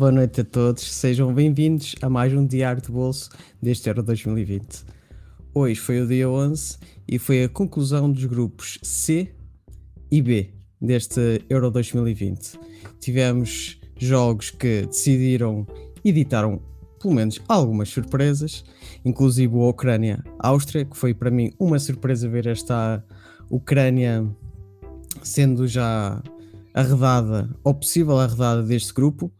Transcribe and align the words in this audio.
Boa 0.00 0.10
noite 0.10 0.40
a 0.40 0.44
todos. 0.44 0.90
Sejam 0.94 1.30
bem-vindos 1.34 1.94
a 2.00 2.08
mais 2.08 2.32
um 2.32 2.46
Diário 2.46 2.80
de 2.80 2.90
Bolso 2.90 3.28
deste 3.60 3.86
Euro 3.86 4.02
2020. 4.02 4.82
Hoje 5.52 5.78
foi 5.78 6.00
o 6.00 6.06
dia 6.06 6.26
11 6.26 6.78
e 7.06 7.18
foi 7.18 7.44
a 7.44 7.50
conclusão 7.50 8.10
dos 8.10 8.24
grupos 8.24 8.78
C 8.82 9.34
e 10.10 10.22
B 10.22 10.54
deste 10.80 11.44
Euro 11.50 11.70
2020. 11.70 12.58
Tivemos 12.98 13.78
jogos 13.98 14.48
que 14.48 14.86
decidiram 14.86 15.66
e 16.02 16.10
ditaram 16.12 16.62
pelo 16.98 17.12
menos 17.12 17.38
algumas 17.46 17.90
surpresas, 17.90 18.64
inclusive 19.04 19.54
a 19.54 19.68
Ucrânia-Áustria, 19.68 20.86
que 20.86 20.96
foi 20.96 21.12
para 21.12 21.30
mim 21.30 21.52
uma 21.58 21.78
surpresa 21.78 22.26
ver 22.26 22.46
esta 22.46 23.04
Ucrânia 23.50 24.26
sendo 25.22 25.68
já 25.68 26.22
arredada, 26.72 27.50
ou 27.62 27.74
possível 27.74 28.18
arredada 28.18 28.62
deste 28.62 28.94
grupo, 28.94 29.30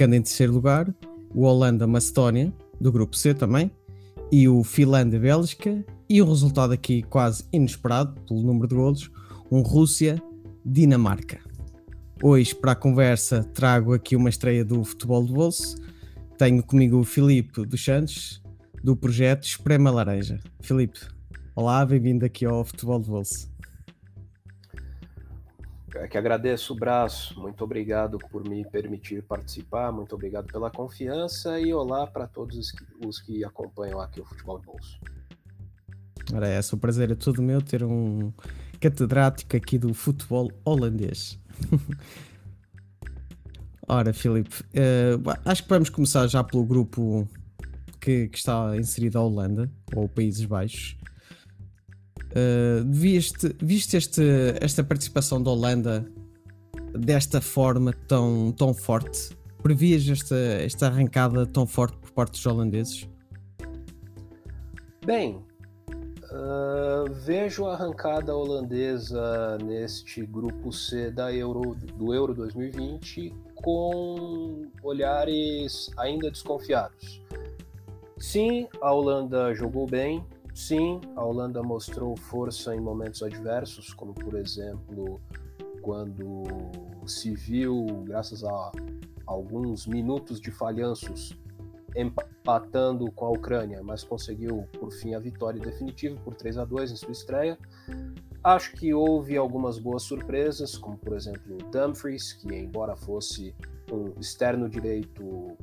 ficando 0.00 0.14
em 0.14 0.22
terceiro 0.22 0.54
lugar, 0.54 0.94
o 1.34 1.42
Holanda-Macedónia, 1.42 2.50
do 2.80 2.90
grupo 2.90 3.14
C 3.14 3.34
também, 3.34 3.70
e 4.32 4.48
o 4.48 4.64
Finlândia-Bélgica, 4.64 5.84
e 6.08 6.22
um 6.22 6.26
resultado 6.26 6.72
aqui 6.72 7.02
quase 7.02 7.44
inesperado, 7.52 8.18
pelo 8.22 8.40
número 8.40 8.66
de 8.66 8.74
golos, 8.74 9.10
um 9.50 9.60
Rússia-Dinamarca. 9.60 11.40
Hoje, 12.22 12.54
para 12.54 12.72
a 12.72 12.74
conversa, 12.74 13.44
trago 13.52 13.92
aqui 13.92 14.16
uma 14.16 14.30
estreia 14.30 14.64
do 14.64 14.82
Futebol 14.82 15.22
de 15.22 15.34
Bolso. 15.34 15.76
Tenho 16.38 16.62
comigo 16.62 16.96
o 16.96 17.04
Filipe 17.04 17.66
dos 17.66 17.84
Santos, 17.84 18.42
do 18.82 18.96
projeto 18.96 19.44
Esprema 19.44 19.90
Laranja. 19.90 20.40
Filipe, 20.62 20.98
olá, 21.54 21.84
bem-vindo 21.84 22.24
aqui 22.24 22.46
ao 22.46 22.64
Futebol 22.64 23.00
de 23.00 23.10
Bolso. 23.10 23.49
É 25.94 26.06
que 26.06 26.16
agradeço 26.16 26.72
o 26.72 26.76
braço, 26.76 27.38
muito 27.40 27.64
obrigado 27.64 28.18
por 28.30 28.48
me 28.48 28.64
permitir 28.64 29.22
participar, 29.22 29.90
muito 29.90 30.14
obrigado 30.14 30.46
pela 30.46 30.70
confiança 30.70 31.58
e 31.58 31.74
olá 31.74 32.06
para 32.06 32.26
todos 32.28 32.56
os 32.56 32.70
que, 32.70 32.84
os 33.04 33.20
que 33.20 33.44
acompanham 33.44 34.00
aqui 34.00 34.20
o 34.20 34.24
Futebol 34.24 34.58
de 34.60 34.66
Bolso. 34.66 35.00
Ora, 36.32 36.46
é, 36.48 36.60
o 36.60 36.76
prazer 36.76 37.10
é 37.10 37.14
todo 37.14 37.42
meu 37.42 37.60
ter 37.60 37.82
um 37.82 38.32
catedrático 38.80 39.56
aqui 39.56 39.78
do 39.78 39.92
futebol 39.92 40.50
holandês. 40.64 41.38
Ora, 43.86 44.12
Filipe, 44.12 44.62
uh, 44.62 45.38
acho 45.44 45.64
que 45.64 45.68
vamos 45.68 45.90
começar 45.90 46.26
já 46.28 46.44
pelo 46.44 46.64
grupo 46.64 47.28
que, 48.00 48.28
que 48.28 48.38
está 48.38 48.76
inserido 48.76 49.18
a 49.18 49.22
Holanda, 49.22 49.68
ou 49.94 50.08
Países 50.08 50.44
Baixos. 50.44 50.96
Uh, 52.30 52.84
viste, 52.86 53.54
viste 53.60 53.96
este, 53.96 54.22
esta 54.60 54.84
participação 54.84 55.42
da 55.42 55.50
Holanda 55.50 56.06
desta 56.92 57.40
forma 57.40 57.92
tão, 58.06 58.52
tão 58.52 58.72
forte? 58.72 59.36
Previas 59.62 60.08
esta, 60.08 60.36
esta 60.36 60.86
arrancada 60.86 61.44
tão 61.46 61.66
forte 61.66 61.96
por 61.98 62.10
parte 62.12 62.32
dos 62.32 62.46
holandeses? 62.46 63.08
Bem, 65.04 65.42
Uh, 66.32 67.12
vejo 67.12 67.66
a 67.66 67.72
arrancada 67.72 68.32
holandesa 68.32 69.58
neste 69.64 70.24
grupo 70.24 70.72
C 70.72 71.10
da 71.10 71.34
Euro, 71.34 71.74
do 71.74 72.14
Euro 72.14 72.32
2020 72.32 73.34
com 73.56 74.70
olhares 74.82 75.90
ainda 75.96 76.30
desconfiados. 76.30 77.20
Sim, 78.16 78.68
a 78.80 78.92
Holanda 78.92 79.52
jogou 79.54 79.86
bem, 79.86 80.24
sim, 80.54 81.00
a 81.16 81.24
Holanda 81.24 81.62
mostrou 81.62 82.16
força 82.16 82.74
em 82.74 82.80
momentos 82.80 83.22
adversos, 83.22 83.92
como 83.94 84.14
por 84.14 84.34
exemplo 84.34 85.20
quando 85.82 86.44
se 87.06 87.34
viu, 87.34 87.86
graças 88.04 88.44
a 88.44 88.72
alguns 89.26 89.86
minutos 89.86 90.40
de 90.40 90.50
falhanços, 90.50 91.38
empatando 91.96 93.10
com 93.12 93.26
a 93.26 93.30
Ucrânia, 93.30 93.80
mas 93.82 94.04
conseguiu 94.04 94.68
por 94.78 94.92
fim 94.92 95.14
a 95.14 95.18
vitória 95.18 95.60
definitiva 95.60 96.20
por 96.22 96.34
3 96.34 96.58
a 96.58 96.64
2 96.64 96.92
em 96.92 96.96
sua 96.96 97.12
estreia. 97.12 97.58
Acho 98.42 98.72
que 98.72 98.94
houve 98.94 99.36
algumas 99.36 99.78
boas 99.78 100.02
surpresas, 100.02 100.76
como 100.76 100.96
por 100.96 101.14
exemplo 101.14 101.56
o 101.56 101.70
Dumfries, 101.70 102.32
que 102.32 102.54
embora 102.54 102.96
fosse 102.96 103.54
um 103.92 104.18
externo 104.20 104.68
direito 104.68 105.56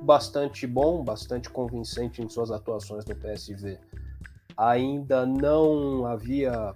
bastante 0.00 0.66
bom, 0.66 1.02
bastante 1.02 1.50
convincente 1.50 2.22
em 2.22 2.28
suas 2.28 2.50
atuações 2.50 3.04
no 3.04 3.14
PSV, 3.14 3.78
ainda 4.56 5.26
não 5.26 6.06
havia 6.06 6.74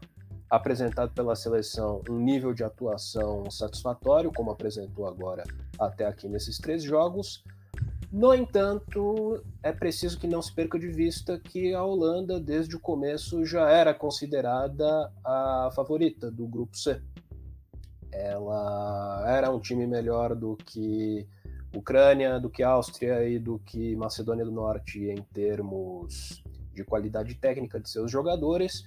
apresentado 0.50 1.12
pela 1.14 1.36
seleção 1.36 2.02
um 2.08 2.18
nível 2.18 2.52
de 2.52 2.64
atuação 2.64 3.48
satisfatório, 3.50 4.32
como 4.34 4.50
apresentou 4.50 5.06
agora 5.06 5.44
até 5.78 6.04
aqui 6.04 6.28
nesses 6.28 6.58
três 6.58 6.82
jogos. 6.82 7.44
No 8.12 8.34
entanto, 8.34 9.40
é 9.62 9.72
preciso 9.72 10.18
que 10.18 10.26
não 10.26 10.42
se 10.42 10.52
perca 10.52 10.76
de 10.76 10.88
vista 10.88 11.38
que 11.38 11.72
a 11.72 11.84
Holanda, 11.84 12.40
desde 12.40 12.74
o 12.74 12.80
começo, 12.80 13.44
já 13.44 13.70
era 13.70 13.94
considerada 13.94 15.12
a 15.24 15.70
favorita 15.76 16.28
do 16.28 16.48
grupo 16.48 16.76
C. 16.76 17.00
Ela 18.10 19.24
era 19.28 19.48
um 19.52 19.60
time 19.60 19.86
melhor 19.86 20.34
do 20.34 20.56
que 20.56 21.24
Ucrânia, 21.72 22.40
do 22.40 22.50
que 22.50 22.64
Áustria 22.64 23.28
e 23.28 23.38
do 23.38 23.60
que 23.60 23.94
Macedônia 23.94 24.44
do 24.44 24.50
Norte 24.50 25.04
em 25.04 25.22
termos 25.32 26.42
de 26.72 26.84
qualidade 26.84 27.34
técnica 27.34 27.80
de 27.80 27.88
seus 27.88 28.10
jogadores. 28.10 28.84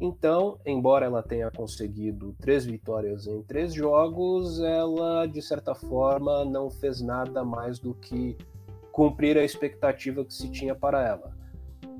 Então, 0.00 0.58
embora 0.66 1.06
ela 1.06 1.22
tenha 1.22 1.50
conseguido 1.50 2.34
três 2.40 2.66
vitórias 2.66 3.26
em 3.26 3.42
três 3.42 3.72
jogos, 3.72 4.60
ela 4.60 5.26
de 5.26 5.40
certa 5.40 5.74
forma 5.74 6.44
não 6.44 6.70
fez 6.70 7.00
nada 7.00 7.44
mais 7.44 7.78
do 7.78 7.94
que 7.94 8.36
cumprir 8.92 9.36
a 9.38 9.44
expectativa 9.44 10.24
que 10.24 10.34
se 10.34 10.50
tinha 10.50 10.74
para 10.74 11.06
ela. 11.06 11.36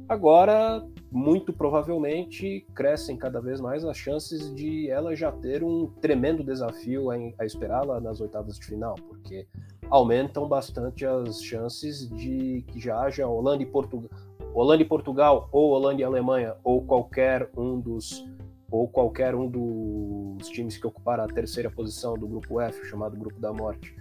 Agora, 0.08 0.86
muito 1.10 1.52
provavelmente, 1.52 2.64
crescem 2.74 3.16
cada 3.16 3.40
vez 3.40 3.60
mais 3.60 3.84
as 3.84 3.96
chances 3.96 4.54
de 4.54 4.88
ela 4.88 5.16
já 5.16 5.32
ter 5.32 5.64
um 5.64 5.88
tremendo 6.00 6.44
desafio 6.44 7.10
a, 7.10 7.44
esperá-la 7.44 8.00
nas 8.00 8.20
oitavas 8.20 8.56
de 8.56 8.66
final, 8.66 8.94
porque 8.94 9.48
aumentam 9.90 10.48
bastante 10.48 11.04
as 11.04 11.42
chances 11.42 12.08
de 12.08 12.62
que 12.68 12.78
já 12.78 13.00
haja 13.00 13.26
Holanda 13.26 13.64
e 13.64 13.66
Portugal, 13.66 14.08
Holanda 14.56 14.82
e 14.82 14.86
Portugal 14.86 15.48
ou 15.52 15.70
Holanda 15.70 16.00
e 16.00 16.04
Alemanha 16.04 16.56
ou 16.64 16.84
qualquer 16.84 17.50
um 17.56 17.78
dos 17.78 18.24
ou 18.70 18.88
qualquer 18.88 19.34
um 19.34 19.48
dos 19.48 20.48
times 20.48 20.76
que 20.76 20.86
ocuparam 20.86 21.22
a 21.22 21.28
terceira 21.28 21.70
posição 21.70 22.14
do 22.14 22.26
grupo 22.26 22.60
F, 22.60 22.84
chamado 22.86 23.16
Grupo 23.16 23.38
da 23.38 23.52
Morte, 23.52 23.94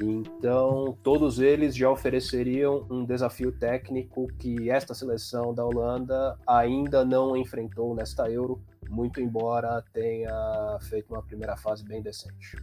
então, 0.00 0.98
todos 1.02 1.38
eles 1.38 1.76
já 1.76 1.88
ofereceriam 1.88 2.84
um 2.90 3.04
desafio 3.04 3.52
técnico 3.52 4.26
que 4.38 4.68
esta 4.68 4.92
seleção 4.92 5.54
da 5.54 5.64
Holanda 5.64 6.36
ainda 6.46 7.04
não 7.04 7.36
enfrentou 7.36 7.94
nesta 7.94 8.28
Euro, 8.28 8.60
muito 8.90 9.20
embora 9.20 9.84
tenha 9.92 10.78
feito 10.82 11.12
uma 11.12 11.22
primeira 11.22 11.56
fase 11.56 11.84
bem 11.84 12.02
decente. 12.02 12.56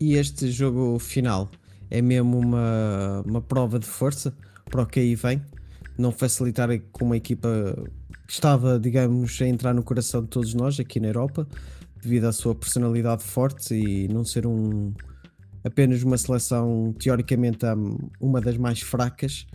E 0.00 0.14
este 0.14 0.50
jogo 0.50 0.98
final 0.98 1.48
é 1.88 2.02
mesmo 2.02 2.38
uma, 2.38 3.22
uma 3.24 3.40
prova 3.40 3.78
de 3.78 3.86
força 3.86 4.36
para 4.72 4.82
o 4.82 4.86
que 4.86 4.98
aí 4.98 5.14
vem? 5.14 5.40
Não 5.98 6.10
facilitar 6.10 6.68
com 6.90 7.04
uma 7.04 7.16
equipa 7.16 7.76
que 8.26 8.32
estava, 8.32 8.80
digamos, 8.80 9.40
a 9.42 9.46
entrar 9.46 9.74
no 9.74 9.82
coração 9.82 10.22
de 10.22 10.28
todos 10.28 10.54
nós 10.54 10.80
aqui 10.80 10.98
na 10.98 11.08
Europa, 11.08 11.46
devido 12.02 12.24
à 12.24 12.32
sua 12.32 12.54
personalidade 12.54 13.22
forte 13.22 13.74
e 13.74 14.08
não 14.08 14.24
ser 14.24 14.46
um, 14.46 14.94
apenas 15.62 16.02
uma 16.02 16.16
seleção 16.16 16.94
teoricamente 16.98 17.66
uma 18.18 18.40
das 18.40 18.56
mais 18.56 18.80
fracas. 18.80 19.46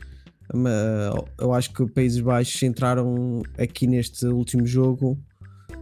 Eu 1.40 1.52
acho 1.52 1.74
que 1.74 1.82
os 1.82 1.92
Países 1.92 2.22
Baixos 2.22 2.62
entraram 2.62 3.42
aqui 3.58 3.88
neste 3.88 4.28
último 4.28 4.68
jogo 4.68 5.18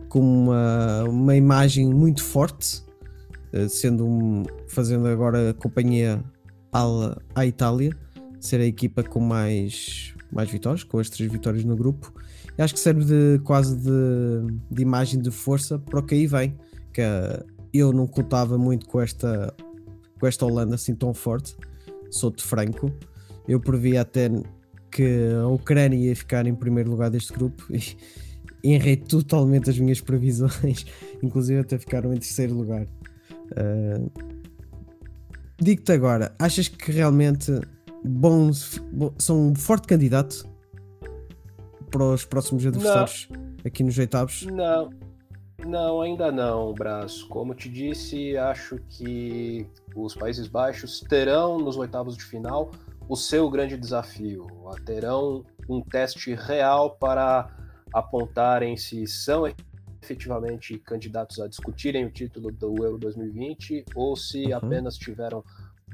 com 0.08 0.22
uma, 0.22 1.04
uma 1.04 1.36
imagem 1.36 1.94
muito 1.94 2.24
forte, 2.24 2.82
eh, 3.52 3.68
sendo 3.68 4.08
um, 4.08 4.44
fazendo 4.70 5.08
agora 5.08 5.54
companhia 5.56 6.24
à, 6.72 7.20
à 7.36 7.46
Itália 7.46 7.92
ser 8.40 8.60
a 8.60 8.66
equipa 8.66 9.04
com 9.04 9.20
mais, 9.20 10.14
mais 10.32 10.50
vitórias, 10.50 10.84
com 10.84 11.00
as 11.00 11.10
três 11.10 11.32
vitórias 11.32 11.64
no 11.64 11.76
grupo. 11.76 12.14
E 12.58 12.62
acho 12.62 12.74
que 12.74 12.80
serve 12.80 13.04
de 13.06 13.40
quase 13.44 13.76
de, 13.76 14.54
de 14.72 14.82
imagem 14.82 15.22
de 15.22 15.32
força 15.32 15.78
para 15.78 16.00
o 16.00 16.04
que 16.04 16.16
aí 16.16 16.28
vem. 16.28 16.58
Que 16.94 17.02
eu 17.74 17.92
não 17.92 18.08
contava 18.08 18.58
muito 18.58 18.86
com 18.86 19.02
esta, 19.02 19.54
com 20.20 20.28
esta 20.28 20.46
Holanda 20.46 20.76
assim 20.76 20.96
tão 20.96 21.14
forte, 21.14 21.56
sou-te 22.10 22.44
franco. 22.44 22.92
Eu 23.48 23.60
previa 23.60 24.02
até 24.02 24.30
que 24.90 25.30
a 25.42 25.48
Ucrânia 25.48 25.98
ia 25.98 26.16
ficar 26.16 26.48
em 26.48 26.56
primeiro 26.56 26.90
lugar 26.90 27.10
deste 27.10 27.34
grupo 27.34 27.66
e 27.70 28.74
errei 28.74 28.96
totalmente 28.96 29.70
as 29.70 29.78
minhas 29.78 30.00
previsões, 30.00 30.86
inclusive 31.22 31.60
até 31.60 31.78
ficaram 31.78 32.14
em 32.14 32.18
terceiro 32.18 32.56
lugar. 32.56 32.88
Uh, 33.52 34.10
Digo-te 35.58 35.94
agora, 35.94 36.36
achas 36.38 36.68
que 36.68 36.92
realmente 36.92 37.52
bons, 38.04 38.82
são 39.18 39.50
um 39.50 39.56
forte 39.56 39.88
candidato 39.88 40.48
para 41.90 42.04
os 42.04 42.26
próximos 42.26 42.66
adversários 42.66 43.28
não. 43.32 43.56
aqui 43.66 43.84
nos 43.84 43.98
oitavos? 43.98 44.46
Não, 44.48 44.90
não, 45.66 46.02
ainda 46.02 46.32
não, 46.32 46.74
Braço. 46.74 47.28
Como 47.30 47.56
te 47.56 47.70
disse, 47.70 48.38
acho 48.38 48.78
que 48.90 49.68
os 49.96 50.14
Países 50.14 50.48
Baixos 50.48 51.00
terão 51.00 51.58
nos 51.58 51.78
oitavos 51.78 52.18
de 52.18 52.24
final 52.24 52.72
o 53.08 53.16
seu 53.16 53.50
grande 53.50 53.78
desafio. 53.78 54.48
Terão 54.86 55.44
um 55.70 55.82
teste 55.82 56.34
real 56.36 56.98
para 56.98 57.50
apontarem 57.94 58.76
se 58.76 59.08
são 59.08 59.46
efetivamente 60.02 60.78
candidatos 60.78 61.40
a 61.40 61.48
discutirem 61.48 62.06
o 62.06 62.12
título 62.12 62.52
do 62.52 62.84
Euro 62.84 62.98
2020 62.98 63.86
ou 63.96 64.16
se 64.16 64.46
uhum. 64.46 64.56
apenas 64.58 64.98
tiveram 64.98 65.44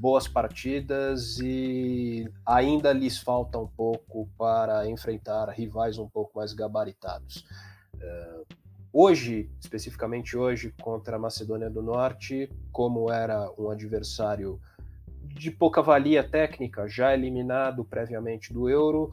boas 0.01 0.27
partidas 0.27 1.37
e 1.37 2.27
ainda 2.43 2.91
lhes 2.91 3.19
falta 3.19 3.59
um 3.59 3.67
pouco 3.67 4.27
para 4.35 4.89
enfrentar 4.89 5.47
rivais 5.49 5.99
um 5.99 6.09
pouco 6.09 6.39
mais 6.39 6.53
gabaritados. 6.53 7.45
Uh, 7.93 8.43
hoje, 8.91 9.51
especificamente 9.59 10.35
hoje, 10.35 10.73
contra 10.81 11.17
a 11.17 11.19
Macedônia 11.19 11.69
do 11.69 11.83
Norte, 11.83 12.49
como 12.71 13.11
era 13.11 13.51
um 13.59 13.69
adversário 13.69 14.59
de 15.21 15.51
pouca 15.51 15.83
valia 15.83 16.27
técnica, 16.27 16.87
já 16.87 17.13
eliminado 17.13 17.85
previamente 17.85 18.51
do 18.51 18.67
Euro, 18.67 19.11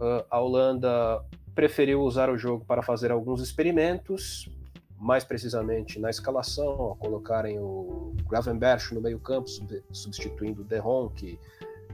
uh, 0.00 0.26
a 0.28 0.40
Holanda 0.40 1.24
preferiu 1.54 2.02
usar 2.02 2.30
o 2.30 2.36
jogo 2.36 2.64
para 2.64 2.82
fazer 2.82 3.12
alguns 3.12 3.40
experimentos, 3.40 4.50
mais 4.98 5.24
precisamente 5.24 5.98
na 5.98 6.10
escalação, 6.10 6.68
ao 6.68 6.96
colocarem 6.96 7.58
o 7.58 8.14
Gravenberch 8.28 8.94
no 8.94 9.00
meio-campo, 9.00 9.48
substituindo 9.92 10.62
o 10.62 10.64
Derron, 10.64 11.08
que 11.10 11.38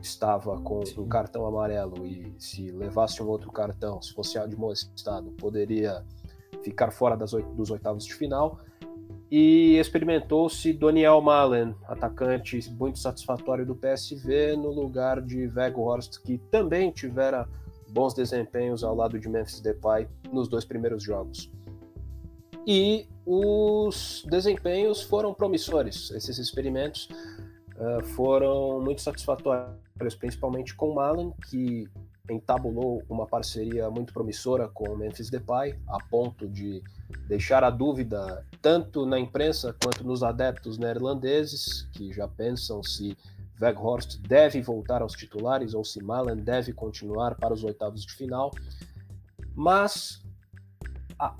estava 0.01 0.61
com 0.61 0.83
um 0.99 1.09
cartão 1.09 1.47
amarelo 1.47 2.07
e 2.07 2.35
se 2.39 2.71
levasse 2.71 3.23
um 3.23 3.29
outro 3.29 3.51
cartão, 3.51 4.01
se 4.01 4.13
fosse 4.13 4.39
de 4.49 4.57
mau 4.57 4.73
estado, 4.73 5.31
poderia 5.33 6.05
ficar 6.63 6.91
fora 6.91 7.17
das 7.17 7.33
oito, 7.33 7.49
dos 7.55 7.71
oitavos 7.71 8.05
de 8.05 8.15
final. 8.15 8.61
E 9.31 9.79
experimentou-se 9.79 10.73
Daniel 10.75 11.21
Malen, 11.21 11.75
atacante 11.85 12.71
muito 12.73 12.99
satisfatório 12.99 13.65
do 13.65 13.75
PSV, 13.75 14.57
no 14.57 14.71
lugar 14.71 15.23
de 15.23 15.47
Weghorst, 15.47 16.21
que 16.23 16.37
também 16.51 16.91
tivera 16.91 17.49
bons 17.91 18.13
desempenhos 18.15 18.85
ao 18.85 18.95
lado 18.95 19.19
de 19.19 19.29
Memphis 19.29 19.61
Depay 19.61 20.07
nos 20.31 20.49
dois 20.49 20.65
primeiros 20.65 21.03
jogos 21.03 21.51
e 22.67 23.07
os 23.27 24.25
desempenhos 24.29 25.03
foram 25.03 25.35
promissores. 25.35 26.11
Esses 26.11 26.39
experimentos 26.39 27.09
uh, 27.77 28.05
foram 28.15 28.81
muito 28.81 29.01
satisfatórios, 29.01 29.75
principalmente 30.19 30.75
com 30.75 30.91
o 30.91 30.95
Malen, 30.95 31.33
que 31.49 31.89
entabulou 32.31 33.03
uma 33.09 33.27
parceria 33.27 33.91
muito 33.91 34.13
promissora 34.13 34.69
com 34.69 34.89
o 34.89 34.97
Memphis 34.97 35.29
Depay, 35.29 35.79
a 35.89 35.99
ponto 36.05 36.49
de 36.49 36.83
deixar 37.27 37.65
a 37.65 37.71
dúvida 37.71 38.47
tanto 38.61 39.05
na 39.05 39.19
imprensa 39.19 39.75
quanto 39.83 40.05
nos 40.05 40.23
adeptos 40.23 40.79
neerlandeses, 40.79 41.89
que 41.93 42.13
já 42.13 42.29
pensam 42.29 42.83
se 42.83 43.17
Weghorst 43.61 44.19
deve 44.21 44.61
voltar 44.61 45.03
aos 45.03 45.13
titulares 45.13 45.75
ou 45.75 45.85
se 45.85 46.03
Malen 46.03 46.37
deve 46.37 46.73
continuar 46.73 47.35
para 47.37 47.53
os 47.53 47.63
oitavos 47.65 48.05
de 48.05 48.13
final. 48.13 48.51
Mas 49.55 50.22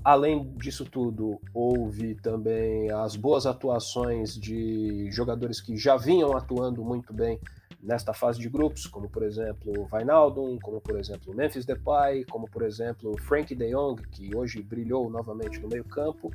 além 0.03 0.53
disso 0.55 0.85
tudo, 0.85 1.39
houve 1.53 2.15
também 2.15 2.89
as 2.91 3.15
boas 3.15 3.45
atuações 3.45 4.35
de 4.35 5.09
jogadores 5.11 5.59
que 5.59 5.75
já 5.75 5.97
vinham 5.97 6.35
atuando 6.37 6.83
muito 6.83 7.13
bem 7.13 7.39
nesta 7.81 8.13
fase 8.13 8.39
de 8.39 8.47
grupos, 8.47 8.87
como 8.87 9.09
por 9.09 9.23
exemplo 9.23 9.73
o 9.77 9.87
Wijnaldum, 9.93 10.57
como 10.59 10.79
por 10.79 10.97
exemplo 10.97 11.35
Memphis 11.35 11.65
Depay, 11.65 12.23
como 12.25 12.49
por 12.49 12.61
exemplo 12.61 13.13
Frank 13.23 13.53
de 13.53 13.71
Jong, 13.71 14.01
que 14.09 14.33
hoje 14.35 14.61
brilhou 14.61 15.09
novamente 15.09 15.59
no 15.59 15.67
meio-campo. 15.67 16.31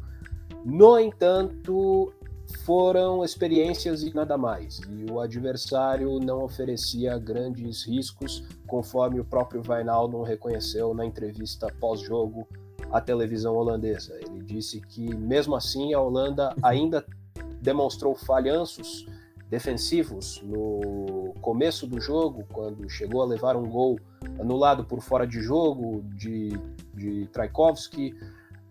No 0.64 0.98
entanto, 0.98 2.12
foram 2.64 3.24
experiências 3.24 4.02
e 4.02 4.14
nada 4.14 4.36
mais, 4.36 4.80
e 4.90 5.10
o 5.10 5.20
adversário 5.20 6.18
não 6.18 6.44
oferecia 6.44 7.16
grandes 7.18 7.86
riscos, 7.86 8.44
conforme 8.66 9.20
o 9.20 9.24
próprio 9.24 9.62
Wijnaldum 9.66 10.22
reconheceu 10.22 10.92
na 10.92 11.06
entrevista 11.06 11.68
pós-jogo 11.80 12.46
à 12.92 13.00
televisão 13.00 13.54
holandesa. 13.56 14.18
Ele 14.20 14.42
disse 14.42 14.80
que, 14.80 15.14
mesmo 15.14 15.54
assim, 15.54 15.94
a 15.94 16.00
Holanda 16.00 16.54
ainda 16.62 17.04
demonstrou 17.60 18.14
falhanços 18.14 19.06
defensivos 19.48 20.42
no 20.42 21.34
começo 21.40 21.86
do 21.86 22.00
jogo, 22.00 22.44
quando 22.52 22.88
chegou 22.88 23.22
a 23.22 23.26
levar 23.26 23.56
um 23.56 23.66
gol 23.68 23.98
anulado 24.38 24.84
por 24.84 25.00
fora 25.00 25.26
de 25.26 25.40
jogo 25.40 26.04
de, 26.14 26.50
de 26.94 27.28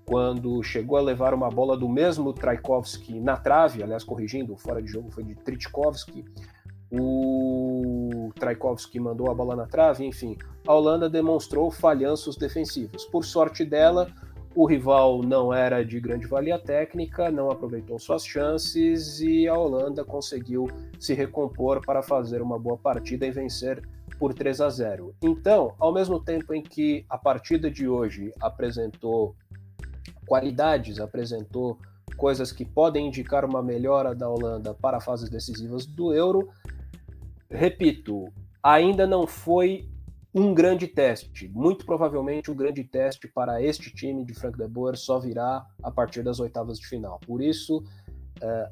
quando 0.06 0.64
chegou 0.64 0.98
a 0.98 1.02
levar 1.02 1.34
uma 1.34 1.50
bola 1.50 1.76
do 1.76 1.90
mesmo 1.90 2.32
Traikovski 2.32 3.20
na 3.20 3.36
trave, 3.36 3.84
aliás, 3.84 4.06
corrigindo, 4.06 4.56
fora 4.56 4.82
de 4.82 4.88
jogo 4.88 5.12
foi 5.12 5.24
de 5.24 5.36
Tritkovski, 5.36 6.24
o 6.92 8.32
Traikovski 8.36 9.00
mandou 9.00 9.30
a 9.30 9.34
bola 9.34 9.56
na 9.56 9.66
trave, 9.66 10.06
enfim, 10.06 10.38
a 10.66 10.74
Holanda 10.74 11.10
demonstrou 11.10 11.70
falhanços 11.70 12.36
defensivos. 12.38 13.06
Por 13.06 13.26
sorte 13.26 13.66
dela, 13.66 14.08
o 14.56 14.66
rival 14.66 15.22
não 15.22 15.54
era 15.54 15.84
de 15.84 16.00
grande 16.00 16.26
valia 16.26 16.58
técnica, 16.58 17.30
não 17.30 17.52
aproveitou 17.52 18.00
suas 18.00 18.26
chances 18.26 19.20
e 19.20 19.48
a 19.48 19.54
Holanda 19.54 20.04
conseguiu 20.04 20.68
se 21.00 21.14
recompor 21.14 21.86
para 21.86 22.02
fazer 22.02 22.42
uma 22.42 22.58
boa 22.58 22.78
partida 22.78 23.26
e 23.28 23.32
vencer 23.32 23.82
por 24.18 24.34
3 24.34 24.62
a 24.62 24.70
0. 24.70 25.14
Então, 25.22 25.76
ao 25.78 25.94
mesmo 25.94 26.20
tempo 26.20 26.54
em 26.54 26.62
que 26.64 27.06
a 27.08 27.18
partida 27.18 27.70
de 27.70 27.88
hoje 27.88 28.34
apresentou 28.42 29.36
qualidades, 30.26 31.00
apresentou 31.00 31.78
coisas 32.16 32.52
que 32.52 32.66
podem 32.66 33.08
indicar 33.08 33.46
uma 33.46 33.62
melhora 33.62 34.16
da 34.16 34.28
Holanda 34.28 34.74
para 34.74 35.00
fases 35.00 35.30
decisivas 35.30 35.86
do 35.86 36.14
Euro, 36.14 36.50
repito, 37.50 38.32
ainda 38.62 39.08
não 39.08 39.26
foi 39.26 39.90
um 40.34 40.54
grande 40.54 40.88
teste. 40.88 41.48
Muito 41.50 41.86
provavelmente 41.86 42.52
o 42.52 42.56
grande 42.56 42.84
teste 42.84 43.28
para 43.28 43.62
este 43.62 43.94
time 43.94 44.24
de 44.24 44.34
Frank 44.34 44.58
de 44.58 44.68
Boer 44.68 44.96
só 44.96 45.20
virá 45.20 45.66
a 45.82 45.92
partir 45.92 46.24
das 46.24 46.40
oitavas 46.40 46.80
de 46.80 46.88
final. 46.88 47.20
Por 47.26 47.42
isso, 47.42 47.84
é, 48.42 48.72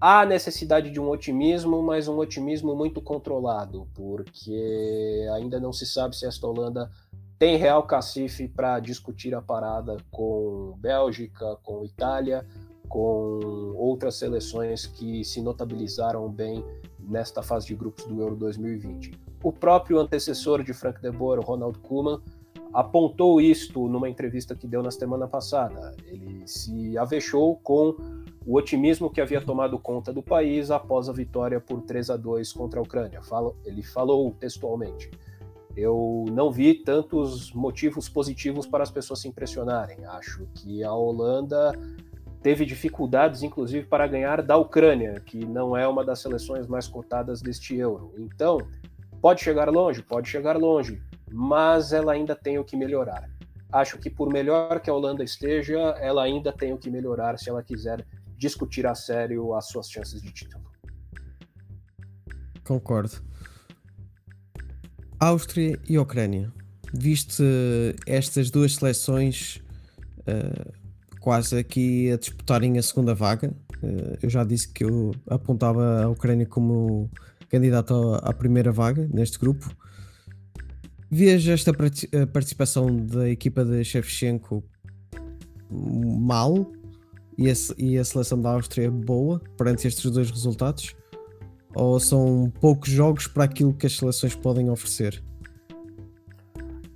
há 0.00 0.24
necessidade 0.24 0.90
de 0.90 1.00
um 1.00 1.08
otimismo, 1.10 1.82
mas 1.82 2.08
um 2.08 2.16
otimismo 2.18 2.74
muito 2.74 3.02
controlado, 3.02 3.86
porque 3.94 5.26
ainda 5.34 5.60
não 5.60 5.72
se 5.72 5.86
sabe 5.86 6.16
se 6.16 6.26
esta 6.26 6.46
Holanda 6.46 6.90
tem 7.38 7.56
real 7.56 7.82
cacife 7.82 8.48
para 8.48 8.80
discutir 8.80 9.34
a 9.34 9.42
parada 9.42 9.98
com 10.10 10.74
Bélgica, 10.78 11.56
com 11.62 11.84
Itália, 11.84 12.46
com 12.88 13.74
outras 13.76 14.14
seleções 14.14 14.86
que 14.86 15.22
se 15.24 15.42
notabilizaram 15.42 16.30
bem 16.30 16.64
nesta 17.06 17.42
fase 17.42 17.66
de 17.66 17.74
grupos 17.74 18.04
do 18.04 18.20
Euro 18.20 18.36
2020. 18.36 19.12
O 19.42 19.52
próprio 19.52 19.98
antecessor 19.98 20.62
de 20.62 20.72
Frank 20.72 21.00
de 21.00 21.10
Boer, 21.10 21.40
Ronald 21.40 21.78
Koeman, 21.78 22.20
apontou 22.72 23.40
isto 23.40 23.88
numa 23.88 24.08
entrevista 24.08 24.54
que 24.54 24.66
deu 24.66 24.82
na 24.82 24.90
semana 24.90 25.26
passada. 25.26 25.94
Ele 26.06 26.46
se 26.46 26.98
avexou 26.98 27.56
com 27.56 27.96
o 28.46 28.56
otimismo 28.56 29.10
que 29.10 29.20
havia 29.20 29.40
tomado 29.40 29.78
conta 29.78 30.12
do 30.12 30.22
país 30.22 30.70
após 30.70 31.08
a 31.08 31.12
vitória 31.12 31.60
por 31.60 31.80
3 31.82 32.10
a 32.10 32.16
2 32.16 32.52
contra 32.52 32.78
a 32.78 32.82
Ucrânia. 32.82 33.20
Ele 33.64 33.82
falou 33.82 34.34
textualmente: 34.38 35.10
Eu 35.76 36.26
não 36.30 36.50
vi 36.50 36.74
tantos 36.74 37.52
motivos 37.52 38.08
positivos 38.08 38.66
para 38.66 38.82
as 38.82 38.90
pessoas 38.90 39.20
se 39.20 39.28
impressionarem. 39.28 40.04
Acho 40.04 40.46
que 40.54 40.84
a 40.84 40.92
Holanda 40.92 41.72
teve 42.46 42.64
dificuldades, 42.64 43.42
inclusive, 43.42 43.88
para 43.88 44.06
ganhar 44.06 44.40
da 44.40 44.56
Ucrânia, 44.56 45.18
que 45.18 45.44
não 45.44 45.76
é 45.76 45.88
uma 45.88 46.04
das 46.04 46.20
seleções 46.20 46.68
mais 46.68 46.86
cotadas 46.86 47.42
deste 47.42 47.74
Euro. 47.74 48.14
Então, 48.16 48.58
pode 49.20 49.42
chegar 49.42 49.68
longe? 49.68 50.00
Pode 50.00 50.28
chegar 50.28 50.56
longe, 50.56 51.02
mas 51.28 51.92
ela 51.92 52.12
ainda 52.12 52.36
tem 52.36 52.56
o 52.56 52.62
que 52.62 52.76
melhorar. 52.76 53.28
Acho 53.72 53.98
que, 53.98 54.08
por 54.08 54.32
melhor 54.32 54.78
que 54.78 54.88
a 54.88 54.94
Holanda 54.94 55.24
esteja, 55.24 55.76
ela 55.98 56.22
ainda 56.22 56.52
tem 56.52 56.72
o 56.72 56.78
que 56.78 56.88
melhorar 56.88 57.36
se 57.36 57.50
ela 57.50 57.64
quiser 57.64 58.06
discutir 58.38 58.86
a 58.86 58.94
sério 58.94 59.52
as 59.52 59.66
suas 59.66 59.90
chances 59.90 60.22
de 60.22 60.32
título. 60.32 60.70
Concordo. 62.62 63.24
Áustria 65.18 65.80
e 65.88 65.98
Ucrânia. 65.98 66.52
Viste 66.94 67.42
estas 68.06 68.52
duas 68.52 68.76
seleções 68.76 69.60
uh, 70.20 70.85
quase 71.26 71.58
aqui 71.58 72.12
a 72.12 72.16
disputarem 72.16 72.78
a 72.78 72.82
segunda 72.84 73.12
vaga. 73.12 73.52
Uh, 73.82 74.16
eu 74.22 74.30
já 74.30 74.44
disse 74.44 74.72
que 74.72 74.84
eu 74.84 75.10
apontava 75.28 76.04
a 76.04 76.08
Ucrânia 76.08 76.46
como 76.46 77.10
candidato 77.48 78.14
à 78.22 78.32
primeira 78.32 78.70
vaga 78.70 79.08
neste 79.12 79.36
grupo. 79.36 79.68
Vejo 81.10 81.50
esta 81.50 81.72
participação 82.32 82.94
da 83.04 83.28
equipa 83.28 83.64
de 83.64 83.82
Shevchenko 83.82 84.62
mal 85.68 86.70
e 87.36 87.98
a 87.98 88.04
seleção 88.04 88.40
da 88.40 88.50
Áustria 88.50 88.88
boa 88.88 89.42
perante 89.58 89.88
estes 89.88 90.08
dois 90.08 90.30
resultados? 90.30 90.94
Ou 91.74 91.98
são 91.98 92.52
poucos 92.60 92.88
jogos 92.88 93.26
para 93.26 93.42
aquilo 93.42 93.74
que 93.74 93.86
as 93.86 93.96
seleções 93.96 94.36
podem 94.36 94.70
oferecer? 94.70 95.20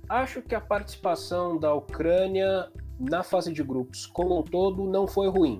Acho 0.07 0.41
que 0.41 0.55
a 0.55 0.61
participação 0.61 1.59
da 1.59 1.73
Ucrânia 1.73 2.71
na 3.09 3.23
fase 3.23 3.51
de 3.51 3.63
grupos 3.63 4.05
como 4.05 4.39
um 4.39 4.43
todo 4.43 4.85
não 4.85 5.07
foi 5.07 5.27
ruim. 5.27 5.59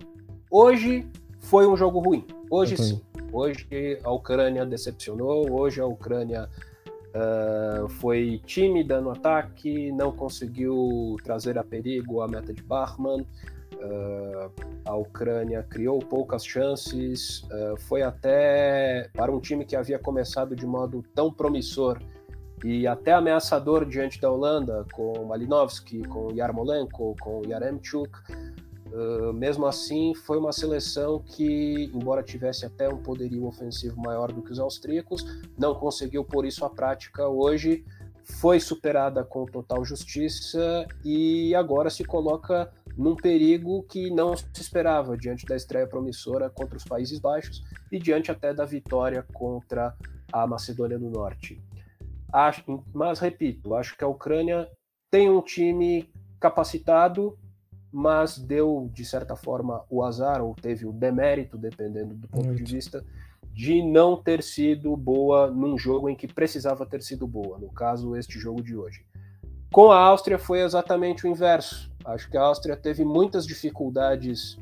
Hoje 0.49 1.07
foi 1.39 1.67
um 1.67 1.75
jogo 1.75 1.99
ruim. 1.99 2.25
Hoje 2.49 2.77
sim. 2.77 3.01
Hoje 3.33 3.99
a 4.03 4.11
Ucrânia 4.11 4.65
decepcionou. 4.65 5.49
Hoje 5.51 5.81
a 5.81 5.85
Ucrânia 5.85 6.49
uh, 7.15 7.87
foi 7.87 8.41
tímida 8.45 9.01
no 9.01 9.11
ataque, 9.11 9.91
não 9.91 10.11
conseguiu 10.11 11.15
trazer 11.23 11.57
a 11.57 11.63
perigo 11.63 12.21
a 12.21 12.27
meta 12.27 12.53
de 12.53 12.61
Bachmann. 12.61 13.25
Uh, 13.73 14.51
a 14.85 14.95
Ucrânia 14.95 15.63
criou 15.63 15.97
poucas 15.97 16.45
chances, 16.45 17.43
uh, 17.43 17.75
foi 17.79 18.03
até 18.03 19.09
para 19.13 19.31
um 19.31 19.39
time 19.39 19.65
que 19.65 19.75
havia 19.75 19.97
começado 19.97 20.55
de 20.55 20.67
modo 20.67 21.03
tão 21.15 21.33
promissor 21.33 21.99
e 22.63 22.85
até 22.85 23.11
ameaçador 23.13 23.85
diante 23.85 24.19
da 24.21 24.31
Holanda, 24.31 24.85
com 24.93 25.25
Malinovski, 25.25 26.03
com 26.03 26.31
Yarmolenko, 26.31 27.15
com 27.19 27.41
Yaremchuk. 27.45 28.11
Uh, 28.91 29.33
mesmo 29.33 29.65
assim, 29.65 30.13
foi 30.13 30.37
uma 30.37 30.51
seleção 30.51 31.19
que, 31.19 31.89
embora 31.93 32.21
tivesse 32.21 32.65
até 32.65 32.89
um 32.89 32.97
poderio 32.97 33.45
ofensivo 33.45 33.99
maior 34.01 34.31
do 34.31 34.41
que 34.41 34.51
os 34.51 34.59
austríacos, 34.59 35.25
não 35.57 35.73
conseguiu 35.73 36.23
por 36.23 36.45
isso 36.45 36.65
a 36.65 36.69
prática 36.69 37.27
hoje. 37.27 37.85
Foi 38.23 38.59
superada 38.59 39.23
com 39.23 39.45
total 39.45 39.83
justiça 39.83 40.85
e 41.03 41.55
agora 41.55 41.89
se 41.89 42.03
coloca 42.03 42.71
num 42.97 43.15
perigo 43.15 43.83
que 43.83 44.09
não 44.11 44.35
se 44.35 44.45
esperava 44.57 45.17
diante 45.17 45.45
da 45.45 45.55
estreia 45.55 45.87
promissora 45.87 46.49
contra 46.49 46.77
os 46.77 46.83
Países 46.83 47.19
Baixos 47.19 47.63
e 47.91 47.97
diante 47.97 48.29
até 48.29 48.53
da 48.53 48.65
vitória 48.65 49.25
contra 49.33 49.95
a 50.31 50.45
Macedônia 50.45 50.99
do 50.99 51.09
Norte. 51.09 51.59
Acho, 52.31 52.83
mas 52.93 53.19
repito, 53.19 53.75
acho 53.75 53.97
que 53.97 54.03
a 54.03 54.07
Ucrânia 54.07 54.69
tem 55.09 55.29
um 55.29 55.41
time 55.41 56.09
capacitado, 56.39 57.37
mas 57.91 58.37
deu 58.37 58.89
de 58.93 59.03
certa 59.03 59.35
forma 59.35 59.83
o 59.89 60.03
azar 60.03 60.41
ou 60.41 60.55
teve 60.55 60.85
o 60.85 60.93
demérito, 60.93 61.57
dependendo 61.57 62.15
do 62.15 62.27
ponto 62.27 62.47
Muito. 62.47 62.63
de 62.63 62.73
vista, 62.73 63.03
de 63.53 63.83
não 63.83 64.15
ter 64.15 64.41
sido 64.41 64.95
boa 64.95 65.51
num 65.51 65.77
jogo 65.77 66.09
em 66.09 66.15
que 66.15 66.27
precisava 66.27 66.85
ter 66.85 67.01
sido 67.01 67.27
boa, 67.27 67.59
no 67.59 67.69
caso 67.69 68.15
este 68.15 68.39
jogo 68.39 68.63
de 68.63 68.75
hoje. 68.75 69.05
Com 69.73 69.91
a 69.91 69.99
Áustria 69.99 70.39
foi 70.39 70.61
exatamente 70.61 71.25
o 71.25 71.29
inverso. 71.29 71.91
Acho 72.05 72.29
que 72.29 72.37
a 72.37 72.41
Áustria 72.41 72.77
teve 72.77 73.03
muitas 73.03 73.45
dificuldades 73.45 74.57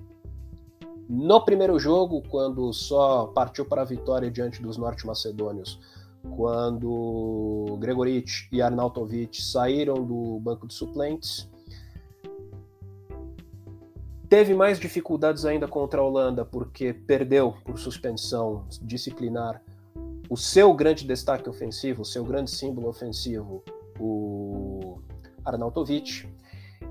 no 1.08 1.44
primeiro 1.44 1.80
jogo, 1.80 2.22
quando 2.30 2.72
só 2.72 3.26
partiu 3.28 3.66
para 3.66 3.82
a 3.82 3.86
vitória 3.86 4.30
diante 4.30 4.62
dos 4.62 4.78
norte-macedônios, 4.78 5.80
quando 6.36 7.78
Gregoric 7.80 8.48
e 8.52 8.62
Arnautovic 8.62 9.42
saíram 9.42 10.04
do 10.06 10.40
banco 10.40 10.68
de 10.68 10.74
suplentes. 10.74 11.50
Teve 14.28 14.54
mais 14.54 14.80
dificuldades 14.80 15.44
ainda 15.46 15.68
contra 15.68 16.02
a 16.02 16.04
Holanda, 16.04 16.46
porque 16.46 16.94
perdeu 16.94 17.56
por 17.66 17.80
suspensão 17.80 18.66
disciplinar 18.82 19.62
o 20.30 20.38
seu 20.38 20.74
grande 20.74 21.06
destaque 21.06 21.50
ofensivo, 21.50 22.04
o 22.04 22.06
seu 22.06 22.24
grande 22.24 22.52
símbolo 22.52 22.88
ofensivo, 22.88 23.64
o 24.00 25.00
Arnautovic 25.44 26.28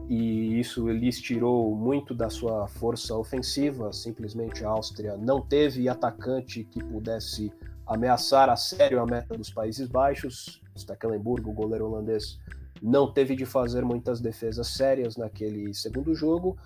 e 0.09 0.59
isso 0.59 0.89
lhes 0.89 1.21
tirou 1.21 1.75
muito 1.75 2.15
da 2.15 2.31
sua 2.31 2.67
força 2.67 3.15
ofensiva. 3.15 3.93
Simplesmente 3.93 4.65
a 4.65 4.71
Áustria 4.71 5.17
não 5.17 5.41
teve 5.41 5.89
atacante 5.89 6.65
que 6.65 6.83
pudesse 6.83 7.53
ameaçar 7.89 8.51
a 8.51 8.57
sério 8.57 9.01
a 9.01 9.07
meta 9.07 9.37
dos 9.37 9.51
Países 9.51 9.89
Baixos. 9.89 10.61
Stekelenburg, 10.77 11.49
o 11.49 11.53
goleiro 11.53 11.87
holandês, 11.87 12.39
não 12.83 13.11
teve 13.11 13.35
de 13.35 13.47
fazer 13.47 13.85
muitas 13.85 14.21
defesas 14.21 14.69
sérias 14.69 15.17
naquele 15.17 15.75
segundo 15.75 16.15
jogo, 16.15 16.57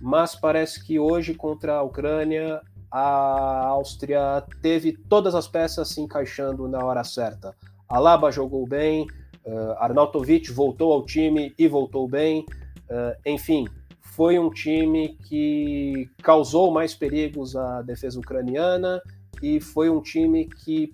mas 0.00 0.34
parece 0.34 0.84
que 0.84 0.98
hoje 0.98 1.34
contra 1.34 1.76
a 1.76 1.82
Ucrânia 1.82 2.60
a 2.90 3.66
Áustria 3.68 4.44
teve 4.60 4.92
todas 4.92 5.34
as 5.34 5.48
peças 5.48 5.88
se 5.88 6.00
encaixando 6.00 6.68
na 6.68 6.84
hora 6.84 7.02
certa. 7.02 7.54
Alaba 7.88 8.30
jogou 8.30 8.66
bem, 8.66 9.06
uh, 9.46 9.72
Arnautovic 9.78 10.52
voltou 10.52 10.92
ao 10.92 11.04
time 11.04 11.54
e 11.58 11.66
voltou 11.66 12.06
bem. 12.06 12.44
Uh, 12.90 13.16
enfim, 13.26 13.66
foi 14.00 14.38
um 14.38 14.50
time 14.50 15.16
que 15.26 16.08
causou 16.22 16.70
mais 16.70 16.94
perigos 16.94 17.56
à 17.56 17.82
defesa 17.82 18.18
ucraniana 18.18 19.00
e 19.42 19.60
foi 19.60 19.88
um 19.90 20.00
time 20.00 20.46
que, 20.46 20.92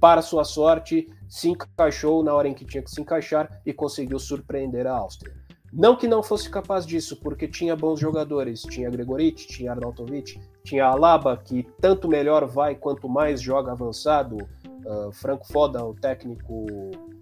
para 0.00 0.22
sua 0.22 0.44
sorte, 0.44 1.06
se 1.28 1.48
encaixou 1.48 2.22
na 2.22 2.34
hora 2.34 2.48
em 2.48 2.54
que 2.54 2.64
tinha 2.64 2.82
que 2.82 2.90
se 2.90 3.00
encaixar 3.00 3.60
e 3.64 3.72
conseguiu 3.72 4.18
surpreender 4.18 4.86
a 4.86 4.96
Áustria. 4.96 5.34
Não 5.72 5.96
que 5.96 6.06
não 6.06 6.22
fosse 6.22 6.50
capaz 6.50 6.84
disso, 6.84 7.16
porque 7.16 7.48
tinha 7.48 7.74
bons 7.74 7.98
jogadores, 7.98 8.60
tinha 8.60 8.90
Gregoric, 8.90 9.46
tinha 9.46 9.72
Arnautovic, 9.72 10.38
tinha 10.62 10.84
Alaba, 10.84 11.34
que 11.34 11.66
tanto 11.80 12.06
melhor 12.06 12.46
vai 12.46 12.74
quanto 12.74 13.08
mais 13.08 13.40
joga 13.40 13.72
avançado. 13.72 14.36
Uh, 14.84 15.10
Franco 15.12 15.46
Foda, 15.50 15.82
o 15.82 15.94
técnico 15.94 16.66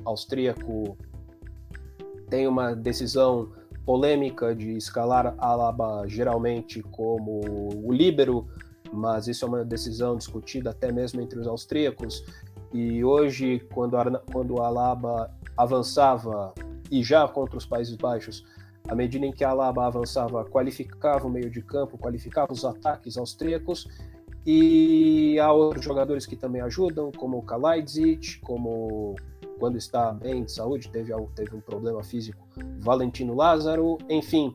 austríaco, 0.05 0.99
tem 2.29 2.49
uma 2.49 2.75
decisão 2.75 3.53
polêmica 3.87 4.55
de 4.55 4.77
escalar 4.77 5.35
Alaba 5.39 6.05
geralmente 6.09 6.83
como 6.83 7.41
o 7.85 7.93
líbero, 7.93 8.49
mas 8.93 9.29
isso 9.29 9.45
é 9.45 9.49
uma 9.49 9.65
decisão 9.65 10.17
discutida 10.17 10.71
até 10.71 10.91
mesmo 10.93 11.21
entre 11.21 11.39
os 11.39 11.47
austríacos. 11.47 12.25
E 12.73 13.05
hoje, 13.05 13.61
quando, 13.73 13.97
quando 14.33 14.61
Alaba 14.61 15.31
avançava, 15.57 16.55
e 16.91 17.03
já 17.03 17.27
contra 17.29 17.57
os 17.57 17.67
Países 17.67 17.97
Baixos, 17.97 18.45
à 18.89 18.95
medida 18.95 19.25
em 19.27 19.33
que 19.33 19.45
a 19.45 19.51
Alaba 19.51 19.87
avançava, 19.87 20.45
qualificava 20.45 21.27
o 21.27 21.31
meio 21.31 21.51
de 21.51 21.63
campo, 21.63 21.99
qualificava 21.99 22.53
os 22.53 22.65
ataques 22.65 23.17
austríacos, 23.17 23.87
e 24.47 25.39
há 25.39 25.53
outros 25.53 25.85
jogadores 25.85 26.27
que 26.27 26.35
também 26.35 26.63
ajudam, 26.63 27.13
como 27.13 27.39
o 27.39 27.43
Kalajdzic, 27.43 28.41
como 28.41 29.15
quando 29.59 29.77
está 29.77 30.13
bem 30.13 30.45
de 30.45 30.53
saúde, 30.53 30.89
teve, 30.89 31.13
teve 31.35 31.55
um 31.55 31.61
problema 31.61 32.03
físico, 32.03 32.49
Valentino 32.79 33.35
Lázaro, 33.35 33.99
enfim, 34.09 34.55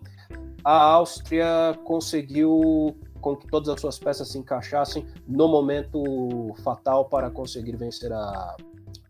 a 0.63 0.81
Áustria 0.81 1.79
conseguiu 1.83 2.97
com 3.25 3.35
que 3.35 3.47
todas 3.47 3.69
as 3.69 3.81
suas 3.81 3.97
peças 3.97 4.27
se 4.27 4.37
encaixassem 4.37 5.03
no 5.27 5.47
momento 5.47 6.53
fatal 6.63 7.05
para 7.05 7.31
conseguir 7.31 7.75
vencer 7.75 8.13
a, 8.13 8.55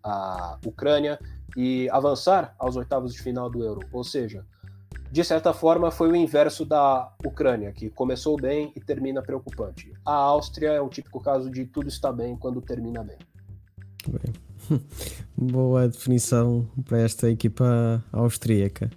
a 0.02 0.58
Ucrânia 0.66 1.20
e 1.58 1.90
avançar 1.90 2.56
aos 2.58 2.78
oitavos 2.78 3.14
de 3.14 3.22
final 3.22 3.50
do 3.50 3.62
Euro. 3.62 3.82
Ou 3.92 4.06
seja, 4.06 4.46
de 5.12 5.22
certa 5.22 5.54
forma, 5.54 5.92
foi 5.92 6.10
o 6.10 6.16
inverso 6.16 6.64
da 6.64 7.14
Ucrânia, 7.26 7.74
que 7.74 7.90
começou 7.90 8.38
bem 8.38 8.72
e 8.74 8.80
termina 8.80 9.22
preocupante. 9.22 9.92
A 10.06 10.14
Áustria 10.14 10.70
é 10.70 10.82
um 10.82 10.88
típico 10.88 11.20
caso 11.20 11.52
de 11.52 11.66
tudo 11.66 11.90
está 11.90 12.10
bem 12.10 12.38
quando 12.38 12.62
termina 12.62 13.04
bem. 13.04 13.18
bem. 14.08 14.80
Boa 15.36 15.90
definição 15.90 16.66
para 16.86 17.02
esta 17.02 17.30
equipa 17.30 18.02
austríaca. 18.14 18.90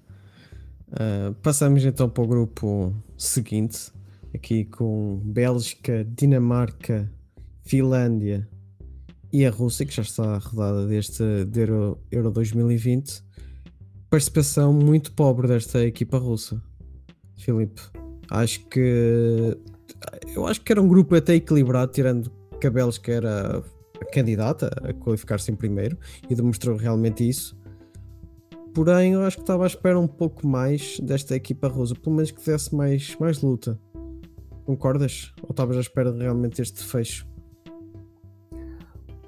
Uh, 0.93 1.35
passamos 1.43 1.85
então 1.85 2.09
para 2.09 2.23
o 2.23 2.27
grupo 2.27 2.95
seguinte, 3.17 3.98
aqui 4.35 4.65
com 4.65 5.21
Bélgica, 5.25 6.05
Dinamarca, 6.05 7.11
Finlândia 7.63 8.49
e 9.33 9.45
a 9.45 9.51
Rússia, 9.51 9.85
que 9.85 9.95
já 9.95 10.03
está 10.03 10.39
rodada 10.39 10.87
deste 10.87 11.45
de 11.47 11.61
Euro, 11.61 11.99
Euro 12.11 12.31
2020. 12.31 13.23
Participação 14.11 14.73
muito 14.73 15.13
pobre 15.13 15.47
desta 15.47 15.85
equipa 15.85 16.19
russa, 16.19 16.63
Filipe. 17.37 17.81
Acho 18.31 18.67
que 18.69 19.57
eu 20.35 20.47
acho 20.47 20.61
que 20.61 20.73
era 20.73 20.81
um 20.81 20.89
grupo 20.89 21.15
até 21.15 21.35
equilibrado, 21.35 21.93
tirando 21.93 22.31
que 22.61 22.67
a 22.67 22.71
Bélgica 22.71 23.13
era 23.13 23.63
candidata 24.13 24.71
a 24.83 24.93
qualificar-se 24.93 25.51
em 25.51 25.57
primeiro 25.57 25.99
e 26.29 26.35
demonstrou 26.35 26.77
realmente 26.77 27.29
isso. 27.29 27.59
Porém, 28.75 29.15
eu 29.15 29.23
acho 29.23 29.37
que 29.37 29.43
estava 29.43 29.65
à 29.65 29.67
espera 29.67 29.99
um 29.99 30.07
pouco 30.07 30.47
mais 30.47 31.01
desta 31.01 31.35
equipa 31.35 31.69
russa, 31.69 31.95
pelo 31.95 32.17
menos 32.17 32.31
que 32.31 32.45
desse 32.45 32.75
mais, 32.75 33.17
mais 33.19 33.43
luta. 33.43 33.79
Concordas? 34.69 35.33
Ou 35.43 35.49
estavas 35.49 35.79
à 35.79 35.81
espera 35.81 36.13
de 36.13 36.19
realmente 36.21 36.61
este 36.61 36.85
fecho? 36.85 37.27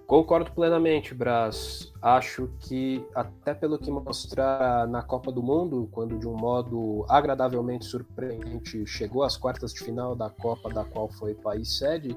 Concordo 0.06 0.50
plenamente, 0.50 1.14
Brás. 1.14 1.90
Acho 2.02 2.50
que, 2.59 3.02
até 3.14 3.54
pelo 3.54 3.78
que 3.78 3.90
mostrar 3.90 4.87
na 4.87 5.02
Copa 5.02 5.32
do 5.32 5.42
Mundo, 5.42 5.88
quando 5.92 6.18
de 6.18 6.28
um 6.28 6.37
modo 6.37 7.06
agradavelmente 7.09 7.87
surpreendente 7.87 8.85
chegou 8.85 9.23
às 9.23 9.38
quartas 9.38 9.73
de 9.73 9.80
final 9.80 10.14
da 10.14 10.28
Copa, 10.28 10.68
da 10.68 10.85
qual 10.85 11.09
foi 11.09 11.32
país 11.32 11.78
sede, 11.78 12.14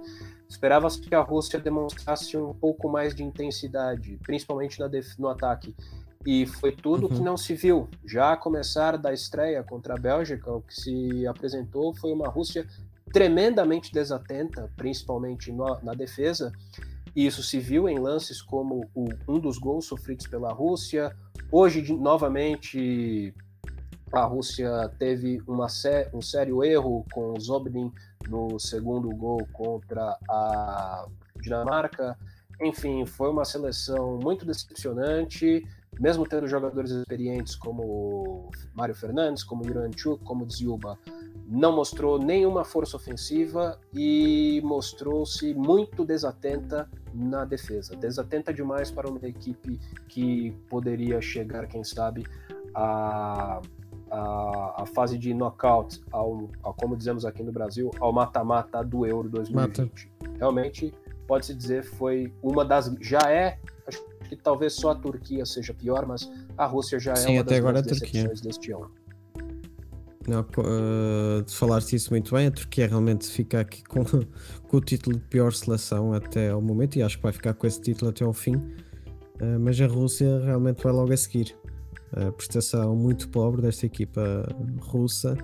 esperava-se 0.50 1.00
que 1.00 1.15
a 1.15 1.22
Rússia 1.22 1.58
demonstrasse 1.58 2.36
um 2.36 2.53
pouco 2.53 2.89
mais 2.89 3.15
de 3.15 3.24
intensidade, 3.24 4.20
principalmente 4.22 4.82
no 5.18 5.30
ataque. 5.30 5.74
E 6.25 6.46
foi 6.46 6.74
tudo 6.74 7.08
uhum. 7.08 7.15
que 7.15 7.22
não 7.22 7.38
se 7.38 7.53
viu. 7.53 7.88
Já 8.06 8.34
a 8.34 8.38
começar 8.38 8.98
da 8.98 9.13
estreia 9.13 9.63
contra 9.63 9.94
a 9.94 9.98
Bélgica, 9.98 10.51
o 10.51 10.62
que 10.62 10.74
se 10.74 11.25
apresentou 11.25 11.94
foi 11.94 12.12
uma 12.12 12.27
Rússia 12.27 12.68
tremendamente 13.13 13.93
desatenta, 13.93 14.70
principalmente 14.75 15.51
no, 15.51 15.79
na 15.84 15.93
defesa, 15.93 16.51
e 17.15 17.27
isso 17.27 17.43
se 17.43 17.60
viu 17.60 17.88
em 17.88 18.00
lances 18.00 18.41
como 18.41 18.89
o, 18.96 19.08
um 19.27 19.39
dos 19.39 19.60
gols 19.60 19.86
sofridos 19.86 20.25
pela 20.25 20.51
Rússia. 20.51 21.15
Hoje, 21.51 21.84
de, 21.84 21.93
novamente, 21.93 23.32
a 24.12 24.25
Rússia 24.25 24.91
teve 24.98 25.39
uma, 25.48 25.67
um 26.12 26.22
sério 26.22 26.63
erro 26.63 27.05
com 27.13 27.34
o 27.34 27.39
Zobnin 27.39 27.91
no 28.27 28.60
segundo 28.60 29.10
gol 29.10 29.48
contra 29.53 30.17
a 30.27 31.05
Dinamarca. 31.39 32.17
Enfim, 32.60 33.05
foi 33.05 33.29
uma 33.29 33.46
seleção 33.46 34.17
muito 34.22 34.43
decepcionante, 34.43 35.63
mesmo 36.00 36.26
tendo 36.28 36.48
jogadores 36.48 36.92
experientes 36.92 37.56
como 37.56 38.50
Mário 38.74 38.96
Fernandes, 38.96 39.44
como 39.44 39.66
Iranchuk, 39.66 40.24
como 40.24 40.46
Dziuba 40.46 40.98
não 41.48 41.76
mostrou 41.76 42.18
nenhuma 42.18 42.64
força 42.64 42.96
ofensiva 42.96 43.80
e 43.94 44.62
mostrou-se 44.64 45.54
muito 45.54 46.06
desatenta 46.06 46.90
na 47.14 47.46
defesa. 47.46 47.96
Desatenta 47.96 48.54
demais 48.54 48.90
para 48.90 49.10
uma 49.10 49.20
equipe 49.28 49.80
que 50.08 50.52
poderia 50.70 51.22
chegar, 51.22 51.68
quem 51.68 51.84
sabe, 51.84 52.26
a, 52.74 53.62
a, 54.10 54.82
a 54.84 54.86
fase 54.86 55.18
de 55.18 55.34
knockout, 55.34 56.02
ao, 56.12 56.50
ao, 56.62 56.74
como 56.74 56.96
dizemos 56.96 57.26
aqui 57.26 57.44
no 57.44 57.52
Brasil, 57.52 57.92
ao 58.00 58.12
mata-mata 58.12 58.84
do 58.84 59.06
Euro 59.06 59.30
2020. 59.30 59.78
Mata. 59.78 60.38
Realmente, 60.38 60.94
pode-se 61.28 61.54
dizer, 61.54 61.84
foi 61.84 62.34
uma 62.42 62.64
das. 62.64 62.96
Já 63.00 63.30
é. 63.30 63.60
Que 64.30 64.36
talvez 64.36 64.74
só 64.74 64.92
a 64.92 64.96
Turquia 64.96 65.46
seja 65.46 65.74
pior, 65.74 66.06
mas 66.06 66.30
a 66.58 66.65
Rússia 66.65 67.00
já 67.00 67.13
é 67.13 67.15
Sim, 67.15 67.34
uma 67.34 67.42
até 67.42 67.51
das 67.51 67.60
agora 67.60 67.82
decepções 67.82 68.42
deste 68.42 68.72
ano. 68.72 68.92
Não, 70.27 70.39
uh, 70.42 71.44
de 71.44 71.53
falar-se 71.53 71.98
isso 71.98 72.12
muito 72.12 72.34
bem, 72.34 72.48
a 72.48 72.51
Turquia 72.51 72.88
realmente 72.88 73.27
fica 73.27 73.60
aqui 73.60 73.84
com, 73.84 74.03
com 74.68 74.77
o 74.77 74.82
título 74.82 75.18
de 75.18 75.24
pior 75.25 75.51
seleção 75.51 76.13
até 76.13 76.50
ao 76.50 76.62
momento 76.62 76.96
e 76.96 77.03
acho 77.03 77.18
que 77.18 77.24
vai 77.24 77.34
ficar 77.34 77.53
com 77.53 77.68
esse 77.68 77.82
título 77.82 78.10
até 78.10 78.24
ao 78.24 78.34
fim. 78.34 78.56
Uh, 78.56 79.60
mas 79.60 79.80
a 79.82 79.88
Rússia 79.88 80.39
realmente 80.46 80.82
vai 80.82 80.94
logo 80.94 81.12
a 81.12 81.18
seguir. 81.18 81.56
A 82.15 82.32
prestação 82.32 82.96
muito 82.96 83.27
pobre 83.30 83.63
desta 83.63 83.88
equipa 83.88 84.46
russa 84.80 85.36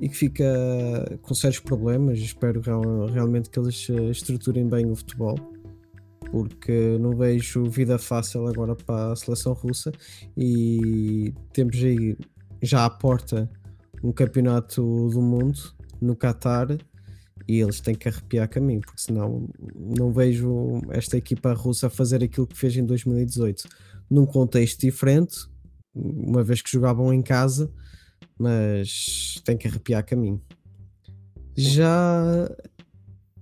e 0.00 0.08
que 0.08 0.16
fica 0.16 1.18
com 1.22 1.34
sérios 1.34 1.60
problemas. 1.60 2.18
Espero 2.18 2.60
real, 2.60 3.06
realmente 3.06 3.50
que 3.50 3.58
eles 3.58 3.88
eh, 3.90 4.10
estruturem 4.10 4.68
bem 4.68 4.90
o 4.90 4.94
futebol, 4.94 5.36
porque 6.30 6.98
não 6.98 7.16
vejo 7.16 7.64
vida 7.64 7.98
fácil 7.98 8.46
agora 8.46 8.74
para 8.74 9.12
a 9.12 9.16
seleção 9.16 9.52
russa. 9.52 9.92
E 10.36 11.32
temos 11.52 11.76
aí 11.76 12.16
já 12.62 12.84
à 12.84 12.90
porta 12.90 13.50
um 14.02 14.12
campeonato 14.12 15.08
do 15.10 15.22
mundo 15.22 15.58
no 16.00 16.14
Qatar 16.14 16.68
e 17.46 17.60
eles 17.60 17.80
têm 17.80 17.94
que 17.94 18.08
arrepiar 18.08 18.48
caminho, 18.48 18.80
porque 18.80 19.00
senão 19.00 19.48
não 19.98 20.12
vejo 20.12 20.80
esta 20.90 21.16
equipa 21.16 21.52
russa 21.52 21.90
fazer 21.90 22.22
aquilo 22.22 22.46
que 22.46 22.56
fez 22.56 22.76
em 22.76 22.84
2018 22.84 23.64
num 24.10 24.26
contexto 24.26 24.80
diferente, 24.80 25.36
uma 25.94 26.42
vez 26.42 26.62
que 26.62 26.70
jogavam 26.70 27.12
em 27.12 27.22
casa, 27.22 27.70
mas 28.38 29.40
tem 29.44 29.56
que 29.56 29.68
arrepiar 29.68 30.04
caminho. 30.04 30.40
Já 31.56 32.48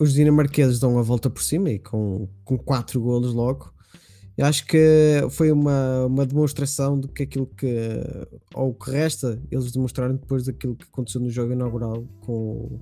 os 0.02 0.12
dinamarqueses 0.12 0.78
dão 0.78 0.98
a 0.98 1.02
volta 1.02 1.30
por 1.30 1.42
cima 1.42 1.70
e 1.70 1.78
com, 1.78 2.28
com 2.44 2.58
quatro 2.58 3.00
golos 3.00 3.32
logo 3.32 3.72
eu 4.36 4.46
acho 4.46 4.66
que 4.66 4.78
foi 5.30 5.52
uma, 5.52 6.06
uma 6.06 6.24
demonstração 6.24 6.98
do 6.98 7.06
que 7.06 7.24
aquilo 7.24 7.46
que, 7.46 7.68
ou 8.54 8.72
que 8.72 8.90
resta, 8.90 9.40
eles 9.50 9.70
demonstraram 9.70 10.16
depois 10.16 10.44
daquilo 10.44 10.74
que 10.74 10.86
aconteceu 10.90 11.20
no 11.20 11.28
jogo 11.28 11.52
inaugural 11.52 12.06
com, 12.20 12.80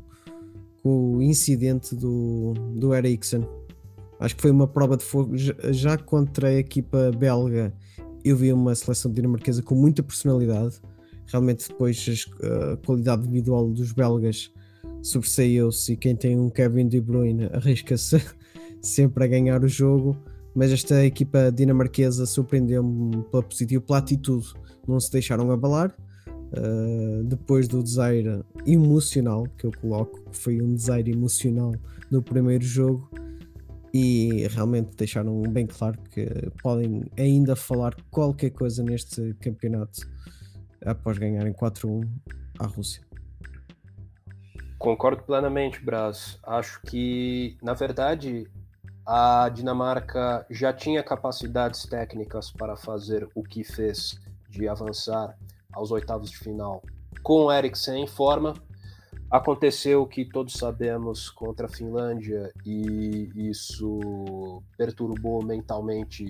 com 0.83 1.17
o 1.17 1.23
incidente 1.23 1.95
do, 1.97 2.55
do 2.77 2.95
Eriksen. 2.95 3.45
Acho 4.21 4.37
que 4.37 4.43
foi 4.43 4.51
uma 4.51 4.69
prova 4.69 4.97
de 4.97 5.03
fogo. 5.03 5.37
Já 5.37 5.99
contra 5.99 6.49
a 6.49 6.55
equipa 6.55 7.11
belga, 7.19 7.75
eu 8.25 8.37
vi 8.37 8.53
uma 8.53 8.75
seleção 8.75 9.13
dinamarquesa 9.13 9.63
com 9.63 9.75
muita 9.75 10.05
personalidade. 10.05 10.81
Realmente, 11.27 11.69
depois, 11.69 12.29
a 12.43 12.77
qualidade 12.77 13.23
individual 13.23 13.71
dos 13.71 13.93
belgas 13.93 14.53
sobressaiu-se. 15.03 15.93
E 15.93 15.97
quem 15.97 16.17
tem 16.17 16.39
um 16.39 16.51
Kevin 16.51 16.89
De 16.89 17.01
Bruyne 17.01 17.49
arrisca-se 17.53 18.23
sempre 18.81 19.25
a 19.25 19.27
ganhar 19.27 19.63
o 19.65 19.69
jogo 19.69 20.17
mas 20.55 20.73
esta 20.73 21.05
equipa 21.05 21.51
dinamarquesa 21.53 22.27
surpreendeu-me 22.27 23.23
pela 23.25 23.43
positiva, 23.43 23.83
pela 23.83 23.99
atitude, 23.99 24.53
não 24.87 24.99
se 24.99 25.11
deixaram 25.11 25.51
abalar. 25.51 25.95
Uh, 26.53 27.23
depois 27.23 27.69
do 27.69 27.81
desaire 27.81 28.43
emocional 28.67 29.45
que 29.57 29.67
eu 29.67 29.71
coloco, 29.81 30.21
que 30.31 30.37
foi 30.37 30.61
um 30.61 30.75
desaire 30.75 31.13
emocional 31.13 31.73
no 32.11 32.21
primeiro 32.21 32.65
jogo, 32.65 33.09
e 33.95 34.49
realmente 34.49 34.97
deixaram 34.97 35.43
bem 35.43 35.67
claro 35.67 35.97
que 36.11 36.27
podem 36.61 37.05
ainda 37.17 37.55
falar 37.55 37.95
qualquer 38.11 38.51
coisa 38.51 38.83
neste 38.83 39.33
campeonato 39.35 40.01
após 40.85 41.19
ganharem 41.19 41.53
4-1 41.53 42.09
à 42.59 42.67
Rússia. 42.67 43.10
Concordo 44.81 45.23
plenamente, 45.25 45.79
Braz. 45.85 46.39
Acho 46.43 46.81
que, 46.81 47.55
na 47.63 47.75
verdade, 47.75 48.51
a 49.05 49.47
Dinamarca 49.51 50.47
já 50.49 50.73
tinha 50.73 51.03
capacidades 51.03 51.85
técnicas 51.85 52.51
para 52.51 52.75
fazer 52.79 53.29
o 53.35 53.43
que 53.43 53.63
fez 53.63 54.19
de 54.49 54.67
avançar 54.67 55.37
aos 55.71 55.91
oitavos 55.91 56.31
de 56.31 56.39
final 56.39 56.83
com 57.23 57.45
o 57.45 57.53
Eriksen 57.53 58.05
em 58.05 58.07
forma. 58.07 58.55
Aconteceu 59.31 60.01
o 60.01 60.07
que 60.07 60.25
todos 60.25 60.55
sabemos 60.55 61.29
contra 61.29 61.67
a 61.67 61.69
Finlândia 61.69 62.51
e 62.65 63.31
isso 63.37 64.63
perturbou 64.79 65.45
mentalmente 65.45 66.27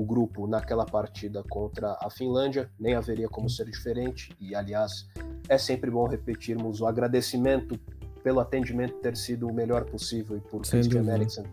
o 0.00 0.04
grupo 0.04 0.46
naquela 0.46 0.84
partida 0.84 1.42
contra 1.48 1.96
a 2.00 2.10
Finlândia, 2.10 2.70
nem 2.78 2.94
haveria 2.94 3.28
como 3.28 3.48
ser 3.48 3.66
diferente. 3.66 4.34
E 4.40 4.54
aliás, 4.54 5.08
é 5.48 5.58
sempre 5.58 5.90
bom 5.90 6.06
repetirmos 6.06 6.80
o 6.80 6.86
agradecimento 6.86 7.78
pelo 8.22 8.40
atendimento 8.40 8.94
ter 8.96 9.16
sido 9.16 9.48
o 9.48 9.52
melhor 9.52 9.84
possível 9.84 10.36
e 10.36 10.40
por 10.40 10.62
Christian 10.62 11.04
Eriksen 11.04 11.44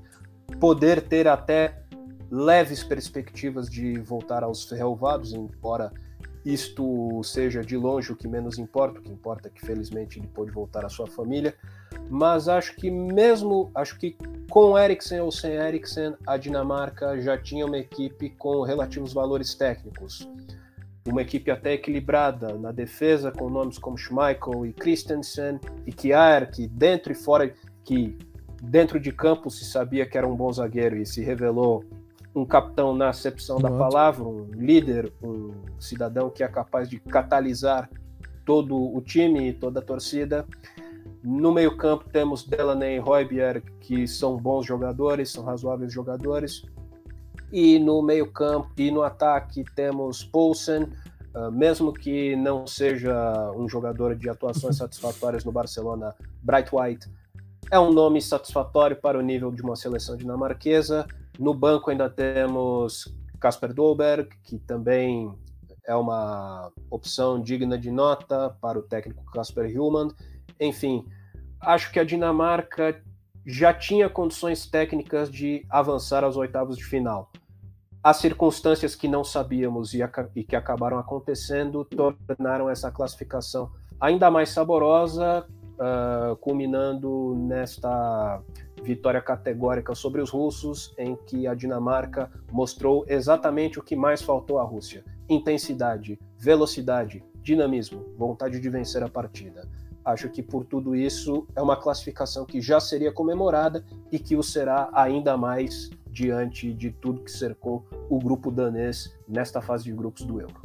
poder 0.59 1.01
ter 1.01 1.27
até 1.27 1.83
leves 2.29 2.83
perspectivas 2.83 3.69
de 3.69 3.99
voltar 3.99 4.43
aos 4.43 4.69
relvados, 4.71 5.33
embora 5.33 5.91
isto 6.43 7.23
seja 7.23 7.61
de 7.61 7.75
longe 7.75 8.11
o 8.11 8.15
que 8.15 8.27
menos 8.27 8.59
importa, 8.59 8.99
o 8.99 9.01
que 9.01 9.11
importa 9.11 9.47
é 9.47 9.51
que 9.51 9.65
felizmente 9.65 10.19
ele 10.19 10.27
pôde 10.27 10.51
voltar 10.51 10.85
à 10.85 10.89
sua 10.89 11.07
família, 11.07 11.55
mas 12.09 12.47
acho 12.47 12.75
que 12.75 12.89
mesmo, 12.89 13.71
acho 13.73 13.97
que 13.97 14.15
com 14.49 14.77
Eriksen 14.77 15.21
ou 15.21 15.31
sem 15.31 15.53
Eriksen, 15.53 16.15
a 16.25 16.37
Dinamarca 16.37 17.19
já 17.19 17.37
tinha 17.37 17.65
uma 17.65 17.77
equipe 17.77 18.29
com 18.29 18.61
relativos 18.61 19.13
valores 19.13 19.55
técnicos. 19.55 20.29
Uma 21.07 21.21
equipe 21.21 21.51
até 21.51 21.73
equilibrada 21.73 22.57
na 22.57 22.71
defesa, 22.71 23.31
com 23.31 23.49
nomes 23.49 23.77
como 23.77 23.97
Schmeichel 23.97 24.65
e 24.65 24.73
Christensen 24.73 25.59
e 25.85 25.91
Kjaer, 25.91 26.49
que 26.49 26.67
dentro 26.67 27.11
e 27.11 27.15
fora, 27.15 27.53
que 27.83 28.17
dentro 28.61 28.99
de 28.99 29.11
campo 29.11 29.49
se 29.49 29.65
sabia 29.65 30.05
que 30.05 30.17
era 30.17 30.27
um 30.27 30.35
bom 30.35 30.51
zagueiro 30.51 30.97
e 30.97 31.05
se 31.05 31.23
revelou 31.23 31.83
um 32.35 32.45
capitão 32.45 32.93
na 32.93 33.09
acepção 33.09 33.59
da 33.59 33.71
palavra, 33.71 34.23
um 34.23 34.49
líder, 34.51 35.11
um 35.23 35.53
cidadão 35.79 36.29
que 36.29 36.43
é 36.43 36.47
capaz 36.47 36.89
de 36.89 36.99
catalisar 36.99 37.89
todo 38.43 38.75
o 38.75 39.01
time 39.01 39.49
e 39.49 39.53
toda 39.53 39.79
a 39.79 39.83
torcida. 39.83 40.45
No 41.25 41.51
meio-campo 41.51 42.05
temos 42.11 42.43
Delaney 42.43 42.97
e 42.97 42.99
Roybier, 42.99 43.63
que 43.79 44.07
são 44.07 44.37
bons 44.37 44.65
jogadores, 44.65 45.31
são 45.31 45.43
razoáveis 45.43 45.91
jogadores. 45.91 46.63
E 47.51 47.79
no 47.79 48.01
meio-campo 48.01 48.69
e 48.77 48.91
no 48.91 49.01
ataque 49.01 49.63
temos 49.75 50.23
Poulsen, 50.23 50.83
uh, 51.33 51.51
mesmo 51.51 51.91
que 51.91 52.35
não 52.35 52.67
seja 52.67 53.51
um 53.55 53.67
jogador 53.67 54.15
de 54.15 54.29
atuações 54.29 54.77
satisfatórias 54.77 55.43
no 55.43 55.51
Barcelona, 55.51 56.13
Bright 56.43 56.69
White 56.73 57.09
é 57.71 57.79
um 57.79 57.91
nome 57.91 58.21
satisfatório 58.21 58.95
para 58.95 59.17
o 59.17 59.21
nível 59.21 59.51
de 59.51 59.61
uma 59.61 59.75
seleção 59.75 60.15
dinamarquesa. 60.15 61.07
No 61.39 61.53
banco 61.53 61.89
ainda 61.89 62.09
temos 62.09 63.13
Kasper 63.39 63.73
Dolberg, 63.73 64.29
que 64.43 64.59
também 64.59 65.33
é 65.85 65.95
uma 65.95 66.71
opção 66.89 67.41
digna 67.41 67.77
de 67.77 67.91
nota 67.91 68.55
para 68.61 68.77
o 68.77 68.83
técnico 68.83 69.23
Kasper 69.31 69.69
Hillman. 69.69 70.09
Enfim, 70.59 71.05
acho 71.65 71.91
que 71.91 71.99
a 71.99 72.03
Dinamarca 72.03 73.01
já 73.45 73.73
tinha 73.73 74.09
condições 74.09 74.65
técnicas 74.65 75.29
de 75.29 75.65
avançar 75.69 76.23
aos 76.23 76.35
oitavos 76.35 76.77
de 76.77 76.83
final. 76.83 77.31
As 78.03 78.17
circunstâncias 78.17 78.95
que 78.95 79.07
não 79.07 79.23
sabíamos 79.23 79.93
e, 79.93 79.99
e 80.35 80.43
que 80.43 80.55
acabaram 80.55 80.97
acontecendo 80.99 81.85
tornaram 81.85 82.69
essa 82.69 82.91
classificação 82.91 83.71
ainda 83.99 84.29
mais 84.29 84.49
saborosa, 84.49 85.45
uh, 85.75 86.35
culminando 86.37 87.35
nesta 87.35 88.41
vitória 88.83 89.21
categórica 89.21 89.95
sobre 89.95 90.21
os 90.21 90.29
russos, 90.29 90.93
em 90.97 91.15
que 91.15 91.47
a 91.47 91.55
Dinamarca 91.55 92.29
mostrou 92.51 93.05
exatamente 93.07 93.79
o 93.79 93.83
que 93.83 93.95
mais 93.95 94.21
faltou 94.21 94.59
à 94.59 94.63
Rússia: 94.63 95.03
intensidade, 95.27 96.19
velocidade, 96.37 97.23
dinamismo, 97.41 98.05
vontade 98.17 98.59
de 98.59 98.69
vencer 98.69 99.01
a 99.03 99.09
partida. 99.09 99.67
Acho 100.05 100.29
que 100.29 100.43
por 100.43 100.63
tudo 100.63 100.95
isso 100.95 101.47
é 101.55 101.61
uma 101.61 101.75
classificação 101.75 102.45
que 102.45 102.61
já 102.61 102.79
seria 102.79 103.11
comemorada 103.11 103.83
e 104.11 104.19
que 104.19 104.35
o 104.35 104.43
será 104.43 104.87
ainda 104.93 105.35
mais 105.35 105.89
diante 106.11 106.71
de 106.71 106.91
tudo 106.91 107.23
que 107.23 107.31
cercou 107.31 107.85
o 108.07 108.19
grupo 108.19 108.51
danês 108.51 109.11
nesta 109.27 109.61
fase 109.61 109.85
de 109.85 109.91
grupos 109.91 110.23
do 110.23 110.39
Euro. 110.39 110.61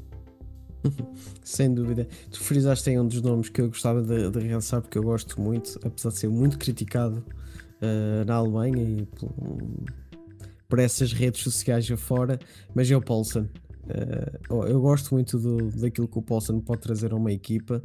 Sem 1.42 1.72
dúvida. 1.72 2.06
Tu 2.30 2.38
frisaste 2.38 2.90
em 2.90 3.00
um 3.00 3.06
dos 3.06 3.22
nomes 3.22 3.48
que 3.48 3.62
eu 3.62 3.68
gostava 3.68 4.02
de, 4.02 4.30
de 4.30 4.38
realçar 4.40 4.82
porque 4.82 4.98
eu 4.98 5.02
gosto 5.02 5.40
muito, 5.40 5.80
apesar 5.82 6.10
de 6.10 6.18
ser 6.18 6.28
muito 6.28 6.58
criticado 6.58 7.24
uh, 7.80 8.24
na 8.26 8.34
Alemanha 8.34 8.82
e 8.82 9.06
por, 9.06 9.32
por, 10.68 10.78
essas 10.78 11.12
redes 11.12 11.42
sociais 11.42 11.90
afora, 11.90 12.38
mas 12.74 12.90
é 12.90 12.96
o 12.96 13.00
Paulsen. 13.00 13.48
Uh, 14.50 14.66
eu 14.66 14.80
gosto 14.80 15.14
muito 15.14 15.38
do, 15.38 15.70
daquilo 15.80 16.06
que 16.06 16.18
o 16.18 16.22
Paulsen 16.22 16.60
pode 16.60 16.82
trazer 16.82 17.12
a 17.12 17.16
uma 17.16 17.32
equipa 17.32 17.82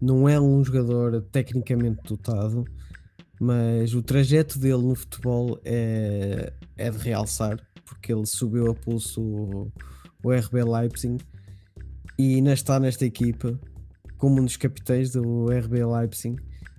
não 0.00 0.28
é 0.28 0.40
um 0.40 0.62
jogador 0.64 1.22
tecnicamente 1.32 2.00
dotado, 2.04 2.64
mas 3.40 3.94
o 3.94 4.02
trajeto 4.02 4.58
dele 4.58 4.82
no 4.82 4.94
futebol 4.94 5.58
é, 5.64 6.52
é 6.76 6.90
de 6.90 6.98
realçar, 6.98 7.58
porque 7.84 8.12
ele 8.12 8.26
subiu 8.26 8.70
a 8.70 8.74
pulso 8.74 9.20
o, 9.20 9.72
o 10.22 10.32
RB 10.32 10.62
Leipzig 10.62 11.24
e 12.18 12.36
ainda 12.36 12.52
está 12.52 12.78
nesta 12.78 13.04
equipa 13.04 13.58
como 14.16 14.40
um 14.40 14.44
dos 14.44 14.56
capitães 14.56 15.10
do 15.10 15.46
RB 15.46 15.84
Leipzig. 15.84 16.36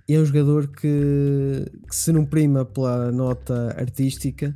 E 0.08 0.14
é 0.14 0.20
um 0.20 0.24
jogador 0.24 0.68
que, 0.68 1.64
que 1.88 1.94
se 1.94 2.12
não 2.12 2.24
prima 2.24 2.64
pela 2.64 3.10
nota 3.10 3.74
artística, 3.76 4.54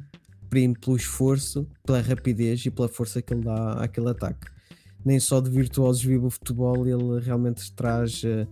prima 0.49 0.75
pelo 0.81 0.97
esforço, 0.97 1.69
pela 1.85 2.01
rapidez 2.01 2.65
e 2.65 2.71
pela 2.71 2.89
força 2.89 3.21
que 3.21 3.35
ele 3.35 3.43
dá 3.43 3.73
àquele 3.75 4.11
ataque 4.11 4.47
nem 5.05 5.19
só 5.19 5.41
de 5.41 5.51
virtuosos 5.51 6.03
vive 6.03 6.27
o 6.27 6.31
futebol, 6.31 6.87
ele 6.87 7.21
realmente 7.21 7.73
traz 7.73 8.23
uh, 8.23 8.47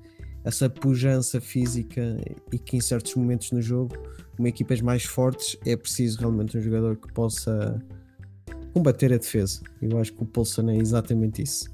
essa 0.45 0.69
pujança 0.69 1.41
física 1.41 2.17
e 2.53 2.59
que 2.59 2.77
em 2.77 2.81
certos 2.81 3.15
momentos 3.15 3.51
no 3.53 3.61
jogo, 3.61 3.97
com 4.37 4.47
equipas 4.47 4.81
mais 4.81 5.05
fortes, 5.05 5.59
é 5.67 5.77
preciso 5.77 6.21
realmente 6.21 6.57
um 6.57 6.61
jogador 6.61 6.97
que 6.97 7.13
possa 7.13 7.83
combater 8.73 9.13
a 9.13 9.19
defesa. 9.19 9.61
Eu 9.83 9.99
acho 9.99 10.13
que 10.13 10.23
o 10.23 10.27
Poulsen 10.27 10.71
é 10.71 10.77
exatamente 10.77 11.43
isso. 11.43 11.71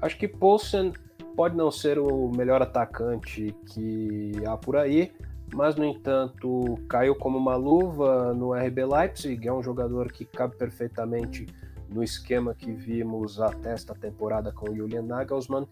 Acho 0.00 0.16
que 0.16 0.28
Poulsen 0.28 0.92
pode 1.36 1.56
não 1.56 1.70
ser 1.70 1.98
o 1.98 2.30
melhor 2.30 2.62
atacante 2.62 3.54
que 3.66 4.32
há 4.46 4.56
por 4.56 4.76
aí, 4.76 5.12
mas 5.52 5.76
no 5.76 5.84
entanto 5.84 6.78
caiu 6.88 7.14
como 7.14 7.36
uma 7.36 7.56
luva 7.56 8.32
no 8.32 8.54
RB 8.54 8.84
Leipzig, 8.84 9.46
é 9.46 9.52
um 9.52 9.62
jogador 9.62 10.12
que 10.12 10.24
cabe 10.24 10.56
perfeitamente 10.56 11.46
no 11.92 12.02
esquema 12.02 12.54
que 12.54 12.70
vimos 12.72 13.40
até 13.40 13.72
esta 13.72 13.94
temporada 13.94 14.52
com 14.52 14.74
Julian 14.74 15.02
Nagelsmann. 15.02 15.66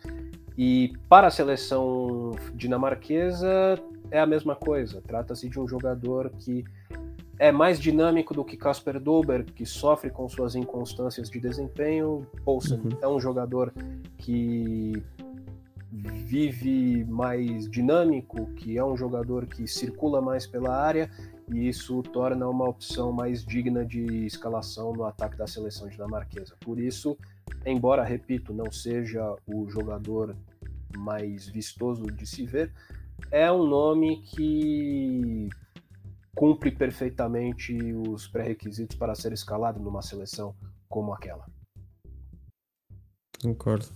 E 0.56 0.92
para 1.08 1.28
a 1.28 1.30
seleção 1.30 2.32
dinamarquesa 2.54 3.78
é 4.10 4.18
a 4.18 4.26
mesma 4.26 4.56
coisa. 4.56 5.00
Trata-se 5.06 5.48
de 5.48 5.58
um 5.60 5.68
jogador 5.68 6.30
que 6.30 6.64
é 7.38 7.52
mais 7.52 7.78
dinâmico 7.78 8.34
do 8.34 8.44
que 8.44 8.56
Casper 8.56 8.98
Dolberg, 8.98 9.52
que 9.52 9.64
sofre 9.64 10.10
com 10.10 10.28
suas 10.28 10.56
inconstâncias 10.56 11.30
de 11.30 11.38
desempenho. 11.38 12.26
Poulsen 12.44 12.78
uhum. 12.78 12.98
é 13.00 13.06
um 13.06 13.20
jogador 13.20 13.72
que 14.16 15.00
vive 15.90 17.04
mais 17.04 17.70
dinâmico, 17.70 18.46
que 18.56 18.76
é 18.76 18.84
um 18.84 18.96
jogador 18.96 19.46
que 19.46 19.66
circula 19.68 20.20
mais 20.20 20.46
pela 20.46 20.76
área 20.76 21.08
e 21.52 21.68
isso 21.68 22.02
torna 22.02 22.48
uma 22.48 22.68
opção 22.68 23.12
mais 23.12 23.44
digna 23.44 23.84
de 23.84 24.26
escalação 24.26 24.92
no 24.92 25.04
ataque 25.04 25.36
da 25.36 25.46
seleção 25.46 25.88
dinamarquesa. 25.88 26.56
Por 26.60 26.78
isso, 26.78 27.16
embora, 27.64 28.04
repito, 28.04 28.52
não 28.52 28.70
seja 28.70 29.34
o 29.46 29.68
jogador 29.68 30.36
mais 30.96 31.48
vistoso 31.48 32.06
de 32.06 32.26
se 32.26 32.44
ver, 32.44 32.72
é 33.30 33.50
um 33.50 33.66
nome 33.66 34.22
que 34.22 35.48
cumpre 36.34 36.70
perfeitamente 36.70 37.76
os 37.92 38.28
pré-requisitos 38.28 38.96
para 38.96 39.14
ser 39.14 39.32
escalado 39.32 39.80
numa 39.80 40.02
seleção 40.02 40.54
como 40.88 41.12
aquela. 41.12 41.44
Concordo. 43.42 43.86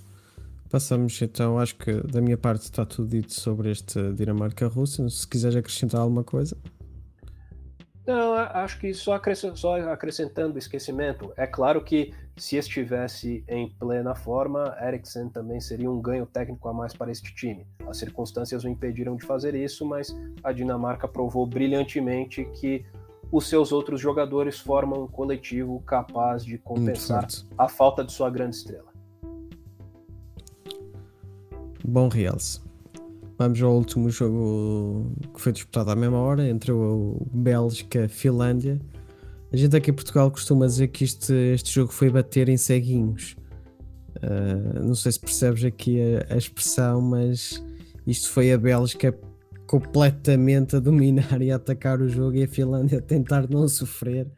Passamos 0.69 1.21
então, 1.21 1.59
acho 1.59 1.77
que 1.77 1.93
da 2.07 2.21
minha 2.21 2.39
parte 2.39 2.63
está 2.63 2.87
tudo 2.87 3.09
dito 3.09 3.33
sobre 3.33 3.71
este 3.71 4.13
Dinamarca-Rússia. 4.15 5.09
Se 5.09 5.29
quiseres 5.29 5.57
acrescentar 5.57 6.01
alguma 6.01 6.25
coisa. 6.25 6.57
Não, 8.07 8.35
acho 8.35 8.81
que 8.81 8.93
só, 8.93 9.15
acrescent, 9.15 9.57
só 9.57 9.81
acrescentando 9.91 10.59
esquecimento, 10.59 11.33
é 11.37 11.47
claro 11.47 11.83
que 11.85 12.13
se 12.37 12.57
estivesse 12.57 13.45
em 13.47 13.69
plena 13.69 14.15
forma, 14.15 14.77
Eriksen 14.81 15.29
também 15.29 15.61
seria 15.61 15.91
um 15.91 16.01
ganho 16.01 16.27
técnico 16.27 16.69
a 16.69 16.73
mais 16.73 16.93
para 16.93 17.13
este 17.13 17.33
time. 17.35 17.65
As 17.87 17.99
circunstâncias 17.99 18.65
o 18.65 18.69
impediram 18.69 19.15
de 19.15 19.25
fazer 19.25 19.55
isso, 19.55 19.87
mas 19.87 20.17
a 20.43 20.53
Dinamarca 20.53 21.07
provou 21.07 21.47
brilhantemente 21.47 22.45
que 22.47 22.85
os 23.31 23.49
seus 23.49 23.71
outros 23.71 24.01
jogadores 24.01 24.59
formam 24.59 25.05
um 25.05 25.07
coletivo 25.07 25.81
capaz 25.83 26.45
de 26.45 26.59
compensar 26.59 27.27
a 27.57 27.69
falta 27.69 28.05
de 28.05 28.13
sua 28.13 28.29
grande 28.29 28.57
estrela. 28.57 28.93
Bom 31.85 32.09
realce. 32.09 32.61
Vamos 33.43 33.61
ao 33.61 33.75
último 33.75 34.09
jogo 34.09 35.17
que 35.35 35.41
foi 35.41 35.51
disputado 35.51 35.91
à 35.91 35.97
mesma 35.97 36.17
hora 36.19 36.49
entre 36.49 36.71
o 36.71 37.27
Bélgica 37.33 38.05
e 38.05 38.09
Finlândia. 38.09 38.81
A 39.53 39.57
gente 39.57 39.75
aqui 39.75 39.91
em 39.91 39.95
Portugal 39.95 40.31
costuma 40.31 40.65
dizer 40.65 40.87
que 40.89 41.03
este, 41.03 41.33
este 41.53 41.75
jogo 41.75 41.91
foi 41.91 42.09
bater 42.09 42.49
em 42.49 42.57
ceguinhos. 42.57 43.35
Uh, 44.19 44.81
não 44.81 44.95
sei 44.95 45.11
se 45.11 45.19
percebes 45.19 45.65
aqui 45.65 45.99
a, 46.01 46.35
a, 46.35 46.37
expressão, 46.37 47.01
mas 47.01 47.61
isto 48.07 48.31
foi 48.31 48.53
a 48.53 48.59
Bélgica 48.59 49.13
completamente 49.67 50.77
a 50.77 50.79
dominar 50.79 51.43
e 51.43 51.51
a 51.51 51.57
atacar 51.57 52.01
o 52.01 52.09
jogo 52.09 52.37
e 52.37 52.45
a 52.45 52.49
Finlândia 52.49 52.99
a 52.99 53.03
tentar 53.03 53.51
não 53.51 53.67
sofrer 53.67 54.29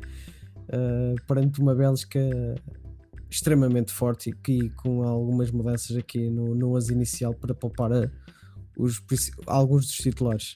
uh, 0.71 1.15
perante 1.29 1.61
uma 1.61 1.75
Bélgica 1.75 2.21
extremamente 3.31 3.93
forte 3.93 4.31
e 4.31 4.33
que 4.33 4.71
com 4.71 5.03
algumas 5.03 5.51
mudanças 5.51 5.95
aqui 5.95 6.31
no, 6.31 6.55
no 6.55 6.75
as 6.75 6.89
inicial 6.89 7.35
para 7.35 7.55
poupar 7.55 7.93
a, 7.93 8.11
os, 8.77 9.03
alguns 9.47 9.87
dos 9.87 9.97
titulares? 9.97 10.55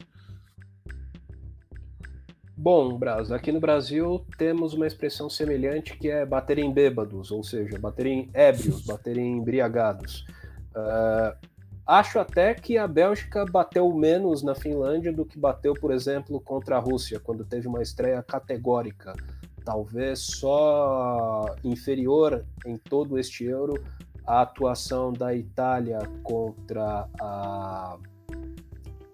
Bom, 2.60 2.98
Braz, 2.98 3.30
aqui 3.30 3.52
no 3.52 3.60
Brasil 3.60 4.26
temos 4.36 4.74
uma 4.74 4.84
expressão 4.84 5.30
semelhante 5.30 5.96
que 5.96 6.10
é 6.10 6.26
bater 6.26 6.58
em 6.58 6.72
bêbados, 6.72 7.30
ou 7.30 7.44
seja, 7.44 7.78
bater 7.78 8.06
em 8.06 8.28
ébrios, 8.34 8.82
bater 8.84 9.16
em 9.16 9.38
embriagados. 9.38 10.26
Uh, 10.74 11.36
acho 11.86 12.18
até 12.18 12.54
que 12.54 12.76
a 12.76 12.88
Bélgica 12.88 13.44
bateu 13.44 13.88
menos 13.94 14.42
na 14.42 14.56
Finlândia 14.56 15.12
do 15.12 15.24
que 15.24 15.38
bateu, 15.38 15.72
por 15.72 15.92
exemplo, 15.92 16.40
contra 16.40 16.76
a 16.76 16.80
Rússia, 16.80 17.20
quando 17.20 17.44
teve 17.44 17.68
uma 17.68 17.80
estreia 17.80 18.20
categórica. 18.24 19.14
Talvez 19.64 20.18
só 20.18 21.54
inferior 21.62 22.44
em 22.66 22.76
todo 22.76 23.20
este 23.20 23.44
euro 23.44 23.80
a 24.28 24.42
atuação 24.42 25.10
da 25.10 25.34
Itália 25.34 25.98
contra 26.22 27.08
a 27.18 27.96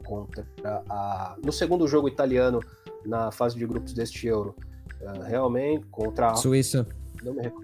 contra 0.05 0.45
a 0.91 1.37
no 1.43 1.53
segundo 1.53 1.87
jogo 1.87 2.09
italiano 2.09 2.61
na 3.07 3.31
fase 3.31 3.57
de 3.57 3.65
grupos 3.65 3.93
deste 3.93 4.27
Euro, 4.27 4.57
uh, 5.01 5.23
realmente 5.23 5.87
contra 5.87 6.33
a 6.33 6.35
Suíça. 6.35 6.87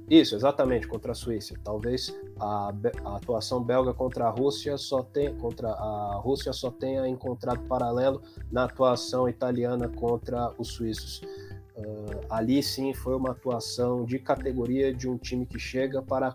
Isso, 0.09 0.35
exatamente, 0.35 0.87
contra 0.87 1.13
a 1.13 1.15
Suíça. 1.15 1.55
Talvez 1.63 2.15
a, 2.39 2.73
a, 3.05 3.17
atuação 3.17 3.63
belga 3.63 3.93
contra 3.93 4.27
a 4.27 4.31
Rússia 4.31 4.79
só 4.79 5.03
tem 5.03 5.35
contra 5.37 5.69
a 5.69 6.21
Rússia 6.23 6.53
só 6.53 6.71
tenha 6.71 7.07
encontrado 7.07 7.61
paralelo 7.67 8.23
na 8.51 8.65
atuação 8.65 9.29
italiana 9.29 9.89
contra 9.89 10.53
os 10.57 10.69
suíços. 10.69 11.21
Uh, 11.77 12.21
ali 12.31 12.63
sim 12.63 12.95
foi 12.95 13.17
uma 13.17 13.33
atuação 13.33 14.05
de 14.05 14.19
categoria 14.19 14.95
de 14.95 15.09
um 15.09 15.19
time 15.19 15.45
que 15.45 15.59
chega 15.59 16.01
para 16.01 16.35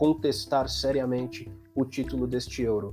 contestar 0.00 0.66
seriamente 0.66 1.46
o 1.74 1.84
título 1.84 2.26
deste 2.26 2.62
Euro. 2.62 2.92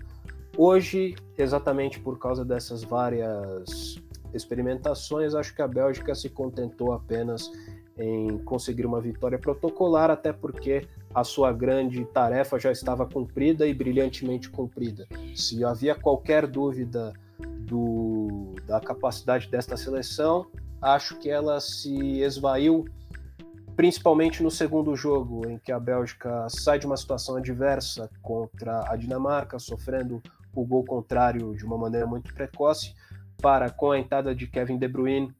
Hoje, 0.58 1.16
exatamente 1.38 2.02
por 2.02 2.20
causa 2.20 2.44
dessas 2.44 2.84
várias 2.84 3.96
experimentações, 4.34 5.34
acho 5.34 5.56
que 5.56 5.62
a 5.62 5.68
Bélgica 5.70 6.14
se 6.14 6.28
contentou 6.28 6.92
apenas 6.92 7.50
em 7.98 8.38
conseguir 8.40 8.86
uma 8.86 9.00
vitória 9.00 9.40
protocolar, 9.40 10.12
até 10.12 10.34
porque 10.34 10.86
a 11.16 11.24
sua 11.24 11.54
grande 11.54 12.04
tarefa 12.04 12.60
já 12.60 12.74
estava 12.74 13.06
cumprida 13.06 13.66
e 13.66 13.74
brilhantemente 13.74 14.50
cumprida. 14.50 15.08
Se 15.34 15.64
havia 15.64 15.96
qualquer 15.96 16.46
dúvida 16.46 17.14
do 17.60 18.54
da 18.66 18.82
capacidade 18.82 19.50
desta 19.50 19.78
seleção, 19.78 20.46
acho 20.82 21.18
que 21.20 21.30
ela 21.30 21.62
se 21.62 22.20
esvaiu 22.20 22.84
principalmente 23.78 24.42
no 24.42 24.50
segundo 24.50 24.96
jogo, 24.96 25.48
em 25.48 25.60
que 25.60 25.72
a 25.72 25.80
Bélgica 25.80 26.48
sai 26.50 26.80
de 26.80 26.88
uma 26.88 26.98
situação 26.98 27.36
adversa 27.36 28.10
contra 28.24 28.92
a 28.92 28.96
Dinamarca, 28.96 29.60
sofrendo 29.60 30.20
o 30.52 30.66
gol 30.66 30.84
contrário 30.84 31.56
de 31.56 31.64
uma 31.64 31.78
maneira 31.78 32.08
muito 32.08 32.34
precoce, 32.34 32.96
para, 33.40 33.70
com 33.70 33.92
a 33.92 34.00
entrada 34.00 34.34
de 34.34 34.48
Kevin 34.48 34.80
De 34.80 34.88
Bruyne, 34.88 35.32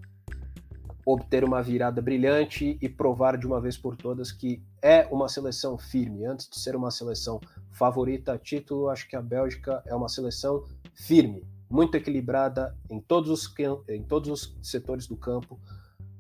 obter 1.04 1.44
uma 1.44 1.64
virada 1.64 2.00
brilhante 2.00 2.78
e 2.80 2.88
provar 2.88 3.38
de 3.38 3.48
uma 3.48 3.60
vez 3.60 3.76
por 3.76 3.96
todas 3.96 4.32
que 4.32 4.62
é 4.84 5.08
uma 5.10 5.28
seleção 5.28 5.76
firme. 5.76 6.24
Antes 6.24 6.48
de 6.48 6.60
ser 6.60 6.76
uma 6.76 6.92
seleção 6.92 7.42
favorita 7.72 8.34
a 8.34 8.38
título, 8.38 8.90
acho 8.90 9.08
que 9.08 9.16
a 9.16 9.22
Bélgica 9.22 9.82
é 9.88 9.96
uma 9.96 10.10
seleção 10.10 10.64
firme, 10.94 11.44
muito 11.68 11.96
equilibrada 11.96 12.78
em 12.88 13.00
todos 13.00 13.32
os, 13.32 13.52
em 13.90 14.04
todos 14.04 14.30
os 14.30 14.56
setores 14.62 15.08
do 15.08 15.18
campo, 15.18 15.60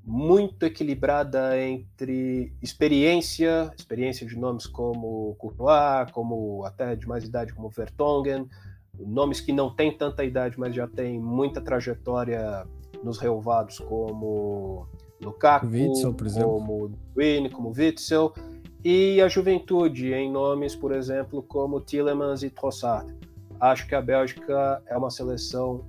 muito 0.09 0.63
equilibrada 0.65 1.59
entre 1.59 2.53
experiência, 2.61 3.69
experiência 3.77 4.25
de 4.25 4.39
nomes 4.39 4.65
como 4.65 5.35
Courtois, 5.37 6.09
como 6.13 6.63
até 6.63 6.95
de 6.95 7.05
mais 7.05 7.25
idade 7.25 7.53
como 7.53 7.67
Vertonghen, 7.67 8.47
nomes 8.97 9.41
que 9.41 9.51
não 9.51 9.69
têm 9.69 9.91
tanta 9.91 10.23
idade, 10.23 10.57
mas 10.57 10.73
já 10.73 10.87
têm 10.87 11.19
muita 11.19 11.59
trajetória 11.59 12.65
nos 13.03 13.17
relevados, 13.17 13.79
como 13.79 14.87
Lukaku, 15.21 15.67
Witzel, 15.67 16.15
como 16.41 16.89
Wayne, 17.13 17.49
como 17.49 17.73
Witzel, 17.77 18.33
e 18.85 19.21
a 19.21 19.27
juventude 19.27 20.13
em 20.13 20.31
nomes, 20.31 20.73
por 20.73 20.93
exemplo, 20.93 21.43
como 21.43 21.81
Tillemans 21.81 22.43
e 22.43 22.49
Trossard. 22.49 23.13
Acho 23.59 23.85
que 23.85 23.93
a 23.93 24.01
Bélgica 24.01 24.81
é 24.85 24.97
uma 24.97 25.09
seleção 25.09 25.83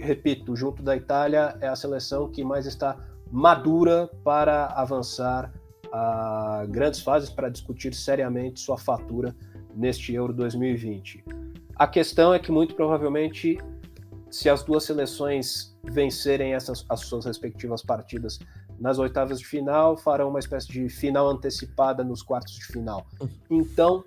repito, 0.00 0.56
junto 0.56 0.82
da 0.82 0.96
Itália, 0.96 1.56
é 1.60 1.68
a 1.68 1.76
seleção 1.76 2.30
que 2.30 2.42
mais 2.42 2.66
está 2.66 2.96
madura 3.30 4.08
para 4.24 4.66
avançar 4.66 5.52
a 5.92 6.64
grandes 6.68 7.00
fases 7.00 7.30
para 7.30 7.48
discutir 7.48 7.94
seriamente 7.94 8.60
sua 8.60 8.78
fatura 8.78 9.34
neste 9.74 10.14
Euro 10.14 10.32
2020. 10.32 11.24
A 11.76 11.86
questão 11.86 12.34
é 12.34 12.38
que 12.38 12.52
muito 12.52 12.74
provavelmente, 12.74 13.58
se 14.30 14.48
as 14.48 14.62
duas 14.62 14.84
seleções 14.84 15.76
vencerem 15.82 16.54
essas 16.54 16.84
as 16.88 17.00
suas 17.00 17.24
respectivas 17.24 17.82
partidas 17.82 18.38
nas 18.78 18.98
oitavas 18.98 19.38
de 19.38 19.46
final, 19.46 19.96
farão 19.96 20.30
uma 20.30 20.38
espécie 20.38 20.68
de 20.68 20.88
final 20.88 21.28
antecipada 21.28 22.02
nos 22.02 22.22
quartos 22.22 22.54
de 22.54 22.64
final. 22.64 23.06
Uhum. 23.20 23.28
Então, 23.50 24.04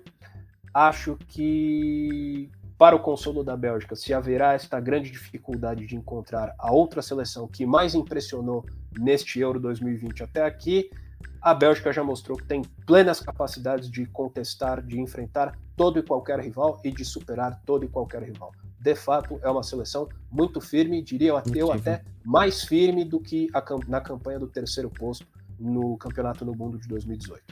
acho 0.72 1.16
que 1.28 2.50
para 2.76 2.96
o 2.96 3.00
consolo 3.00 3.44
da 3.44 3.56
Bélgica, 3.56 3.94
se 3.94 4.12
haverá 4.12 4.52
esta 4.52 4.80
grande 4.80 5.10
dificuldade 5.10 5.86
de 5.86 5.96
encontrar 5.96 6.54
a 6.58 6.72
outra 6.72 7.00
seleção 7.02 7.46
que 7.46 7.64
mais 7.64 7.94
impressionou 7.94 8.64
neste 8.98 9.38
Euro 9.38 9.60
2020 9.60 10.24
até 10.24 10.44
aqui, 10.44 10.90
a 11.40 11.54
Bélgica 11.54 11.92
já 11.92 12.02
mostrou 12.02 12.36
que 12.36 12.44
tem 12.44 12.62
plenas 12.86 13.20
capacidades 13.20 13.90
de 13.90 14.06
contestar, 14.06 14.82
de 14.82 14.98
enfrentar 14.98 15.56
todo 15.76 15.98
e 15.98 16.02
qualquer 16.02 16.40
rival 16.40 16.80
e 16.82 16.90
de 16.90 17.04
superar 17.04 17.60
todo 17.64 17.84
e 17.84 17.88
qualquer 17.88 18.22
rival. 18.22 18.52
De 18.80 18.94
fato, 18.94 19.38
é 19.42 19.48
uma 19.48 19.62
seleção 19.62 20.08
muito 20.30 20.60
firme, 20.60 21.02
diria 21.02 21.42
eu 21.54 21.72
até 21.72 22.02
mais 22.24 22.64
firme 22.64 23.04
do 23.04 23.20
que 23.20 23.48
a, 23.54 23.62
na 23.86 24.00
campanha 24.00 24.38
do 24.38 24.46
terceiro 24.46 24.90
posto 24.90 25.26
no 25.58 25.96
Campeonato 25.96 26.44
no 26.44 26.54
Mundo 26.54 26.78
de 26.78 26.88
2018. 26.88 27.42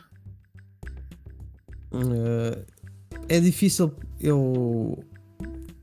Uh, 1.93 2.65
é 3.29 3.41
difícil 3.41 3.95
eu 4.19 5.05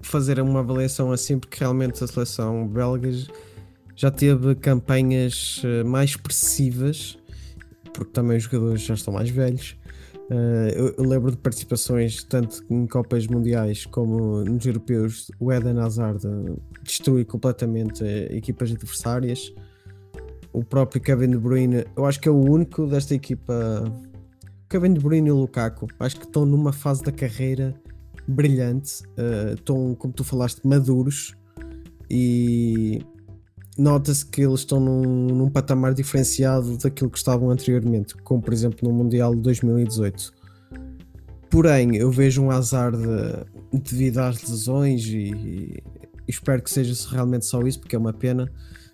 fazer 0.02 0.40
uma 0.40 0.60
avaliação 0.60 1.12
assim, 1.12 1.38
porque 1.38 1.60
realmente 1.60 2.04
a 2.04 2.08
seleção 2.08 2.68
belga 2.68 3.10
já 3.96 4.10
teve 4.10 4.56
campanhas 4.56 5.62
eh, 5.66 5.84
mais 5.84 6.12
expressivas, 6.12 7.18
porque 7.94 8.12
também 8.14 8.38
os 8.38 8.44
jogadores 8.44 8.82
já 8.82 8.94
estão 8.94 9.14
mais 9.14 9.30
velhos. 9.30 9.76
Uh, 10.32 10.94
eu, 10.96 11.04
lembro 11.06 11.32
de 11.32 11.38
participações 11.38 12.24
tanto 12.24 12.64
em 12.70 12.86
Copas 12.86 13.26
Mundiais 13.26 13.88
como 13.88 14.44
nos 14.46 14.64
Europeus. 14.64 15.32
O 15.40 15.52
Eden 15.52 15.80
Hazard 15.80 16.20
destrui 16.84 17.26
completamente 17.26 18.04
equipas 18.30 18.72
adversárias. 18.72 19.52
O 20.54 20.64
próprio 20.64 21.02
Kevin 21.02 21.32
De 21.32 21.38
Bruyne, 21.38 21.84
eu 21.98 22.06
acho 22.06 22.22
que 22.22 22.30
é 22.30 22.32
o 22.32 22.40
único 22.40 22.86
desta 22.86 23.16
equipa. 23.16 23.84
Kevin 24.70 24.94
De 24.94 25.00
Bruyne 25.00 25.30
e 25.30 25.32
o 25.32 25.36
Lukaku, 25.36 25.88
acho 26.00 26.18
que 26.18 26.26
estão 26.26 26.46
numa 26.46 26.72
fase 26.72 27.04
da 27.04 27.12
carreira 27.12 27.74
brilhante, 28.30 29.04
uh, 29.18 29.54
estão, 29.54 29.96
como 29.96 30.14
tu 30.14 30.24
falaste, 30.24 30.66
maduros 30.66 31.36
e 32.10 33.02
nota-se 33.78 34.26
que 34.26 34.42
eles 34.42 34.62
estão 34.62 34.80
num, 34.80 35.28
num, 35.28 35.50
patamar 35.50 35.94
diferenciado 35.94 36.78
daquilo 36.78 37.10
que 37.10 37.18
estavam 37.18 37.50
anteriormente, 37.50 38.16
como 38.24 38.42
por 38.42 38.54
exemplo 38.54 38.88
no 38.88 38.94
Mundial 38.94 39.34
de 39.36 39.42
2018. 39.42 40.34
Porém, 41.50 41.96
eu 41.96 42.12
vejo 42.12 42.44
um 42.44 42.52
azar 42.52 42.92
de, 42.92 43.80
devido 43.80 44.20
às 44.20 44.42
lesões 44.48 45.06
e, 45.06 45.32
e, 45.32 45.84
espero 46.28 46.62
que 46.62 46.70
seja 46.70 46.94
realmente 47.10 47.46
só 47.46 47.62
isso, 47.62 47.80
porque 47.80 47.96
é 47.96 48.00
uma 48.00 48.14
pena 48.14 48.52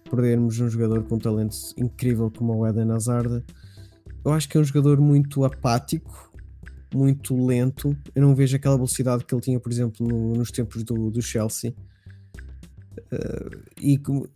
perdermos 0.10 0.60
um 0.60 0.69
jogador 0.69 1.04
com 1.04 1.15
um 1.15 1.19
talento 1.19 1.56
incrível 1.78 2.32
como 2.32 2.56
o 2.56 2.67
Eden 2.67 2.91
Hazard. 2.91 3.43
Eu 4.24 4.32
acho 4.32 4.48
que 4.48 4.58
é 4.58 4.62
um 4.62 4.63
jogador 4.63 5.02
muito 5.02 5.43
apático, 5.43 6.24
muito 6.93 7.36
lento. 7.45 7.95
Eu 8.13 8.21
não 8.21 8.36
vejo 8.36 8.56
aquela 8.56 8.76
velocidade 8.76 9.26
que 9.26 9.34
ele 9.34 9.41
tinha, 9.41 9.60
por 9.60 9.71
exemplo, 9.71 10.08
no, 10.08 10.34
nos 10.34 10.52
tempos 10.52 10.84
do, 10.84 11.10
do 11.10 11.21
Chelsea. 11.21 11.74
Uh, 13.12 13.62
e 13.80 13.98
como, 13.98 14.28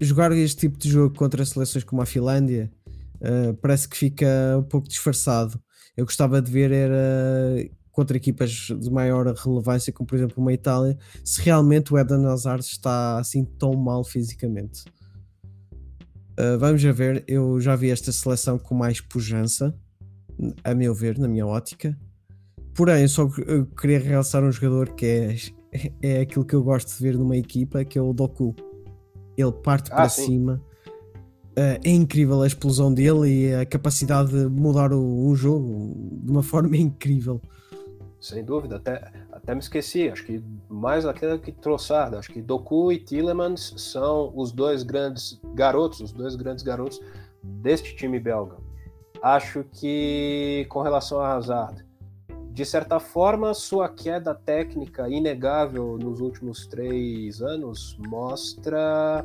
jogar 0.00 0.32
este 0.32 0.68
tipo 0.68 0.78
de 0.78 0.90
jogo 0.90 1.16
contra 1.16 1.44
seleções 1.44 1.84
como 1.84 2.02
a 2.02 2.06
Finlândia 2.06 2.70
uh, 3.16 3.54
parece 3.54 3.88
que 3.88 3.96
fica 3.96 4.26
um 4.58 4.62
pouco 4.62 4.88
disfarçado. 4.88 5.60
Eu 5.96 6.04
gostava 6.04 6.40
de 6.42 6.50
ver 6.50 6.72
era 6.72 7.68
contra 7.92 8.16
equipas 8.16 8.50
de 8.50 8.90
maior 8.90 9.32
relevância, 9.32 9.92
como 9.92 10.06
por 10.06 10.16
exemplo 10.16 10.42
uma 10.42 10.52
Itália, 10.52 10.98
se 11.24 11.40
realmente 11.40 11.94
o 11.94 11.98
Eden 11.98 12.26
Hazard 12.26 12.64
está 12.64 13.18
assim 13.18 13.44
tão 13.44 13.72
mal 13.74 14.02
fisicamente. 14.02 14.84
Uh, 16.32 16.58
vamos 16.58 16.82
ver, 16.82 17.22
eu 17.28 17.60
já 17.60 17.76
vi 17.76 17.90
esta 17.90 18.10
seleção 18.10 18.58
com 18.58 18.74
mais 18.74 19.00
pujança 19.00 19.72
a 20.62 20.74
meu 20.74 20.94
ver, 20.94 21.18
na 21.18 21.28
minha 21.28 21.46
ótica. 21.46 21.96
Porém, 22.74 23.06
só 23.06 23.28
queria 23.80 24.00
realçar 24.00 24.42
um 24.42 24.50
jogador 24.50 24.90
que 24.90 25.06
é, 25.06 25.36
é 26.02 26.20
aquilo 26.20 26.44
que 26.44 26.54
eu 26.54 26.62
gosto 26.62 26.96
de 26.96 27.02
ver 27.02 27.16
numa 27.16 27.36
equipa, 27.36 27.84
que 27.84 27.98
é 27.98 28.02
o 28.02 28.12
Doku. 28.12 28.54
Ele 29.36 29.52
parte 29.52 29.92
ah, 29.92 29.96
para 29.96 30.08
sim. 30.08 30.26
cima. 30.26 30.62
Uh, 31.56 31.78
é 31.84 31.90
incrível 31.90 32.42
a 32.42 32.46
explosão 32.48 32.92
dele 32.92 33.28
e 33.28 33.54
a 33.54 33.64
capacidade 33.64 34.30
de 34.30 34.46
mudar 34.46 34.92
o, 34.92 35.28
o 35.28 35.36
jogo 35.36 35.94
de 36.22 36.30
uma 36.32 36.42
forma 36.44 36.76
incrível. 36.76 37.40
Sem 38.24 38.42
dúvida, 38.42 38.76
até, 38.76 39.12
até 39.30 39.54
me 39.54 39.60
esqueci, 39.60 40.08
acho 40.08 40.24
que 40.24 40.42
mais 40.66 41.04
aquela 41.04 41.38
que 41.38 41.52
Trossard, 41.52 42.16
acho 42.16 42.32
que 42.32 42.40
Doku 42.40 42.90
e 42.90 42.98
Tillemans 42.98 43.74
são 43.76 44.32
os 44.34 44.50
dois 44.50 44.82
grandes 44.82 45.38
garotos, 45.54 46.00
os 46.00 46.10
dois 46.10 46.34
grandes 46.34 46.64
garotos 46.64 47.00
deste 47.42 47.94
time 47.94 48.18
belga. 48.18 48.56
Acho 49.24 49.64
que 49.72 50.66
com 50.68 50.82
relação 50.82 51.18
a 51.18 51.32
Hazard, 51.32 51.82
de 52.50 52.62
certa 52.62 53.00
forma, 53.00 53.54
sua 53.54 53.88
queda 53.88 54.34
técnica 54.34 55.08
inegável 55.08 55.96
nos 55.96 56.20
últimos 56.20 56.66
três 56.66 57.40
anos 57.40 57.96
mostra, 58.06 59.24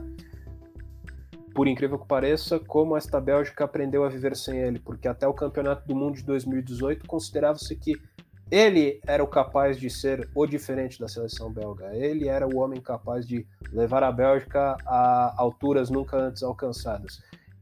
por 1.53 1.67
incrível 1.67 1.99
que 1.99 2.07
pareça, 2.07 2.57
como 2.61 2.95
esta 2.95 3.19
Bélgica 3.19 3.65
aprendeu 3.65 4.05
a 4.05 4.07
viver 4.07 4.37
sem 4.37 4.57
ele, 4.59 4.79
porque 4.79 5.05
até 5.05 5.27
o 5.27 5.33
Campeonato 5.33 5.85
do 5.85 5.93
Mundo 5.93 6.15
de 6.15 6.23
2018 6.23 7.05
considerava-se 7.05 7.75
que 7.75 8.01
ele 8.49 9.01
era 9.05 9.21
o 9.21 9.27
capaz 9.27 9.77
de 9.77 9.89
ser 9.89 10.29
o 10.33 10.47
diferente 10.47 10.97
da 10.97 11.09
seleção 11.09 11.51
belga. 11.51 11.93
Ele 11.93 12.29
era 12.29 12.47
o 12.47 12.57
homem 12.59 12.79
capaz 12.79 13.27
de 13.27 13.45
levar 13.69 14.01
a 14.03 14.13
Bélgica 14.13 14.77
a 14.85 15.35
alturas 15.37 15.89
nunca 15.89 16.15
antes 16.15 16.41
alcançadas. 16.41 17.21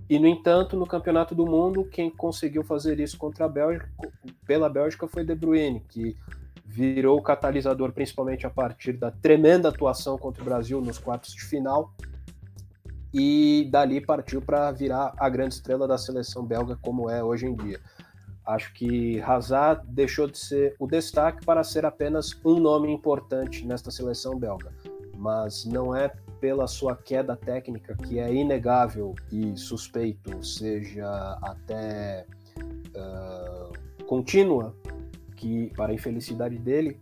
E, 0.10 0.18
no 0.18 0.28
entanto, 0.28 0.78
no 0.78 0.86
Campeonato 0.86 1.36
do 1.36 1.46
Mundo, 1.46 1.84
quem 1.86 2.10
conseguiu 2.10 2.64
fazer 2.64 3.00
isso 3.00 3.18
contra 3.18 3.46
a 3.46 3.50
Bélgica, 3.50 3.90
pela 4.46 4.70
Bélgica 4.70 5.08
foi 5.08 5.26
De 5.26 5.36
Bruyne, 5.36 5.82
que 5.82 6.16
virou 6.66 7.18
o 7.18 7.22
catalisador 7.22 7.92
principalmente 7.92 8.46
a 8.46 8.50
partir 8.50 8.94
da 8.94 9.10
tremenda 9.10 9.70
atuação 9.70 10.18
contra 10.18 10.42
o 10.42 10.46
Brasil 10.46 10.82
nos 10.82 10.98
quartos 10.98 11.34
de 11.34 11.42
final 11.44 11.94
e 13.14 13.68
dali 13.72 14.00
partiu 14.02 14.42
para 14.42 14.70
virar 14.72 15.14
a 15.18 15.30
grande 15.30 15.56
estrela 15.56 15.88
da 15.88 15.98
seleção 15.98 16.46
belga 16.46 16.78
como 16.82 17.10
é 17.10 17.24
hoje 17.24 17.48
em 17.48 17.56
dia. 17.56 17.80
Acho 18.46 18.74
que 18.74 19.20
Hazard 19.22 19.86
deixou 19.88 20.28
de 20.28 20.38
ser 20.38 20.76
o 20.80 20.88
destaque 20.88 21.46
para 21.46 21.64
ser 21.64 21.86
apenas 21.86 22.38
um 22.46 22.60
nome 22.60 22.92
importante 22.92 23.66
nesta 23.66 23.90
seleção 23.90 24.38
belga, 24.38 24.72
mas 25.18 25.66
não 25.66 25.96
é 25.96 26.14
pela 26.40 26.68
sua 26.68 26.96
queda 26.96 27.36
técnica, 27.36 27.96
que 27.96 28.20
é 28.20 28.34
inegável 28.34 29.14
e 29.32 29.58
suspeito 29.58 30.44
seja 30.44 31.38
até 31.42 32.26
uh, 32.96 34.06
contínua, 34.06 34.76
que 35.36 35.72
para 35.76 35.92
a 35.92 35.96
infelicidade 35.96 36.58
dele, 36.58 37.00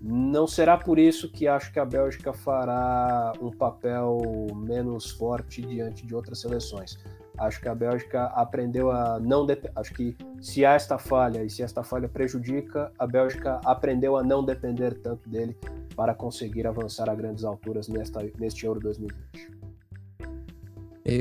Não 0.00 0.46
será 0.46 0.76
por 0.76 0.98
isso 0.98 1.30
que 1.30 1.48
acho 1.48 1.72
que 1.72 1.80
a 1.80 1.84
Bélgica 1.84 2.32
fará 2.32 3.32
um 3.40 3.50
papel 3.50 4.18
menos 4.54 5.10
forte 5.10 5.62
diante 5.62 6.06
de 6.06 6.14
outras 6.14 6.40
seleções. 6.40 6.96
Acho 7.38 7.60
que 7.60 7.68
a 7.68 7.74
Bélgica 7.74 8.24
aprendeu 8.26 8.90
a 8.90 9.20
não. 9.20 9.46
Acho 9.74 9.92
que 9.92 10.16
se 10.40 10.64
há 10.64 10.74
esta 10.74 10.98
falha 10.98 11.44
e 11.44 11.50
se 11.50 11.62
esta 11.62 11.82
falha 11.82 12.08
prejudica, 12.08 12.92
a 12.98 13.06
Bélgica 13.06 13.60
aprendeu 13.64 14.16
a 14.16 14.22
não 14.22 14.44
depender 14.44 14.94
tanto 14.94 15.28
dele 15.28 15.56
para 15.94 16.14
conseguir 16.14 16.66
avançar 16.66 17.08
a 17.08 17.14
grandes 17.14 17.44
alturas 17.44 17.88
nesta, 17.88 18.20
neste 18.38 18.66
Euro 18.66 18.80
2020. 18.80 19.66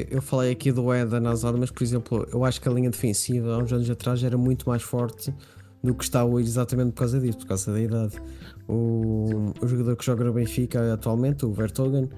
Eu 0.09 0.21
falei 0.21 0.51
aqui 0.51 0.71
do 0.71 0.91
Eden 0.93 1.27
Hazard, 1.27 1.59
mas 1.59 1.69
por 1.69 1.83
exemplo, 1.83 2.27
eu 2.33 2.43
acho 2.43 2.59
que 2.59 2.67
a 2.67 2.71
linha 2.71 2.89
defensiva 2.89 3.53
há 3.53 3.57
uns 3.59 3.71
anos 3.71 3.87
atrás 3.87 4.23
era 4.23 4.35
muito 4.35 4.67
mais 4.67 4.81
forte 4.81 5.31
do 5.85 5.95
que 5.95 6.03
está 6.03 6.25
hoje, 6.25 6.47
exatamente 6.47 6.91
por 6.91 6.99
causa 6.99 7.19
disso, 7.19 7.37
por 7.37 7.47
causa 7.47 7.71
da 7.71 7.79
idade. 7.79 8.15
O, 8.67 9.53
o 9.61 9.67
jogador 9.67 9.95
que 9.95 10.05
joga 10.05 10.23
no 10.23 10.33
Benfica 10.33 10.93
atualmente, 10.93 11.45
o 11.45 11.53
Vertogen, 11.53 12.09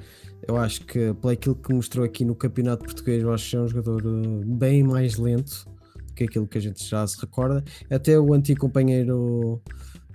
eu 0.48 0.56
acho 0.58 0.86
que, 0.86 1.14
pelo 1.16 1.34
aquilo 1.34 1.56
que 1.56 1.74
mostrou 1.74 2.06
aqui 2.06 2.24
no 2.24 2.36
Campeonato 2.36 2.86
Português, 2.86 3.22
eu 3.22 3.34
acho 3.34 3.50
que 3.50 3.56
é 3.56 3.60
um 3.60 3.68
jogador 3.68 4.02
eh, 4.06 4.46
bem 4.46 4.84
mais 4.84 5.18
lento 5.18 5.66
do 6.06 6.14
que 6.14 6.24
aquilo 6.24 6.48
que 6.48 6.58
a 6.58 6.62
gente 6.62 6.84
já 6.84 7.06
se 7.06 7.20
recorda. 7.20 7.64
Até 7.90 8.20
o 8.20 8.34
antigo 8.34 8.62
companheiro 8.62 9.62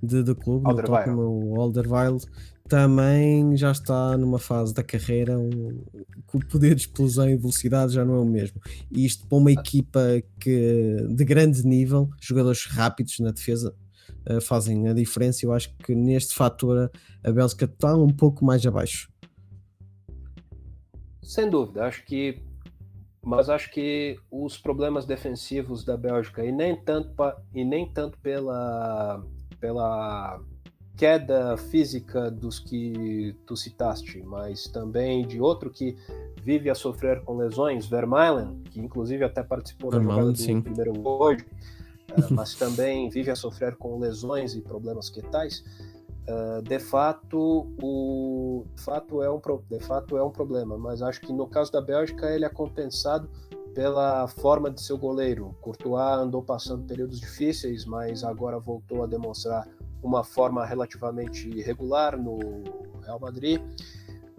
de, 0.02 0.22
de 0.22 0.34
clube, 0.34 0.64
Tottenham, 0.82 1.18
o 1.18 1.60
Alderweireld, 1.60 2.24
também 2.68 3.56
já 3.56 3.70
está 3.70 4.16
numa 4.16 4.38
fase 4.38 4.72
da 4.72 4.82
carreira 4.82 5.38
um, 5.38 5.84
que 6.28 6.36
o 6.36 6.46
poder 6.46 6.74
de 6.74 6.82
explosão 6.82 7.28
e 7.28 7.36
velocidade 7.36 7.92
já 7.92 8.04
não 8.04 8.14
é 8.14 8.18
o 8.20 8.24
mesmo. 8.24 8.60
E 8.90 9.04
isto 9.04 9.26
para 9.26 9.38
uma 9.38 9.52
equipa 9.52 10.00
que, 10.40 10.96
de 11.10 11.24
grande 11.24 11.66
nível, 11.66 12.08
jogadores 12.20 12.66
rápidos 12.66 13.18
na 13.20 13.30
defesa, 13.30 13.74
uh, 14.28 14.40
fazem 14.40 14.88
a 14.88 14.94
diferença. 14.94 15.44
Eu 15.44 15.52
acho 15.52 15.74
que 15.76 15.94
neste 15.94 16.34
fator 16.34 16.90
a 17.22 17.32
Bélgica 17.32 17.66
está 17.66 17.94
um 17.96 18.08
pouco 18.08 18.44
mais 18.44 18.66
abaixo. 18.66 19.10
Sem 21.22 21.48
dúvida, 21.48 21.84
acho 21.84 22.04
que 22.04 22.42
mas 23.24 23.48
acho 23.48 23.70
que 23.70 24.18
os 24.28 24.58
problemas 24.58 25.06
defensivos 25.06 25.84
da 25.84 25.96
Bélgica 25.96 26.44
e 26.44 26.50
nem 26.50 26.74
tanto 26.74 27.14
e 27.54 27.64
nem 27.64 27.88
tanto 27.92 28.18
pela 28.18 29.24
pela 29.60 30.40
queda 30.96 31.56
física 31.56 32.30
dos 32.30 32.58
que 32.58 33.34
tu 33.46 33.56
citaste, 33.56 34.22
mas 34.22 34.64
também 34.64 35.26
de 35.26 35.40
outro 35.40 35.70
que 35.70 35.96
vive 36.42 36.68
a 36.68 36.74
sofrer 36.74 37.22
com 37.24 37.36
lesões, 37.36 37.86
Vermaelen, 37.86 38.62
que 38.70 38.80
inclusive 38.80 39.24
até 39.24 39.42
participou 39.42 39.90
da 39.90 40.00
jogada 40.00 40.32
do 40.32 40.38
sim. 40.38 40.60
primeiro 40.60 40.92
hoje, 41.06 41.44
uh, 42.10 42.28
mas 42.34 42.54
também 42.54 43.08
vive 43.08 43.30
a 43.30 43.36
sofrer 43.36 43.76
com 43.76 43.98
lesões 43.98 44.54
e 44.54 44.60
problemas 44.60 45.08
que 45.08 45.22
tais. 45.22 45.64
Uh, 46.28 46.62
de 46.62 46.78
fato, 46.78 47.66
o 47.82 48.64
de 48.76 48.82
fato 48.82 49.22
é 49.22 49.30
um 49.30 49.40
de 49.68 49.80
fato 49.80 50.16
é 50.16 50.22
um 50.22 50.30
problema, 50.30 50.78
mas 50.78 51.02
acho 51.02 51.20
que 51.20 51.32
no 51.32 51.48
caso 51.48 51.72
da 51.72 51.80
Bélgica 51.80 52.30
ele 52.30 52.44
é 52.44 52.48
compensado 52.48 53.28
pela 53.74 54.28
forma 54.28 54.70
de 54.70 54.80
seu 54.80 54.98
goleiro. 54.98 55.56
Courtois 55.60 56.18
andou 56.18 56.42
passando 56.42 56.84
períodos 56.84 57.18
difíceis, 57.18 57.84
mas 57.84 58.22
agora 58.22 58.58
voltou 58.58 59.02
a 59.02 59.06
demonstrar 59.06 59.66
uma 60.02 60.24
forma 60.24 60.64
relativamente 60.66 61.48
regular 61.62 62.16
no 62.16 62.62
Real 63.02 63.20
Madrid. 63.20 63.60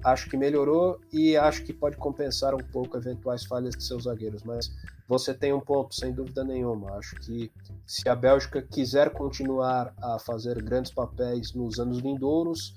Acho 0.04 0.30
que 0.30 0.36
melhorou 0.36 1.00
e 1.12 1.38
acho 1.38 1.64
que 1.64 1.72
pode 1.72 1.96
compensar 1.96 2.54
um 2.54 2.64
pouco 2.72 2.98
eventuais 2.98 3.46
falhas 3.46 3.74
de 3.76 3.84
seus 3.84 4.04
zagueiros, 4.04 4.44
mas 4.44 4.70
você 5.08 5.34
tem 5.34 5.54
um 5.54 5.62
ponto, 5.62 5.96
sem 5.96 6.12
dúvida 6.12 6.44
nenhuma. 6.44 6.98
Acho 6.98 7.16
que 7.16 7.52
se 7.86 8.08
a 8.10 8.16
Bélgica 8.16 8.62
quiser 8.62 9.12
continuar 9.12 9.94
a 10.02 10.20
fazer 10.20 10.62
grandes 10.62 10.92
papéis 10.92 11.54
nos 11.54 11.80
anos 11.80 12.02
vindouros, 12.02 12.76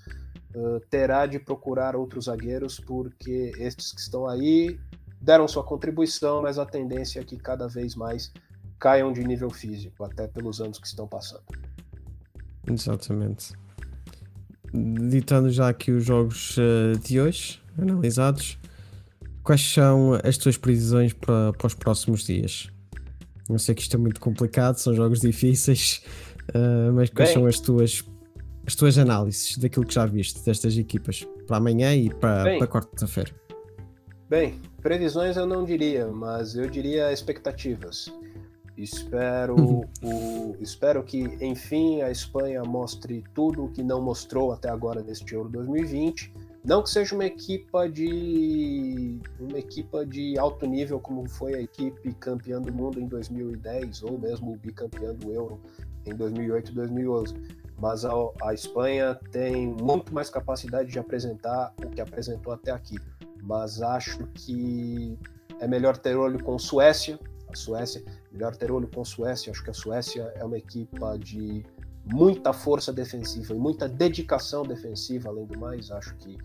uh, 0.55 0.81
terá 0.89 1.27
de 1.27 1.41
procurar 1.41 1.97
outros 1.97 2.27
zagueiros, 2.27 2.79
porque 2.79 3.53
estes 3.59 3.93
que 3.93 4.01
estão 4.01 4.29
aí 4.29 4.79
deram 5.21 5.49
sua 5.49 5.65
contribuição, 5.65 6.43
mas 6.43 6.59
a 6.59 6.67
tendência 6.67 7.21
é 7.21 7.25
que 7.25 7.37
cada 7.37 7.67
vez 7.67 7.97
mais 7.97 8.33
caiam 8.79 9.13
de 9.13 9.25
nível 9.25 9.51
físico, 9.51 10.05
até 10.05 10.29
pelos 10.29 10.61
anos 10.61 10.79
que 10.79 10.87
estão 10.87 11.09
passando. 11.09 11.43
Exatamente. 12.67 13.53
Ditando 14.73 15.51
já 15.51 15.69
aqui 15.69 15.91
os 15.91 16.05
jogos 16.05 16.57
uh, 16.59 16.99
de 16.99 17.21
hoje, 17.21 17.61
analisados, 17.79 18.59
quais 19.43 19.61
são 19.61 20.19
as 20.25 20.37
tuas 20.37 20.57
previsões 20.57 21.13
para, 21.13 21.53
para 21.53 21.67
os 21.67 21.75
próximos 21.75 22.25
dias? 22.25 22.69
Eu 23.49 23.59
sei 23.59 23.75
que 23.75 23.83
isto 23.83 23.97
é 23.97 23.99
muito 23.99 24.21
complicado, 24.21 24.77
são 24.77 24.95
jogos 24.95 25.21
difíceis, 25.23 26.03
uh, 26.51 26.93
mas 26.93 27.11
quais 27.11 27.31
Bem, 27.31 27.39
são 27.39 27.47
as 27.47 27.61
tuas, 27.61 28.05
as 28.67 28.75
tuas 28.75 28.99
análises 28.99 29.57
daquilo 29.57 29.87
que 29.87 29.95
já 29.95 30.05
viste 30.05 30.45
destas 30.45 30.77
equipas 30.77 31.27
para 31.47 31.59
amanhã 31.59 31.95
e 31.95 32.13
para, 32.13 32.43
Bem, 32.43 32.59
para 32.59 32.67
quarta-feira? 32.67 33.31
Bem, 34.29 34.61
previsões 34.83 35.37
eu 35.37 35.47
não 35.47 35.65
diria, 35.65 36.09
mas 36.09 36.57
eu 36.57 36.69
diria 36.69 37.13
expectativas. 37.13 38.13
Espero, 38.77 39.57
o, 40.03 40.57
espero 40.61 41.03
que, 41.03 41.21
enfim, 41.41 42.03
a 42.03 42.11
Espanha 42.11 42.63
mostre 42.63 43.25
tudo 43.35 43.65
o 43.65 43.69
que 43.71 43.83
não 43.83 44.03
mostrou 44.03 44.53
até 44.53 44.69
agora 44.69 45.03
neste 45.03 45.35
Euro 45.35 45.49
2020. 45.49 46.33
Não 46.63 46.83
que 46.83 46.91
seja 46.91 47.15
uma 47.15 47.25
equipa 47.25 47.89
de 47.89 49.19
uma 49.39 49.59
equipa 49.59 50.05
de 50.05 50.37
alto 50.37 50.67
nível 50.67 50.99
como 50.99 51.29
foi 51.29 51.55
a 51.55 51.61
equipe 51.61 52.13
campeã 52.15 52.61
do 52.61 52.73
mundo 52.73 53.01
em 53.01 53.07
2010 53.07 54.03
ou 54.03 54.19
mesmo 54.19 54.53
o 54.53 54.57
bicampeão 54.57 55.15
do 55.15 55.33
Euro 55.33 55.61
em 56.05 56.15
2008 56.15 56.73
e 56.73 56.75
2011, 56.75 57.35
mas 57.79 58.05
a, 58.05 58.11
a 58.43 58.53
Espanha 58.53 59.19
tem 59.31 59.69
muito 59.81 60.13
mais 60.13 60.29
capacidade 60.29 60.91
de 60.91 60.99
apresentar 60.99 61.73
o 61.85 61.89
que 61.89 62.01
apresentou 62.01 62.53
até 62.53 62.73
aqui. 62.73 62.97
Mas 63.43 63.81
acho 63.81 64.27
que 64.35 65.17
é 65.61 65.69
melhor 65.69 65.97
ter 65.97 66.17
olho 66.17 66.43
com 66.43 66.59
Suécia, 66.59 67.19
a 67.49 67.55
Suécia, 67.55 68.03
melhor 68.37 68.55
ter 68.55 68.71
olho 68.71 68.87
com 68.87 69.01
a 69.01 69.05
Suécia. 69.05 69.51
Acho 69.51 69.65
que 69.65 69.71
a 69.71 69.75
Suécia 69.75 70.23
é 70.37 70.45
uma 70.45 70.59
equipa 70.59 71.19
de 71.19 71.65
muita 72.05 72.53
força 72.53 72.93
defensiva 72.93 73.55
e 73.55 73.59
muita 73.59 73.89
dedicação 73.89 74.63
defensiva, 74.63 75.31
além 75.31 75.47
do 75.47 75.59
mais. 75.59 75.91
Acho 75.91 76.15
que 76.17 76.37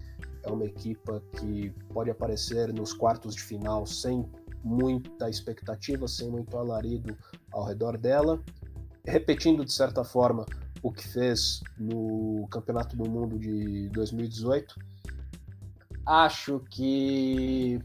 é 0.44 0.50
uma 0.50 0.66
equipa 0.66 1.22
que 1.38 1.70
pode 1.94 2.10
aparecer 2.10 2.74
nos 2.74 2.94
quartos 2.94 3.36
de 3.36 3.44
final 3.44 3.86
sem 3.86 4.26
muita 4.64 5.30
expectativa, 5.30 6.08
sem 6.08 6.30
muito 6.30 6.58
alarido 6.58 7.16
ao 7.52 7.66
redor 7.66 7.98
dela, 7.98 8.42
repetindo 9.06 9.66
de 9.66 9.74
certa 9.74 10.04
forma 10.04 10.46
o 10.82 10.92
que 10.92 11.08
fez 11.08 11.62
no 11.78 12.48
Campeonato 12.50 12.96
do 12.96 13.08
Mundo 13.10 13.38
de 13.38 13.90
2018. 13.90 14.76
Acho 16.06 16.60
que 16.72 17.80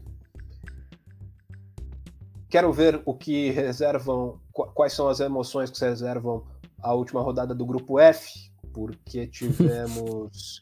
Quero 2.49 2.71
ver 2.71 3.01
o 3.05 3.13
que 3.13 3.51
reservam, 3.51 4.39
quais 4.51 4.93
são 4.93 5.07
as 5.09 5.19
emoções 5.19 5.69
que 5.69 5.77
se 5.77 5.85
reservam 5.85 6.45
a 6.81 6.93
última 6.93 7.21
rodada 7.21 7.53
do 7.53 7.65
grupo 7.65 7.99
F, 7.99 8.51
porque 8.73 9.27
tivemos 9.31 10.61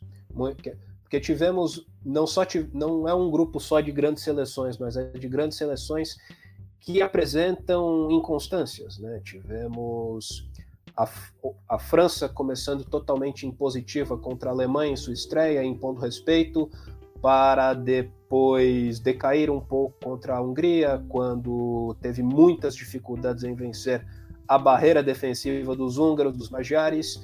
porque 1.03 1.19
tivemos 1.19 1.85
não 2.03 2.27
só 2.27 2.41
não 2.73 3.07
é 3.07 3.13
um 3.13 3.29
grupo 3.29 3.59
só 3.59 3.79
de 3.79 3.91
grandes 3.91 4.23
seleções, 4.23 4.77
mas 4.77 4.97
é 4.97 5.11
de 5.11 5.27
grandes 5.27 5.57
seleções 5.57 6.17
que 6.79 7.01
apresentam 7.01 8.11
inconstâncias, 8.11 8.97
né? 8.99 9.21
Tivemos 9.23 10.47
a, 10.95 11.09
a 11.67 11.79
França 11.79 12.29
começando 12.29 12.83
totalmente 12.85 13.45
impositiva 13.45 14.17
contra 14.17 14.49
a 14.49 14.53
Alemanha 14.53 14.93
em 14.93 14.97
sua 14.97 15.13
estreia, 15.13 15.63
impondo 15.63 15.99
respeito, 15.99 16.69
para 17.25 17.73
depois 17.73 18.99
decair 18.99 19.49
um 19.49 19.59
pouco 19.59 19.95
contra 19.99 20.35
a 20.35 20.41
Hungria, 20.43 21.03
quando 21.09 21.95
teve 21.99 22.21
muitas 22.21 22.75
dificuldades 22.75 23.43
em 23.43 23.55
vencer 23.55 24.05
a 24.47 24.59
barreira 24.59 25.01
defensiva 25.01 25.75
dos 25.75 25.97
húngaros, 25.97 26.38
dos 26.38 26.51
magiares. 26.51 27.19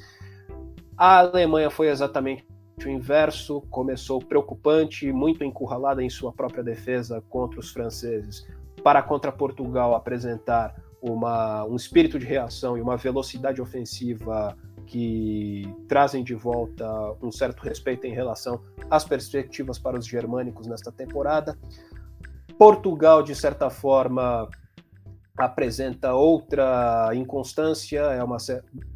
A 0.98 1.20
Alemanha 1.20 1.70
foi 1.70 1.88
exatamente 1.88 2.44
o 2.84 2.90
inverso, 2.90 3.62
começou 3.70 4.20
preocupante, 4.20 5.12
muito 5.12 5.44
encurralada 5.44 6.04
em 6.04 6.10
sua 6.10 6.34
própria 6.34 6.64
defesa 6.64 7.24
contra 7.30 7.60
os 7.60 7.70
franceses, 7.70 8.44
para 8.84 9.04
contra 9.04 9.32
Portugal 9.32 9.94
apresentar 9.94 10.82
uma, 11.00 11.64
um 11.66 11.76
espírito 11.76 12.18
de 12.18 12.26
reação 12.26 12.76
e 12.76 12.82
uma 12.82 12.98
velocidade 12.98 13.62
ofensiva 13.62 14.58
que 14.92 15.74
trazem 15.88 16.22
de 16.22 16.36
volta 16.36 16.86
um 17.24 17.32
certo 17.32 17.62
respeito 17.62 18.06
em 18.06 18.14
relação 18.14 18.62
às 18.90 19.06
perspectivas 19.06 19.80
para 19.80 19.98
os 19.98 20.06
germânicos 20.06 20.68
nesta 20.68 20.92
temporada. 20.92 21.58
Portugal, 22.60 23.24
de 23.24 23.34
certa 23.34 23.70
forma, 23.70 24.50
apresenta 25.38 26.14
outra 26.14 27.10
inconstância. 27.14 28.02
É 28.02 28.22
uma, 28.22 28.36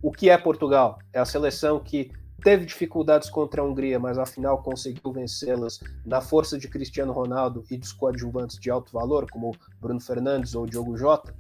o 0.02 0.12
que 0.12 0.30
é 0.30 0.38
Portugal? 0.38 1.00
É 1.14 1.20
a 1.20 1.26
seleção 1.26 1.80
que 1.80 2.12
teve 2.44 2.66
dificuldades 2.66 3.30
contra 3.30 3.62
a 3.62 3.66
Hungria, 3.66 3.98
mas 3.98 4.18
afinal 4.18 4.62
conseguiu 4.62 5.14
vencê-las 5.14 5.80
na 6.06 6.20
força 6.20 6.58
de 6.58 6.68
Cristiano 6.68 7.14
Ronaldo 7.14 7.64
e 7.72 7.78
dos 7.78 7.94
coadjuvantes 7.94 8.60
de 8.60 8.70
alto 8.70 8.92
valor, 8.92 9.32
como 9.32 9.56
Bruno 9.80 10.02
Fernandes 10.02 10.56
ou 10.56 10.66
Diogo 10.66 10.98
Jota. 10.98 11.34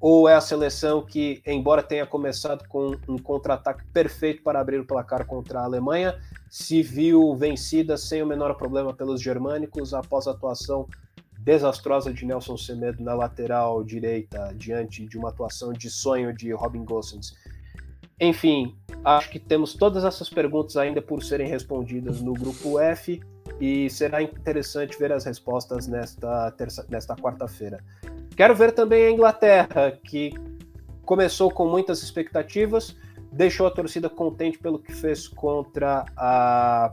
Ou 0.00 0.28
é 0.28 0.34
a 0.34 0.40
seleção 0.40 1.04
que, 1.04 1.42
embora 1.44 1.82
tenha 1.82 2.06
começado 2.06 2.66
com 2.68 2.96
um 3.08 3.18
contra-ataque 3.18 3.84
perfeito 3.92 4.42
para 4.42 4.60
abrir 4.60 4.78
o 4.78 4.86
placar 4.86 5.26
contra 5.26 5.60
a 5.60 5.64
Alemanha, 5.64 6.16
se 6.48 6.82
viu 6.82 7.34
vencida 7.34 7.96
sem 7.96 8.22
o 8.22 8.26
menor 8.26 8.54
problema 8.54 8.94
pelos 8.94 9.20
germânicos 9.20 9.92
após 9.92 10.28
a 10.28 10.30
atuação 10.30 10.86
desastrosa 11.38 12.12
de 12.12 12.24
Nelson 12.26 12.56
Semedo 12.56 13.02
na 13.02 13.14
lateral 13.14 13.82
direita, 13.82 14.52
diante 14.54 15.06
de 15.06 15.16
uma 15.16 15.30
atuação 15.30 15.72
de 15.72 15.90
sonho 15.90 16.32
de 16.32 16.52
Robin 16.52 16.84
Gosens. 16.84 17.34
Enfim, 18.20 18.76
acho 19.04 19.30
que 19.30 19.38
temos 19.38 19.74
todas 19.74 20.04
essas 20.04 20.28
perguntas 20.28 20.76
ainda 20.76 21.00
por 21.00 21.22
serem 21.22 21.48
respondidas 21.48 22.20
no 22.20 22.34
grupo 22.34 22.78
F 22.80 23.20
e 23.60 23.88
será 23.90 24.22
interessante 24.22 24.98
ver 24.98 25.12
as 25.12 25.24
respostas 25.24 25.86
nesta, 25.86 26.50
terça, 26.52 26.84
nesta 26.88 27.14
quarta-feira. 27.16 27.82
Quero 28.36 28.54
ver 28.54 28.72
também 28.72 29.04
a 29.04 29.10
Inglaterra, 29.10 29.98
que 30.04 30.32
começou 31.04 31.50
com 31.50 31.66
muitas 31.66 32.02
expectativas, 32.02 32.96
deixou 33.32 33.66
a 33.66 33.70
torcida 33.70 34.08
contente 34.08 34.58
pelo 34.58 34.78
que 34.78 34.92
fez 34.92 35.26
contra 35.26 36.04
a, 36.16 36.92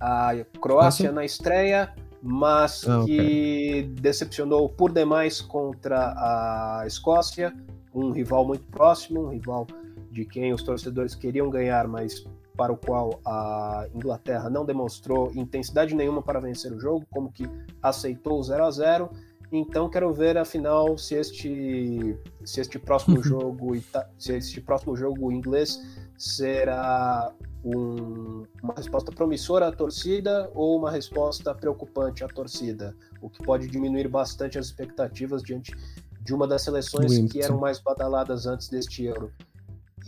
a 0.00 0.32
Croácia 0.60 1.10
na 1.12 1.24
estreia, 1.24 1.92
mas 2.22 2.88
ah, 2.88 3.02
que 3.04 3.18
okay. 3.18 3.82
decepcionou 3.82 4.68
por 4.68 4.92
demais 4.92 5.40
contra 5.40 6.14
a 6.16 6.84
Escócia, 6.86 7.52
um 7.94 8.10
rival 8.10 8.46
muito 8.46 8.66
próximo, 8.68 9.26
um 9.26 9.28
rival 9.30 9.66
de 10.12 10.26
quem 10.26 10.52
os 10.52 10.62
torcedores 10.62 11.14
queriam 11.14 11.48
ganhar, 11.48 11.88
mas 11.88 12.24
para 12.56 12.72
o 12.72 12.76
qual 12.76 13.18
a 13.24 13.86
Inglaterra 13.94 14.50
não 14.50 14.64
demonstrou 14.64 15.32
intensidade 15.34 15.94
nenhuma 15.94 16.22
para 16.22 16.38
vencer 16.38 16.70
o 16.70 16.78
jogo, 16.78 17.06
como 17.10 17.32
que 17.32 17.48
aceitou 17.82 18.38
o 18.38 18.42
0 18.42 18.64
a 18.64 18.70
0 18.70 19.10
Então 19.50 19.88
quero 19.88 20.12
ver 20.12 20.36
afinal 20.36 20.98
se 20.98 21.14
este 21.14 22.16
se 22.44 22.60
este 22.60 22.78
próximo 22.78 23.22
jogo 23.22 23.72
se 24.18 24.36
este 24.36 24.60
próximo 24.60 24.94
jogo 24.94 25.32
inglês 25.32 25.80
será 26.18 27.32
um, 27.64 28.44
uma 28.62 28.74
resposta 28.76 29.10
promissora 29.10 29.68
à 29.68 29.72
torcida 29.72 30.50
ou 30.54 30.76
uma 30.78 30.90
resposta 30.90 31.54
preocupante 31.54 32.22
à 32.22 32.28
torcida, 32.28 32.94
o 33.20 33.30
que 33.30 33.42
pode 33.42 33.66
diminuir 33.66 34.08
bastante 34.08 34.58
as 34.58 34.66
expectativas 34.66 35.42
diante 35.42 35.72
de 36.20 36.34
uma 36.34 36.46
das 36.46 36.62
seleções 36.62 37.32
que 37.32 37.40
eram 37.40 37.58
mais 37.58 37.80
badaladas 37.80 38.46
antes 38.46 38.68
deste 38.68 39.04
Euro. 39.04 39.32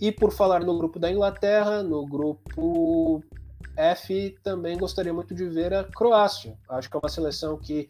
E 0.01 0.11
por 0.13 0.33
falar 0.33 0.65
no 0.65 0.77
grupo 0.77 0.99
da 0.99 1.11
Inglaterra, 1.11 1.83
no 1.83 2.07
grupo 2.07 3.23
F, 3.77 4.37
também 4.43 4.77
gostaria 4.77 5.13
muito 5.13 5.35
de 5.35 5.49
ver 5.49 5.73
a 5.73 5.85
Croácia. 5.85 6.57
Acho 6.69 6.91
que 6.91 6.97
é 6.97 7.01
uma 7.03 7.09
seleção 7.09 7.57
que 7.57 7.89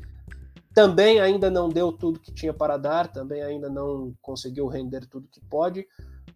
também 0.75 1.21
ainda 1.21 1.51
não 1.51 1.69
deu 1.69 1.93
tudo 1.93 2.19
que 2.19 2.33
tinha 2.33 2.53
para 2.53 2.77
dar, 2.77 3.07
também 3.07 3.43
ainda 3.43 3.71
não 3.71 4.13
conseguiu 4.21 4.67
render 4.67 5.07
tudo 5.07 5.29
que 5.29 5.41
pode, 5.41 5.87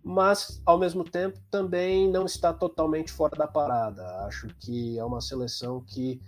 mas 0.03 0.63
ao 0.65 0.79
mesmo 0.79 1.03
tempo 1.03 1.41
também 1.51 2.09
não 2.09 2.25
está 2.25 2.53
totalmente 2.53 3.11
fora 3.11 3.37
da 3.37 3.49
parada. 3.49 4.03
Acho 4.27 4.47
que 4.61 4.97
é 4.97 5.05
uma 5.05 5.21
seleção 5.21 5.83
que 5.85 6.21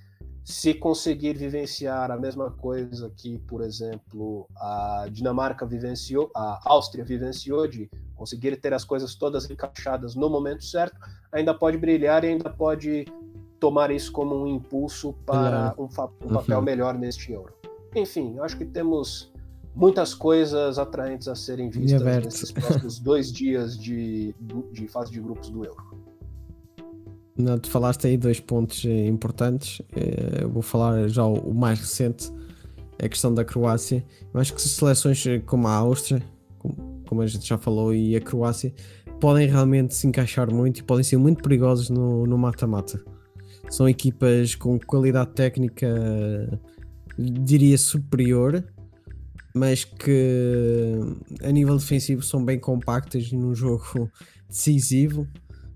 se 0.44 0.74
conseguir 0.74 1.36
vivenciar 1.36 2.10
a 2.10 2.16
mesma 2.16 2.50
coisa 2.50 3.10
que, 3.16 3.38
por 3.40 3.62
exemplo, 3.62 4.48
a 4.56 5.06
Dinamarca 5.10 5.64
vivenciou, 5.64 6.30
a 6.34 6.60
Áustria 6.64 7.04
vivenciou 7.04 7.68
de 7.68 7.88
conseguir 8.20 8.54
ter 8.60 8.74
as 8.74 8.84
coisas 8.84 9.14
todas 9.14 9.48
encaixadas 9.48 10.14
no 10.14 10.28
momento 10.28 10.62
certo, 10.62 10.94
ainda 11.32 11.54
pode 11.54 11.78
brilhar 11.78 12.22
e 12.22 12.26
ainda 12.28 12.50
pode 12.50 13.06
tomar 13.58 13.90
isso 13.90 14.12
como 14.12 14.34
um 14.34 14.46
impulso 14.46 15.14
para 15.24 15.74
um, 15.78 15.84
um 15.84 15.88
papel 15.88 16.58
uhum. 16.58 16.62
melhor 16.62 16.98
neste 16.98 17.32
Euro. 17.32 17.54
Enfim, 17.96 18.38
acho 18.40 18.58
que 18.58 18.66
temos 18.66 19.32
muitas 19.74 20.12
coisas 20.12 20.78
atraentes 20.78 21.28
a 21.28 21.34
serem 21.34 21.70
vistas 21.70 22.02
nesses 22.02 22.52
próximos 22.52 22.98
dois 23.00 23.32
dias 23.32 23.78
de, 23.78 24.34
de 24.70 24.86
fase 24.86 25.10
de 25.10 25.18
grupos 25.18 25.48
do 25.48 25.64
Euro. 25.64 25.98
Não, 27.38 27.58
tu 27.58 27.70
falaste 27.70 28.06
aí 28.06 28.18
dois 28.18 28.38
pontos 28.38 28.84
eh, 28.84 29.06
importantes. 29.06 29.80
Eh, 29.96 30.42
eu 30.42 30.50
vou 30.50 30.60
falar 30.60 31.08
já 31.08 31.24
o 31.24 31.54
mais 31.54 31.80
recente, 31.80 32.30
a 33.02 33.08
questão 33.08 33.32
da 33.32 33.46
Croácia. 33.46 34.04
Eu 34.34 34.38
acho 34.38 34.52
que 34.52 34.60
seleções 34.60 35.24
eh, 35.26 35.38
como 35.38 35.66
a 35.66 35.72
Áustria, 35.72 36.22
como 37.10 37.22
a 37.22 37.26
gente 37.26 37.46
já 37.46 37.58
falou, 37.58 37.92
e 37.92 38.14
a 38.14 38.20
Croácia, 38.20 38.72
podem 39.20 39.48
realmente 39.48 39.94
se 39.94 40.06
encaixar 40.06 40.52
muito 40.52 40.78
e 40.78 40.82
podem 40.82 41.02
ser 41.02 41.16
muito 41.16 41.42
perigosos 41.42 41.90
no 41.90 42.38
mata-mata. 42.38 43.02
São 43.68 43.88
equipas 43.88 44.54
com 44.54 44.78
qualidade 44.78 45.32
técnica, 45.32 45.88
diria, 47.18 47.76
superior, 47.76 48.64
mas 49.52 49.84
que 49.84 50.94
a 51.42 51.50
nível 51.50 51.76
defensivo 51.76 52.22
são 52.22 52.44
bem 52.44 52.60
compactas 52.60 53.32
num 53.32 53.52
jogo 53.54 54.08
decisivo 54.48 55.26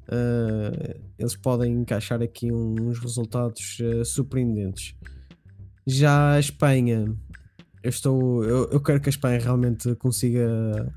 uh, 0.08 1.00
eles 1.18 1.36
podem 1.36 1.72
encaixar 1.72 2.22
aqui 2.22 2.52
uns 2.52 2.98
resultados 2.98 3.78
uh, 3.80 4.04
surpreendentes. 4.04 4.94
Já 5.86 6.34
a 6.34 6.40
Espanha, 6.40 7.14
eu, 7.82 7.90
estou, 7.90 8.44
eu, 8.44 8.70
eu 8.70 8.80
quero 8.80 9.00
que 9.00 9.08
a 9.08 9.10
Espanha 9.10 9.38
realmente 9.38 9.94
consiga 9.96 10.92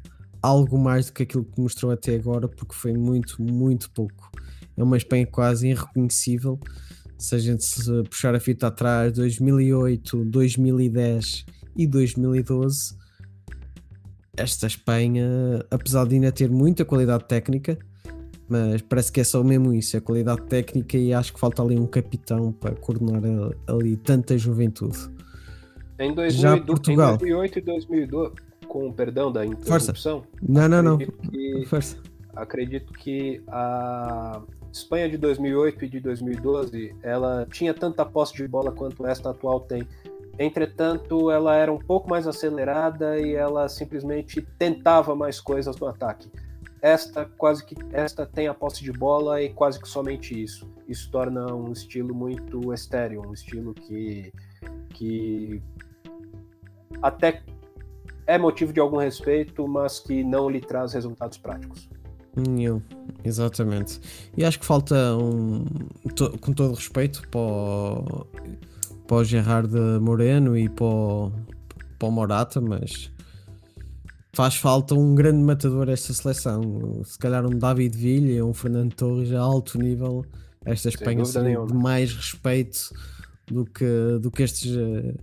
algo 0.48 0.78
mais 0.78 1.08
do 1.08 1.14
que 1.14 1.24
aquilo 1.24 1.44
que 1.44 1.60
mostrou 1.60 1.92
até 1.92 2.16
agora, 2.16 2.48
porque 2.48 2.74
foi 2.74 2.94
muito, 2.94 3.42
muito 3.42 3.92
pouco. 3.92 4.32
É 4.76 4.84
uma 4.84 4.98
Espanha 4.98 5.28
quase 5.28 5.68
irreconhecível. 5.68 6.60
Se 7.18 7.36
a 7.36 7.40
gente 7.40 7.66
se 7.66 8.04
puxar 8.04 8.34
a 8.36 8.40
fita 8.40 8.68
atrás, 8.68 9.14
2008, 9.14 10.24
2010 10.26 11.46
e 11.76 11.88
2012, 11.88 12.96
esta 14.38 14.68
Espanha, 14.68 15.26
apesar 15.72 16.06
de 16.06 16.16
ainda 16.16 16.32
ter 16.32 16.50
muita 16.50 16.86
qualidade 16.86 17.26
técnica, 17.26 17.78
mas 18.48 18.82
parece 18.82 19.12
que 19.12 19.20
é 19.20 19.24
só 19.24 19.44
mesmo 19.44 19.74
isso, 19.74 19.98
a 19.98 20.02
qualidade 20.02 20.44
técnica 20.44 20.98
e 20.98 21.14
acho 21.14 21.34
que 21.34 21.40
falta 21.40 21.62
ali 21.62 21.78
um 21.78 21.88
capitão 21.88 22.52
para 22.52 22.76
coordenar 22.76 23.22
ali 23.68 23.98
tanta 23.98 24.38
juventude. 24.38 24.98
Em, 26.00 26.14
2000, 26.14 26.42
Já 26.42 26.58
Portugal. 26.58 27.16
em 27.16 27.18
2008 27.18 27.60
e 27.60 27.62
2012, 27.62 28.36
com 28.68 28.92
perdão 28.92 29.32
da 29.32 29.46
interrupção, 29.46 30.22
Força. 30.22 30.30
não, 30.42 30.68
não, 30.68 30.82
não. 30.84 30.98
Que, 30.98 31.66
Força. 31.68 31.98
acredito 32.36 32.94
que 32.94 33.42
a 33.48 34.42
Espanha 34.72 35.10
de 35.10 35.18
2008 35.18 35.86
e 35.86 35.90
de 35.90 36.00
2012, 36.00 36.96
ela 37.02 37.48
tinha 37.52 37.74
tanta 37.74 38.06
posse 38.06 38.36
de 38.36 38.48
bola 38.48 38.72
quanto 38.72 39.06
esta 39.06 39.32
atual 39.32 39.62
tem. 39.62 39.88
Entretanto, 40.40 41.32
ela 41.32 41.56
era 41.56 41.72
um 41.72 41.80
pouco 41.80 42.10
mais 42.10 42.28
acelerada 42.28 43.20
e 43.20 43.34
ela 43.34 43.68
simplesmente 43.68 44.42
tentava 44.60 45.16
mais 45.16 45.40
coisas 45.40 45.76
no 45.78 45.88
ataque 45.88 46.30
esta 46.82 47.26
quase 47.26 47.66
que 47.66 47.76
esta 47.92 48.26
tem 48.26 48.48
a 48.48 48.54
posse 48.54 48.84
de 48.84 48.92
bola 48.92 49.42
e 49.42 49.50
quase 49.50 49.80
que 49.80 49.88
somente 49.88 50.42
isso. 50.42 50.70
Isso 50.88 51.10
torna 51.12 51.54
um 51.54 51.72
estilo 51.72 52.14
muito 52.14 52.74
estéreo, 52.74 53.28
um 53.28 53.34
estilo 53.34 53.74
que, 53.74 54.32
que 54.92 55.62
até 57.02 57.44
é 58.28 58.38
motivo 58.38 58.74
de 58.74 58.80
algum 58.80 58.98
respeito, 58.98 59.68
mas 59.68 60.00
que 60.00 60.24
não 60.24 60.50
lhe 60.50 60.60
traz 60.60 60.94
resultados 60.94 61.38
práticos. 61.38 61.90
Nenhum, 62.36 62.82
exatamente. 63.24 64.00
E 64.36 64.46
acho 64.46 64.60
que 64.60 64.66
falta 64.66 65.16
um, 65.16 65.66
to, 66.16 66.38
com 66.38 66.54
todo 66.54 66.76
respeito 66.76 67.28
para 67.30 67.40
o, 67.40 68.28
para 69.08 69.18
o 69.18 69.24
Gerard 69.24 69.74
Moreno 70.00 70.56
e 70.56 70.70
para 70.70 70.86
o, 70.86 71.32
para 71.98 72.08
o 72.08 72.12
Morata, 72.12 72.62
mas 72.62 73.10
faz 74.34 74.56
falta 74.56 74.94
um 74.94 75.16
grande 75.16 75.40
matador 75.40 75.90
a 75.90 75.94
esta 75.94 76.14
seleção. 76.14 77.02
Se 77.04 77.18
calhar 77.18 77.44
um 77.44 77.58
David 77.58 77.98
Villa, 77.98 78.46
um 78.46 78.54
Fernando 78.54 78.94
Torres 78.94 79.32
a 79.34 79.40
alto 79.40 79.80
nível. 79.80 80.24
Esta 80.64 80.90
Espanha 80.90 81.26
seria 81.26 81.66
de 81.66 81.74
mais 81.74 82.14
respeito 82.14 82.94
do 83.48 83.66
que, 83.66 84.20
do 84.22 84.30
que 84.30 84.44
estes, 84.44 84.76
uh, 84.76 85.16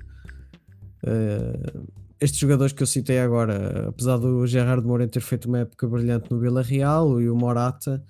uh, 1.04 1.86
estes 2.24 2.40
jogadores 2.40 2.72
que 2.72 2.82
eu 2.82 2.86
citei 2.86 3.18
agora. 3.18 3.88
Apesar 3.88 4.16
do 4.16 4.46
Gerardo 4.46 4.86
Moreno 4.86 5.10
ter 5.10 5.20
feito 5.20 5.46
uma 5.46 5.58
época 5.58 5.86
brilhante 5.86 6.30
no 6.30 6.40
Vila 6.40 6.62
Real 6.62 7.20
e 7.20 7.28
o 7.28 7.36
Morata. 7.36 8.02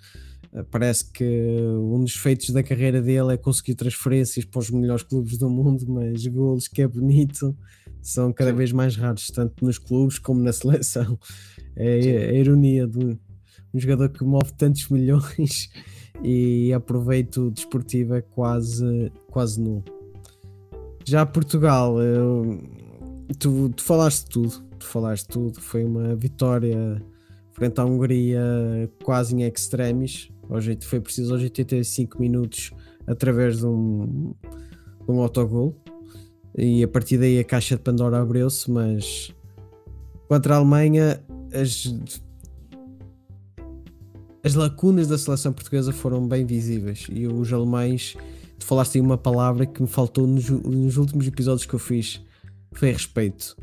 Uh, 0.52 0.64
parece 0.70 1.10
que 1.10 1.24
um 1.24 2.00
dos 2.00 2.14
feitos 2.14 2.50
da 2.50 2.62
carreira 2.62 3.02
dele 3.02 3.34
é 3.34 3.36
conseguir 3.36 3.74
transferências 3.74 4.44
para 4.44 4.60
os 4.60 4.70
melhores 4.70 5.02
clubes 5.02 5.36
do 5.36 5.50
mundo, 5.50 5.84
mas 5.88 6.24
golos 6.26 6.68
que 6.68 6.82
é 6.82 6.86
bonito 6.88 7.56
são 8.00 8.32
cada 8.32 8.50
Sim. 8.50 8.56
vez 8.56 8.72
mais 8.72 8.96
raros, 8.96 9.28
tanto 9.28 9.64
nos 9.64 9.78
clubes 9.78 10.18
como 10.18 10.40
na 10.40 10.52
seleção. 10.54 11.18
É 11.74 12.28
a, 12.28 12.30
a 12.30 12.34
ironia 12.34 12.86
de 12.86 12.98
um, 12.98 13.18
um 13.74 13.80
jogador 13.80 14.10
que 14.10 14.22
move 14.22 14.52
tantos 14.56 14.88
milhões 14.88 15.70
e 16.22 16.72
aproveito 16.72 17.50
desportivo 17.50 18.14
é 18.14 18.22
quase, 18.22 19.10
quase 19.30 19.60
nulo. 19.60 19.84
Já 21.04 21.26
Portugal, 21.26 22.00
eu, 22.00 22.62
tu, 23.38 23.70
tu 23.70 23.82
falaste 23.82 24.28
tudo, 24.28 24.60
tu 24.78 24.86
falaste 24.86 25.26
tudo, 25.28 25.60
foi 25.60 25.84
uma 25.84 26.14
vitória 26.14 27.02
frente 27.52 27.80
à 27.80 27.84
Hungria 27.84 28.40
quase 29.02 29.34
em 29.34 29.42
extremis, 29.42 30.30
foi 30.82 31.00
preciso 31.00 31.32
aos 31.32 31.42
85 31.42 32.20
minutos 32.20 32.72
através 33.06 33.58
de 33.58 33.66
um, 33.66 34.34
de 35.06 35.10
um 35.10 35.20
autogol. 35.20 35.74
E 36.56 36.84
a 36.84 36.88
partir 36.88 37.18
daí 37.18 37.38
a 37.38 37.44
caixa 37.44 37.76
de 37.76 37.82
Pandora 37.82 38.20
abriu-se, 38.20 38.70
mas 38.70 39.32
contra 40.28 40.54
a 40.54 40.58
Alemanha, 40.58 41.20
as, 41.52 41.92
as 44.42 44.54
lacunas 44.54 45.08
da 45.08 45.18
seleção 45.18 45.52
portuguesa 45.52 45.92
foram 45.92 46.26
bem 46.26 46.44
visíveis. 46.46 47.06
E 47.10 47.26
os 47.26 47.52
alemães, 47.52 48.16
tu 48.58 48.66
falaste 48.66 48.96
aí 48.96 49.00
uma 49.00 49.18
palavra 49.18 49.66
que 49.66 49.82
me 49.82 49.88
faltou 49.88 50.26
nos, 50.26 50.48
nos 50.48 50.96
últimos 50.96 51.26
episódios 51.26 51.66
que 51.66 51.74
eu 51.74 51.78
fiz, 51.78 52.22
foi 52.74 52.90
respeito. 52.90 53.56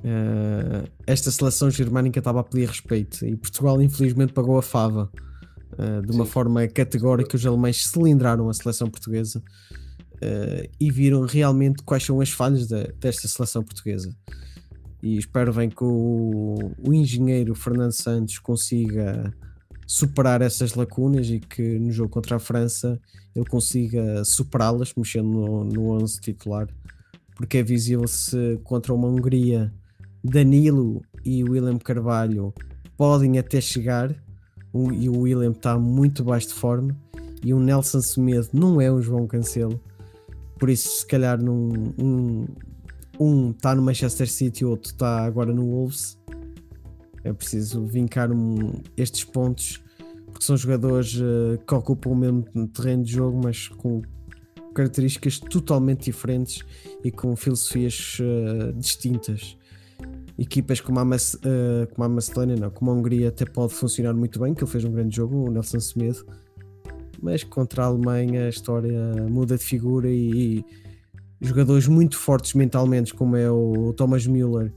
Uh, 0.00 0.88
esta 1.06 1.30
seleção 1.30 1.70
germânica 1.70 2.20
estava 2.20 2.40
a 2.40 2.44
pedir 2.44 2.66
respeito 2.66 3.26
e 3.26 3.36
Portugal 3.36 3.82
infelizmente 3.82 4.32
pagou 4.32 4.56
a 4.56 4.62
fava 4.62 5.10
uh, 5.74 6.06
de 6.06 6.12
uma 6.12 6.24
Sim. 6.24 6.30
forma 6.30 6.66
categórica. 6.68 7.36
Os 7.36 7.44
alemães 7.44 7.86
cilindraram 7.86 8.48
a 8.48 8.54
seleção 8.54 8.88
portuguesa 8.88 9.42
uh, 10.14 10.70
e 10.80 10.90
viram 10.90 11.26
realmente 11.26 11.82
quais 11.82 12.04
são 12.04 12.20
as 12.20 12.30
falhas 12.30 12.66
de, 12.66 12.92
desta 12.98 13.28
seleção 13.28 13.62
portuguesa. 13.62 14.14
E 15.02 15.18
espero 15.18 15.52
bem 15.52 15.68
que 15.68 15.84
o, 15.84 16.72
o 16.78 16.92
engenheiro 16.92 17.54
Fernando 17.54 17.92
Santos 17.92 18.38
consiga 18.38 19.32
superar 19.86 20.40
essas 20.40 20.74
lacunas 20.74 21.28
e 21.28 21.40
que 21.40 21.78
no 21.78 21.90
jogo 21.90 22.10
contra 22.10 22.36
a 22.36 22.38
França 22.38 23.00
ele 23.34 23.46
consiga 23.46 24.24
superá-las, 24.24 24.94
mexendo 24.94 25.28
no, 25.28 25.64
no 25.64 25.90
11 25.90 26.20
titular, 26.20 26.68
porque 27.40 27.56
é 27.56 27.62
visível 27.62 28.06
se 28.06 28.60
contra 28.64 28.92
uma 28.92 29.08
Hungria 29.08 29.72
Danilo 30.22 31.00
e 31.24 31.42
William 31.42 31.78
Carvalho 31.78 32.52
podem 32.98 33.38
até 33.38 33.62
chegar, 33.62 34.14
e 34.92 35.08
o 35.08 35.20
William 35.20 35.52
está 35.52 35.78
muito 35.78 36.22
baixo 36.22 36.48
de 36.48 36.54
forma, 36.54 36.94
e 37.42 37.54
o 37.54 37.58
Nelson 37.58 38.02
Semedo 38.02 38.50
não 38.52 38.78
é 38.78 38.92
um 38.92 39.00
João 39.00 39.26
Cancelo, 39.26 39.80
por 40.58 40.68
isso, 40.68 40.98
se 40.98 41.06
calhar, 41.06 41.42
num, 41.42 41.94
um, 41.98 42.46
um 43.18 43.50
está 43.52 43.74
no 43.74 43.80
Manchester 43.80 44.30
City, 44.30 44.66
o 44.66 44.72
outro 44.72 44.92
está 44.92 45.24
agora 45.24 45.50
no 45.50 45.64
Wolves. 45.64 46.18
É 47.24 47.32
preciso 47.32 47.86
vincar 47.86 48.30
um, 48.30 48.82
estes 48.98 49.24
pontos, 49.24 49.82
porque 50.26 50.44
são 50.44 50.58
jogadores 50.58 51.14
uh, 51.16 51.58
que 51.66 51.74
ocupam 51.74 52.10
o 52.10 52.14
mesmo 52.14 52.44
terreno 52.68 53.02
de 53.02 53.12
jogo, 53.12 53.40
mas 53.42 53.66
com 53.68 54.02
características 54.74 55.38
totalmente 55.38 56.04
diferentes 56.04 56.64
e 57.04 57.10
com 57.10 57.34
filosofias 57.36 58.18
uh, 58.20 58.72
distintas. 58.74 59.56
Equipas 60.38 60.80
como 60.80 60.98
a, 60.98 61.04
Mac 61.04 61.20
uh, 61.20 61.94
como 61.94 62.04
a 62.04 62.08
Macedónia, 62.08 62.56
não, 62.56 62.70
como 62.70 62.90
a 62.90 62.94
Hungria, 62.94 63.28
até 63.28 63.44
pode 63.44 63.74
funcionar 63.74 64.14
muito 64.14 64.40
bem, 64.40 64.54
que 64.54 64.62
ele 64.62 64.70
fez 64.70 64.84
um 64.84 64.92
grande 64.92 65.16
jogo, 65.16 65.48
o 65.48 65.50
Nelson 65.50 65.80
Semedo 65.80 66.24
mas 67.22 67.44
contra 67.44 67.84
a 67.84 67.86
Alemanha 67.86 68.46
a 68.46 68.48
história 68.48 68.98
muda 69.28 69.56
de 69.56 69.64
figura 69.64 70.08
e, 70.08 70.58
e 70.58 70.64
jogadores 71.40 71.86
muito 71.86 72.16
fortes 72.16 72.54
mentalmente, 72.54 73.14
como 73.14 73.36
é 73.36 73.50
o 73.50 73.92
Thomas 73.92 74.26
Müller 74.26 74.72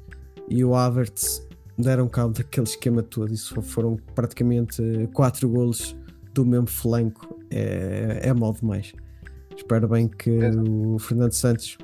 e 0.49 0.63
o 0.63 0.75
Havertz, 0.75 1.45
deram 1.77 2.07
cabo 2.07 2.33
daquele 2.33 2.67
esquema 2.67 3.01
todo. 3.01 3.33
Isso 3.33 3.61
foram 3.61 3.97
praticamente 4.13 4.81
quatro 5.13 5.49
golos 5.49 5.95
do 6.33 6.45
mesmo 6.45 6.67
flanco. 6.67 7.39
É, 7.49 8.19
é 8.23 8.33
mal 8.33 8.53
demais. 8.53 8.93
Espero 9.55 9.87
bem 9.87 10.07
que 10.07 10.29
o 10.31 10.97
Fernando 10.99 11.33
Santos 11.33 11.77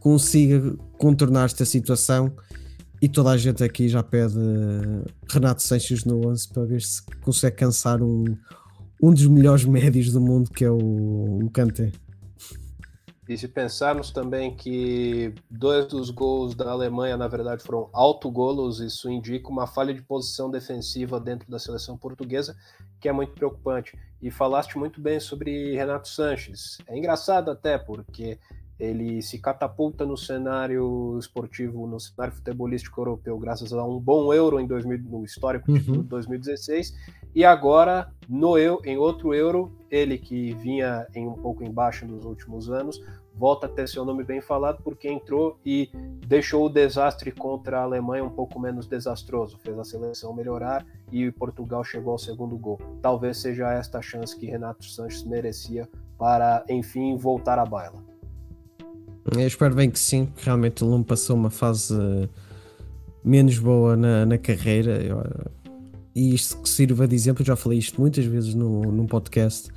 consiga 0.00 0.76
contornar 0.98 1.44
esta 1.44 1.64
situação 1.64 2.32
e 3.02 3.08
toda 3.08 3.30
a 3.30 3.36
gente 3.36 3.64
aqui 3.64 3.88
já 3.88 4.02
pede 4.02 4.36
Renato 5.28 5.62
Sanches 5.62 6.04
no 6.04 6.28
11 6.28 6.48
para 6.48 6.64
ver 6.64 6.82
se 6.82 7.02
consegue 7.22 7.56
cansar 7.56 8.02
um, 8.02 8.24
um 9.02 9.12
dos 9.12 9.26
melhores 9.26 9.64
médios 9.64 10.12
do 10.12 10.20
mundo, 10.20 10.50
que 10.50 10.64
é 10.64 10.70
o, 10.70 11.40
o 11.44 11.50
Kanté. 11.50 11.92
E 13.26 13.38
se 13.38 13.46
pensarmos 13.46 14.10
também 14.10 14.56
que 14.56 15.32
dois 15.48 15.86
dos 15.86 16.10
gols 16.10 16.54
da 16.54 16.72
Alemanha, 16.72 17.16
na 17.16 17.28
verdade, 17.28 17.62
foram 17.62 17.88
autogolos, 17.92 18.80
isso 18.80 19.08
indica 19.08 19.48
uma 19.48 19.68
falha 19.68 19.94
de 19.94 20.02
posição 20.02 20.50
defensiva 20.50 21.20
dentro 21.20 21.48
da 21.48 21.58
seleção 21.58 21.96
portuguesa, 21.96 22.56
que 23.00 23.08
é 23.08 23.12
muito 23.12 23.32
preocupante. 23.32 23.96
E 24.22 24.30
falaste 24.30 24.78
muito 24.78 25.00
bem 25.00 25.18
sobre 25.18 25.74
Renato 25.74 26.08
Sanches. 26.08 26.78
É 26.86 26.96
engraçado 26.96 27.50
até, 27.50 27.78
porque 27.78 28.38
ele 28.80 29.20
se 29.20 29.38
catapulta 29.38 30.06
no 30.06 30.16
cenário 30.16 31.18
esportivo, 31.18 31.86
no 31.86 32.00
cenário 32.00 32.32
futebolístico 32.32 33.00
europeu, 33.00 33.38
graças 33.38 33.72
a 33.74 33.84
um 33.84 34.00
bom 34.00 34.32
euro 34.32 34.58
em 34.58 34.66
2000, 34.66 34.98
no 35.02 35.24
histórico 35.24 35.70
título 35.72 35.98
uhum. 35.98 36.02
de 36.02 36.08
2016, 36.08 36.96
e 37.34 37.44
agora 37.44 38.10
no 38.26 38.56
eu, 38.56 38.80
em 38.84 38.96
outro 38.96 39.34
euro, 39.34 39.70
ele 39.90 40.16
que 40.16 40.54
vinha 40.54 41.06
em 41.14 41.26
um 41.28 41.34
pouco 41.34 41.62
embaixo 41.62 42.06
nos 42.06 42.24
últimos 42.24 42.70
anos, 42.70 42.98
volta 43.34 43.66
a 43.66 43.68
ter 43.68 43.88
seu 43.88 44.04
nome 44.04 44.24
bem 44.24 44.40
falado 44.40 44.82
porque 44.82 45.08
entrou 45.08 45.58
e 45.64 45.90
deixou 46.26 46.66
o 46.66 46.68
desastre 46.68 47.32
contra 47.32 47.80
a 47.80 47.82
Alemanha 47.82 48.24
um 48.24 48.30
pouco 48.30 48.60
menos 48.60 48.86
desastroso, 48.86 49.58
fez 49.58 49.78
a 49.78 49.84
seleção 49.84 50.34
melhorar 50.34 50.84
e 51.10 51.30
Portugal 51.30 51.82
chegou 51.82 52.12
ao 52.12 52.18
segundo 52.18 52.56
gol. 52.56 52.78
Talvez 53.00 53.38
seja 53.38 53.72
esta 53.72 53.98
a 53.98 54.02
chance 54.02 54.36
que 54.36 54.46
Renato 54.46 54.84
Sanches 54.84 55.24
merecia 55.24 55.88
para, 56.18 56.64
enfim, 56.68 57.16
voltar 57.16 57.58
à 57.58 57.64
baila. 57.64 58.04
Eu 59.36 59.46
espero 59.46 59.74
bem 59.74 59.90
que 59.90 59.98
sim, 59.98 60.32
realmente 60.36 60.82
ele 60.82 60.90
não 60.90 61.02
passou 61.02 61.36
uma 61.36 61.50
fase 61.50 61.94
menos 63.24 63.58
boa 63.58 63.96
na, 63.96 64.26
na 64.26 64.38
carreira. 64.38 65.02
Eu, 65.02 65.22
e 66.14 66.34
isto 66.34 66.60
que 66.62 66.68
sirva 66.68 67.06
de 67.06 67.14
exemplo, 67.14 67.44
já 67.44 67.54
falei 67.54 67.78
isto 67.78 68.00
muitas 68.00 68.24
vezes 68.24 68.54
no, 68.54 69.06
podcast 69.06 69.70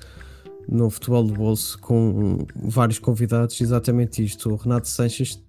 no 0.67 0.89
Futebol 0.89 1.23
do 1.23 1.33
Bolso 1.33 1.77
com 1.79 2.45
vários 2.55 2.99
convidados, 2.99 3.59
exatamente 3.59 4.23
isto. 4.23 4.51
O 4.51 4.55
Renato 4.55 4.87
Sanches, 4.87 5.43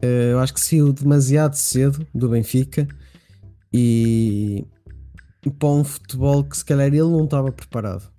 eh, 0.00 0.32
eu 0.32 0.38
acho 0.38 0.54
que 0.54 0.60
saiu 0.60 0.92
demasiado 0.92 1.54
cedo 1.54 2.06
do 2.14 2.28
Benfica 2.28 2.86
e 3.72 4.64
para 5.58 5.68
um 5.68 5.84
futebol 5.84 6.44
que 6.44 6.56
se 6.56 6.64
calhar 6.64 6.88
ele 6.88 7.00
não 7.00 7.24
estava 7.24 7.52
preparado. 7.52 8.10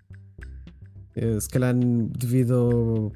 Eh, 1.15 1.39
se 1.39 1.49
calhar 1.49 1.75
devido 1.75 3.11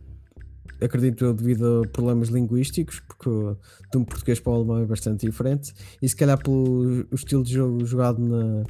acredito 0.81 1.23
eu, 1.23 1.33
devido 1.33 1.83
a 1.83 1.87
problemas 1.87 2.29
linguísticos, 2.29 2.99
porque 2.99 3.29
de 3.29 3.97
um 3.97 4.03
português 4.03 4.39
para 4.39 4.51
o 4.51 4.55
alemão 4.55 4.79
é 4.79 4.85
bastante 4.85 5.25
diferente, 5.25 5.73
e 6.01 6.09
se 6.09 6.15
calhar 6.15 6.37
pelo 6.41 7.07
estilo 7.13 7.43
de 7.43 7.53
jogo 7.53 7.85
jogado 7.85 8.19
na, 8.19 8.63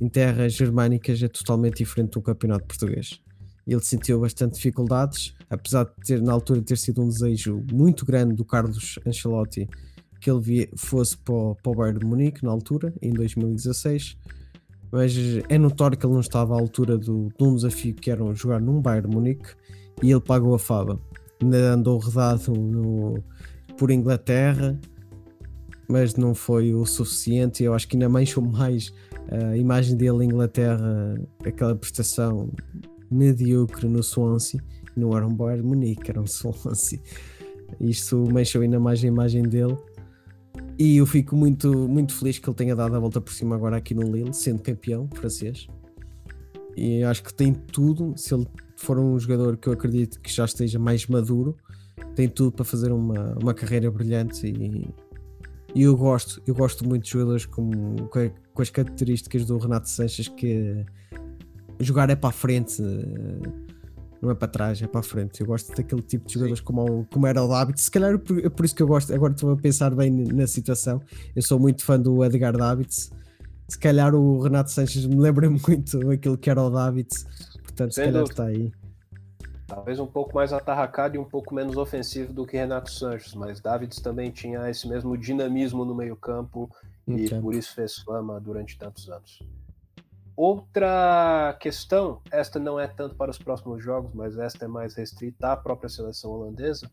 em 0.00 0.08
terras 0.08 0.52
germânicas 0.52 1.22
é 1.22 1.28
totalmente 1.28 1.78
diferente 1.78 2.12
do 2.12 2.22
campeonato 2.22 2.64
português. 2.64 3.20
Ele 3.68 3.82
sentiu 3.82 4.20
bastante 4.20 4.54
dificuldades, 4.54 5.34
apesar 5.50 5.84
de 5.84 5.92
ter 6.04 6.22
na 6.22 6.32
altura 6.32 6.62
ter 6.62 6.78
sido 6.78 7.02
um 7.02 7.08
desejo 7.08 7.62
muito 7.72 8.04
grande 8.04 8.34
do 8.34 8.44
Carlos 8.44 8.98
Ancelotti 9.06 9.68
que 10.20 10.30
ele 10.30 10.68
fosse 10.76 11.16
para 11.16 11.34
o, 11.34 11.54
para 11.54 11.70
o 11.70 11.74
Bayern 11.76 12.00
de 12.00 12.06
Munique 12.06 12.44
na 12.44 12.50
altura, 12.50 12.92
em 13.00 13.12
2016 13.12 14.16
mas 14.90 15.14
é 15.50 15.58
notório 15.58 15.98
que 15.98 16.06
ele 16.06 16.14
não 16.14 16.20
estava 16.20 16.54
à 16.54 16.58
altura 16.58 16.96
do, 16.96 17.28
de 17.28 17.44
um 17.44 17.54
desafio 17.54 17.94
que 17.94 18.10
era 18.10 18.24
jogar 18.34 18.58
num 18.58 18.80
Bayern 18.80 19.06
de 19.06 19.14
Munique 19.14 19.50
e 20.02 20.10
ele 20.10 20.20
pagou 20.20 20.54
a 20.54 20.58
fava 20.58 20.98
ainda 21.42 21.72
andou 21.72 21.98
rodado 21.98 22.52
no, 22.52 23.22
por 23.76 23.90
Inglaterra, 23.90 24.78
mas 25.88 26.16
não 26.16 26.34
foi 26.34 26.74
o 26.74 26.84
suficiente. 26.84 27.62
Eu 27.62 27.74
acho 27.74 27.86
que 27.88 27.96
ainda 27.96 28.08
manchou 28.08 28.42
mais 28.44 28.92
a 29.30 29.56
imagem 29.56 29.96
dele 29.96 30.24
em 30.24 30.28
Inglaterra, 30.28 31.14
aquela 31.44 31.74
prestação 31.74 32.50
medíocre 33.10 33.88
no 33.88 34.02
Swansea. 34.02 34.62
Não 34.96 35.16
era 35.16 35.26
um 35.26 35.34
Bayern 35.34 35.66
Munique, 35.66 36.10
era 36.10 36.20
um 36.20 36.26
Swansea. 36.26 37.00
Isto 37.80 38.16
manchou 38.32 38.62
ainda 38.62 38.80
mais 38.80 39.02
a 39.02 39.06
imagem 39.06 39.42
dele. 39.42 39.76
E 40.78 40.96
eu 40.96 41.06
fico 41.06 41.36
muito, 41.36 41.88
muito 41.88 42.14
feliz 42.14 42.38
que 42.38 42.48
ele 42.48 42.56
tenha 42.56 42.74
dado 42.74 42.94
a 42.94 42.98
volta 42.98 43.20
por 43.20 43.32
cima 43.32 43.56
agora 43.56 43.76
aqui 43.76 43.94
no 43.94 44.02
Lille, 44.02 44.32
sendo 44.32 44.62
campeão 44.62 45.08
francês. 45.14 45.66
E 46.76 47.02
acho 47.02 47.22
que 47.24 47.34
tem 47.34 47.52
tudo. 47.52 48.14
Se 48.16 48.34
ele 48.34 48.46
for 48.76 48.98
um 48.98 49.18
jogador 49.18 49.56
que 49.56 49.68
eu 49.68 49.72
acredito 49.72 50.20
que 50.20 50.32
já 50.32 50.44
esteja 50.44 50.78
mais 50.78 51.06
maduro, 51.06 51.56
tem 52.14 52.28
tudo 52.28 52.52
para 52.52 52.64
fazer 52.64 52.92
uma, 52.92 53.36
uma 53.40 53.54
carreira 53.54 53.90
brilhante 53.90 54.46
e, 54.46 54.88
e 55.74 55.82
eu 55.82 55.96
gosto, 55.96 56.42
eu 56.46 56.54
gosto 56.54 56.86
muito 56.86 57.04
de 57.04 57.10
jogadores 57.10 57.44
com, 57.46 57.70
com 58.08 58.62
as 58.62 58.70
características 58.70 59.44
do 59.44 59.58
Renato 59.58 59.88
Sanches 59.88 60.28
que 60.28 60.84
jogar 61.80 62.10
é 62.10 62.16
para 62.16 62.30
a 62.30 62.32
frente, 62.32 62.82
não 64.20 64.30
é 64.30 64.34
para 64.34 64.48
trás, 64.48 64.80
é 64.82 64.86
para 64.86 65.00
a 65.00 65.02
frente. 65.02 65.40
Eu 65.40 65.46
gosto 65.46 65.74
daquele 65.74 66.02
tipo 66.02 66.26
de 66.26 66.34
jogadores 66.34 66.60
como, 66.60 67.06
como 67.12 67.26
era 67.26 67.42
o 67.42 67.48
David. 67.48 67.80
Se 67.80 67.90
calhar 67.90 68.14
é 68.14 68.48
por 68.48 68.64
isso 68.64 68.74
que 68.74 68.82
eu 68.82 68.88
gosto, 68.88 69.14
agora 69.14 69.32
estou 69.32 69.52
a 69.52 69.56
pensar 69.56 69.94
bem 69.94 70.10
na 70.10 70.46
situação. 70.46 71.00
Eu 71.34 71.42
sou 71.42 71.58
muito 71.58 71.84
fã 71.84 71.98
do 71.98 72.24
Edgar 72.24 72.56
Davids. 72.56 73.10
Se 73.68 73.78
calhar 73.78 74.14
o 74.14 74.40
Renato 74.40 74.70
Sanches 74.70 75.06
me 75.06 75.16
lembra 75.16 75.48
muito 75.50 76.10
aquilo 76.10 76.38
que 76.38 76.48
era 76.48 76.62
o 76.62 76.70
Davids 76.70 77.26
Portanto, 77.78 77.94
se 77.94 78.04
calhar 78.04 78.22
está 78.24 78.44
aí. 78.46 78.72
Talvez 79.66 80.00
um 80.00 80.06
pouco 80.06 80.34
mais 80.34 80.52
atarracado 80.52 81.14
e 81.14 81.18
um 81.18 81.24
pouco 81.24 81.54
menos 81.54 81.76
ofensivo 81.76 82.32
do 82.32 82.46
que 82.46 82.56
Renato 82.56 82.90
Sanches, 82.90 83.34
mas 83.34 83.60
Davids 83.60 84.00
também 84.00 84.30
tinha 84.30 84.68
esse 84.68 84.88
mesmo 84.88 85.16
dinamismo 85.16 85.84
no 85.84 85.94
meio-campo 85.94 86.68
e 87.06 87.26
okay. 87.26 87.40
por 87.40 87.54
isso 87.54 87.74
fez 87.74 87.98
fama 87.98 88.40
durante 88.40 88.76
tantos 88.78 89.08
anos. 89.08 89.42
Outra 90.38 91.56
questão, 91.58 92.20
esta 92.30 92.60
não 92.60 92.78
é 92.78 92.86
tanto 92.86 93.16
para 93.16 93.28
os 93.28 93.38
próximos 93.38 93.82
jogos, 93.82 94.14
mas 94.14 94.38
esta 94.38 94.66
é 94.66 94.68
mais 94.68 94.94
restrita 94.94 95.50
à 95.50 95.56
própria 95.56 95.88
seleção 95.88 96.30
holandesa. 96.30 96.88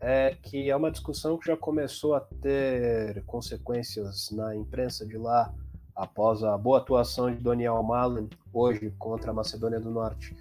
é 0.00 0.34
que 0.42 0.70
é 0.70 0.74
uma 0.74 0.90
discussão 0.90 1.36
que 1.36 1.48
já 1.48 1.54
começou 1.54 2.14
a 2.14 2.20
ter 2.20 3.22
consequências 3.26 4.30
na 4.30 4.56
imprensa 4.56 5.04
de 5.04 5.18
lá 5.18 5.52
após 5.94 6.42
a 6.42 6.56
boa 6.56 6.78
atuação 6.78 7.30
de 7.30 7.42
Daniel 7.42 7.82
Malen 7.82 8.30
hoje 8.50 8.90
contra 8.98 9.32
a 9.32 9.34
Macedônia 9.34 9.78
do 9.78 9.90
Norte. 9.90 10.34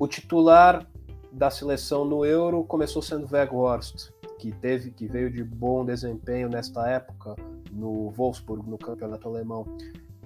O 0.00 0.08
titular 0.08 0.84
da 1.30 1.48
seleção 1.48 2.04
no 2.04 2.24
Euro 2.24 2.64
começou 2.64 3.00
sendo 3.00 3.32
Weghorst, 3.32 4.10
que 4.40 4.50
teve 4.50 4.90
que 4.90 5.06
veio 5.06 5.30
de 5.30 5.44
bom 5.44 5.84
desempenho 5.84 6.48
nesta 6.48 6.88
época 6.88 7.36
no 7.70 8.10
Wolfsburg 8.10 8.68
no 8.68 8.76
campeonato 8.76 9.28
alemão. 9.28 9.64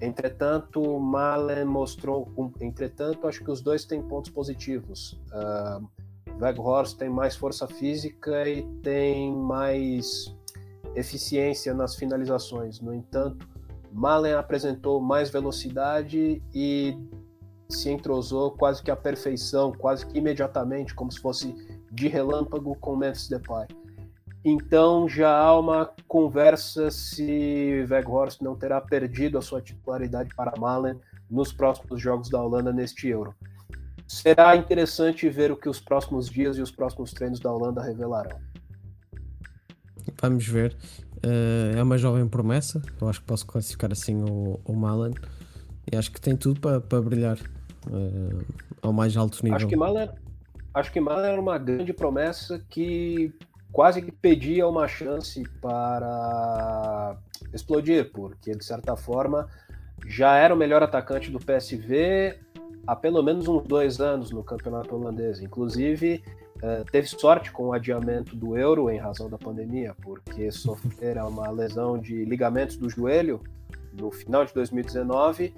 Entretanto, 0.03 0.99
Malen 0.99 1.63
mostrou, 1.63 2.29
um, 2.37 2.51
entretanto, 2.59 3.25
acho 3.25 3.41
que 3.41 3.49
os 3.49 3.61
dois 3.61 3.85
têm 3.85 4.01
pontos 4.01 4.29
positivos. 4.29 5.13
Uh, 5.31 5.87
Weghorst 6.41 6.97
tem 6.97 7.09
mais 7.09 7.37
força 7.37 7.65
física 7.67 8.47
e 8.49 8.63
tem 8.81 9.33
mais 9.33 10.35
eficiência 10.93 11.73
nas 11.73 11.95
finalizações. 11.95 12.81
No 12.81 12.93
entanto, 12.93 13.47
Malen 13.93 14.33
apresentou 14.33 14.99
mais 14.99 15.29
velocidade 15.29 16.43
e 16.53 16.97
se 17.69 17.89
entrosou 17.89 18.51
quase 18.51 18.83
que 18.83 18.91
à 18.91 18.97
perfeição, 18.97 19.71
quase 19.71 20.05
que 20.05 20.17
imediatamente, 20.17 20.93
como 20.93 21.13
se 21.13 21.19
fosse 21.21 21.55
de 21.89 22.09
relâmpago 22.09 22.75
com 22.75 22.97
Memphis 22.97 23.29
Depay. 23.29 23.67
Então 24.45 25.07
já 25.07 25.37
há 25.37 25.57
uma 25.57 25.89
conversa 26.07 26.91
se 26.91 27.85
Weghorst 27.89 28.41
não 28.41 28.55
terá 28.55 28.81
perdido 28.81 29.37
a 29.37 29.41
sua 29.41 29.61
titularidade 29.61 30.35
para 30.35 30.59
Malen 30.59 30.99
nos 31.29 31.53
próximos 31.53 32.01
jogos 32.01 32.29
da 32.29 32.41
Holanda 32.41 32.73
neste 32.73 33.07
Euro. 33.07 33.33
Será 34.05 34.55
interessante 34.55 35.29
ver 35.29 35.51
o 35.51 35.55
que 35.55 35.69
os 35.69 35.79
próximos 35.79 36.29
dias 36.29 36.57
e 36.57 36.61
os 36.61 36.71
próximos 36.71 37.11
treinos 37.11 37.39
da 37.39 37.51
Holanda 37.51 37.81
revelarão. 37.81 38.37
Vamos 40.21 40.45
ver. 40.45 40.75
Uh, 41.25 41.77
é 41.77 41.81
uma 41.81 41.97
jovem 41.97 42.27
promessa. 42.27 42.81
Eu 42.99 43.07
acho 43.07 43.21
que 43.21 43.25
posso 43.25 43.45
classificar 43.47 43.91
assim 43.91 44.23
o, 44.23 44.59
o 44.65 44.73
Malan. 44.73 45.11
E 45.89 45.95
acho 45.95 46.11
que 46.11 46.19
tem 46.19 46.35
tudo 46.35 46.59
para, 46.59 46.81
para 46.81 47.01
brilhar 47.01 47.37
uh, 47.87 48.45
ao 48.81 48.91
mais 48.91 49.15
alto 49.15 49.41
nível. 49.41 49.55
Acho 49.55 49.67
que 49.67 49.75
Malan, 49.75 50.09
acho 50.73 50.91
que 50.91 50.99
Malan 50.99 51.25
era 51.25 51.41
uma 51.41 51.57
grande 51.57 51.93
promessa 51.93 52.59
que 52.69 53.33
quase 53.73 54.03
que 54.03 54.11
pedia 54.11 54.67
uma 54.67 54.87
chance 54.87 55.43
para 55.59 57.17
explodir, 57.51 58.11
porque 58.11 58.51
de 58.51 58.63
certa 58.63 58.95
forma 58.95 59.49
já 60.05 60.37
era 60.37 60.53
o 60.53 60.57
melhor 60.57 60.83
atacante 60.83 61.31
do 61.31 61.39
PSV 61.39 62.37
há 62.85 62.95
pelo 62.95 63.23
menos 63.23 63.47
uns 63.47 63.63
dois 63.63 63.99
anos 63.99 64.29
no 64.29 64.43
campeonato 64.43 64.95
holandês. 64.95 65.41
Inclusive, 65.41 66.23
uh, 66.57 66.85
teve 66.91 67.07
sorte 67.07 67.51
com 67.51 67.67
o 67.67 67.73
adiamento 67.73 68.35
do 68.35 68.55
Euro 68.55 68.91
em 68.91 68.99
razão 68.99 69.27
da 69.27 69.39
pandemia, 69.39 69.95
porque 70.03 70.51
sofrera 70.51 71.25
uma 71.25 71.49
lesão 71.49 71.97
de 71.97 72.23
ligamentos 72.25 72.77
do 72.77 72.89
joelho 72.89 73.41
no 73.91 74.11
final 74.11 74.45
de 74.45 74.53
2019 74.53 75.51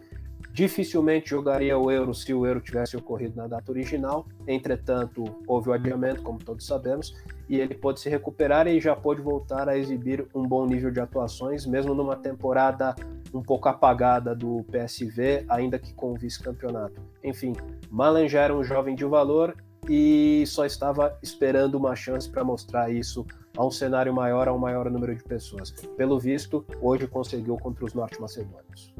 dificilmente 0.55 1.31
jogaria 1.31 1.77
o 1.77 1.91
Euro 1.91 2.13
se 2.13 2.33
o 2.33 2.45
Euro 2.45 2.61
tivesse 2.61 2.95
ocorrido 2.95 3.35
na 3.35 3.45
data 3.45 3.69
original. 3.69 4.25
Entretanto, 4.47 5.25
houve 5.45 5.69
o 5.69 5.73
adiamento, 5.73 6.21
como 6.21 6.39
todos 6.39 6.65
sabemos, 6.65 7.13
e 7.49 7.59
ele 7.59 7.75
pôde 7.75 7.99
se 7.99 8.09
recuperar 8.09 8.65
e 8.65 8.79
já 8.79 8.95
pôde 8.95 9.21
voltar 9.21 9.67
a 9.67 9.77
exibir 9.77 10.25
um 10.33 10.43
bom 10.43 10.65
nível 10.65 10.89
de 10.91 11.01
atuações, 11.01 11.65
mesmo 11.65 11.93
numa 11.93 12.15
temporada 12.15 12.95
um 13.33 13.41
pouco 13.41 13.67
apagada 13.67 14.33
do 14.33 14.63
PSV, 14.71 15.43
ainda 15.49 15.77
que 15.77 15.93
com 15.93 16.13
o 16.13 16.15
vice-campeonato. 16.15 17.01
Enfim, 17.21 17.51
Malen 17.91 18.29
já 18.29 18.43
era 18.43 18.55
um 18.55 18.63
jovem 18.63 18.95
de 18.95 19.03
valor 19.03 19.57
e 19.89 20.45
só 20.47 20.65
estava 20.65 21.19
esperando 21.21 21.75
uma 21.75 21.97
chance 21.97 22.29
para 22.29 22.45
mostrar 22.45 22.89
isso 22.89 23.25
a 23.57 23.65
um 23.65 23.71
cenário 23.71 24.13
maior, 24.13 24.47
a 24.47 24.53
um 24.53 24.57
maior 24.57 24.89
número 24.89 25.13
de 25.13 25.23
pessoas. 25.23 25.71
Pelo 25.97 26.17
visto, 26.17 26.65
hoje 26.81 27.07
conseguiu 27.07 27.57
contra 27.57 27.83
os 27.83 27.93
norte-macedônios 27.93 28.93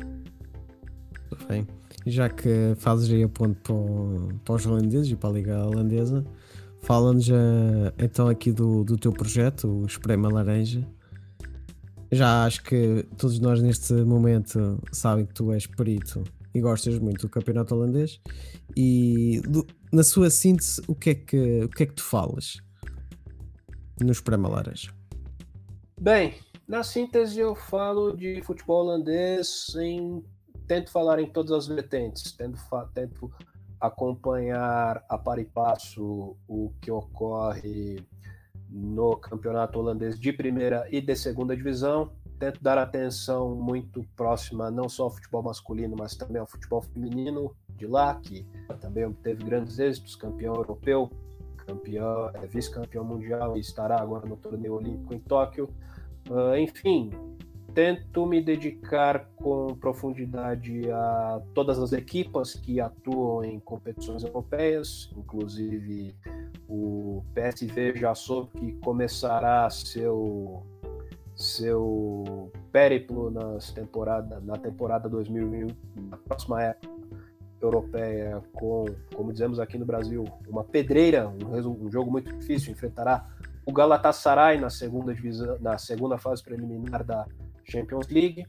bem. 1.47 1.67
Já 2.05 2.29
que 2.29 2.75
fazes 2.77 3.11
aí 3.11 3.23
a 3.23 3.29
ponto 3.29 3.55
para, 3.61 4.37
para 4.43 4.55
os 4.55 4.65
holandeses 4.65 5.11
e 5.11 5.15
para 5.15 5.29
a 5.29 5.33
Liga 5.33 5.65
Holandesa, 5.65 6.25
fala-nos 6.81 7.27
então 7.97 8.27
aqui 8.27 8.51
do, 8.51 8.83
do 8.83 8.97
teu 8.97 9.11
projeto, 9.11 9.67
o 9.67 9.85
Esprema 9.85 10.31
Laranja. 10.31 10.87
Já 12.11 12.45
acho 12.45 12.63
que 12.63 13.05
todos 13.17 13.39
nós 13.39 13.61
neste 13.61 13.93
momento 13.93 14.79
sabem 14.91 15.25
que 15.25 15.33
tu 15.33 15.51
és 15.51 15.65
perito 15.65 16.23
e 16.53 16.61
gostas 16.61 16.97
muito 16.99 17.27
do 17.27 17.29
campeonato 17.29 17.75
holandês. 17.75 18.21
E 18.75 19.41
do, 19.47 19.65
na 19.91 20.03
sua 20.03 20.29
síntese, 20.29 20.81
o 20.87 20.95
que, 20.95 21.09
é 21.09 21.15
que, 21.15 21.63
o 21.63 21.69
que 21.69 21.83
é 21.83 21.85
que 21.85 21.93
tu 21.93 22.03
falas 22.03 22.61
no 23.99 24.11
Esprema 24.11 24.47
Laranja? 24.47 24.93
Bem, 25.99 26.35
na 26.67 26.83
síntese 26.83 27.39
eu 27.39 27.55
falo 27.55 28.15
de 28.15 28.41
futebol 28.41 28.85
holandês 28.85 29.75
em 29.77 30.23
tento 30.67 30.91
falar 30.91 31.19
em 31.19 31.27
todas 31.27 31.51
as 31.51 31.67
vertentes, 31.67 32.31
tento, 32.31 32.59
tento 32.93 33.31
acompanhar 33.79 35.03
a 35.07 35.17
par 35.17 35.39
e 35.39 35.45
passo 35.45 36.35
o 36.47 36.71
que 36.81 36.91
ocorre 36.91 38.03
no 38.69 39.15
campeonato 39.17 39.79
holandês 39.79 40.19
de 40.19 40.33
primeira 40.33 40.87
e 40.91 41.01
de 41.01 41.15
segunda 41.15 41.55
divisão. 41.55 42.11
Tento 42.39 42.61
dar 42.61 42.77
atenção 42.77 43.55
muito 43.55 44.03
próxima 44.15 44.69
não 44.69 44.89
só 44.89 45.03
ao 45.03 45.11
futebol 45.11 45.43
masculino, 45.43 45.95
mas 45.97 46.15
também 46.15 46.39
ao 46.39 46.47
futebol 46.47 46.81
feminino 46.81 47.55
de 47.77 47.87
lá, 47.87 48.15
que 48.15 48.45
também 48.81 49.11
teve 49.13 49.43
grandes 49.43 49.79
êxitos, 49.79 50.15
campeão 50.15 50.55
europeu, 50.55 51.09
campeão, 51.65 52.29
é, 52.33 52.45
vice-campeão 52.47 53.03
mundial 53.03 53.57
e 53.57 53.59
estará 53.59 53.99
agora 54.01 54.27
no 54.27 54.37
torneio 54.37 54.75
olímpico 54.75 55.13
em 55.13 55.19
Tóquio. 55.19 55.69
Uh, 56.29 56.57
enfim, 56.57 57.11
tento 57.75 58.25
me 58.25 58.41
dedicar 58.41 59.29
com 59.35 59.75
profundidade 59.75 60.89
a 60.89 61.41
todas 61.53 61.77
as 61.77 61.91
equipas 61.91 62.53
que 62.53 62.79
atuam 62.79 63.43
em 63.43 63.59
competições 63.59 64.23
europeias, 64.23 65.11
inclusive 65.17 66.15
o 66.69 67.21
PSV 67.33 67.97
já 67.97 68.15
soube 68.15 68.49
que 68.57 68.71
começará 68.79 69.69
seu 69.69 70.65
seu 71.35 72.49
périplo 72.71 73.29
nas 73.29 73.69
temporada, 73.71 74.39
na 74.39 74.55
temporada 74.57 75.09
2020, 75.09 75.75
na 76.09 76.15
próxima 76.15 76.63
época 76.63 76.95
europeia, 77.61 78.41
com, 78.53 78.85
como 79.13 79.33
dizemos 79.33 79.59
aqui 79.59 79.77
no 79.77 79.85
Brasil, 79.85 80.23
uma 80.47 80.63
pedreira, 80.63 81.27
um, 81.27 81.85
um 81.85 81.91
jogo 81.91 82.09
muito 82.09 82.33
difícil, 82.37 82.71
enfrentará 82.71 83.27
o 83.65 83.73
Galatasaray 83.73 84.59
na 84.61 84.69
segunda 84.69 85.13
divisão, 85.13 85.57
na 85.59 85.77
segunda 85.77 86.17
fase 86.17 86.41
preliminar 86.41 87.03
da 87.03 87.25
Champions 87.65 88.07
League. 88.07 88.45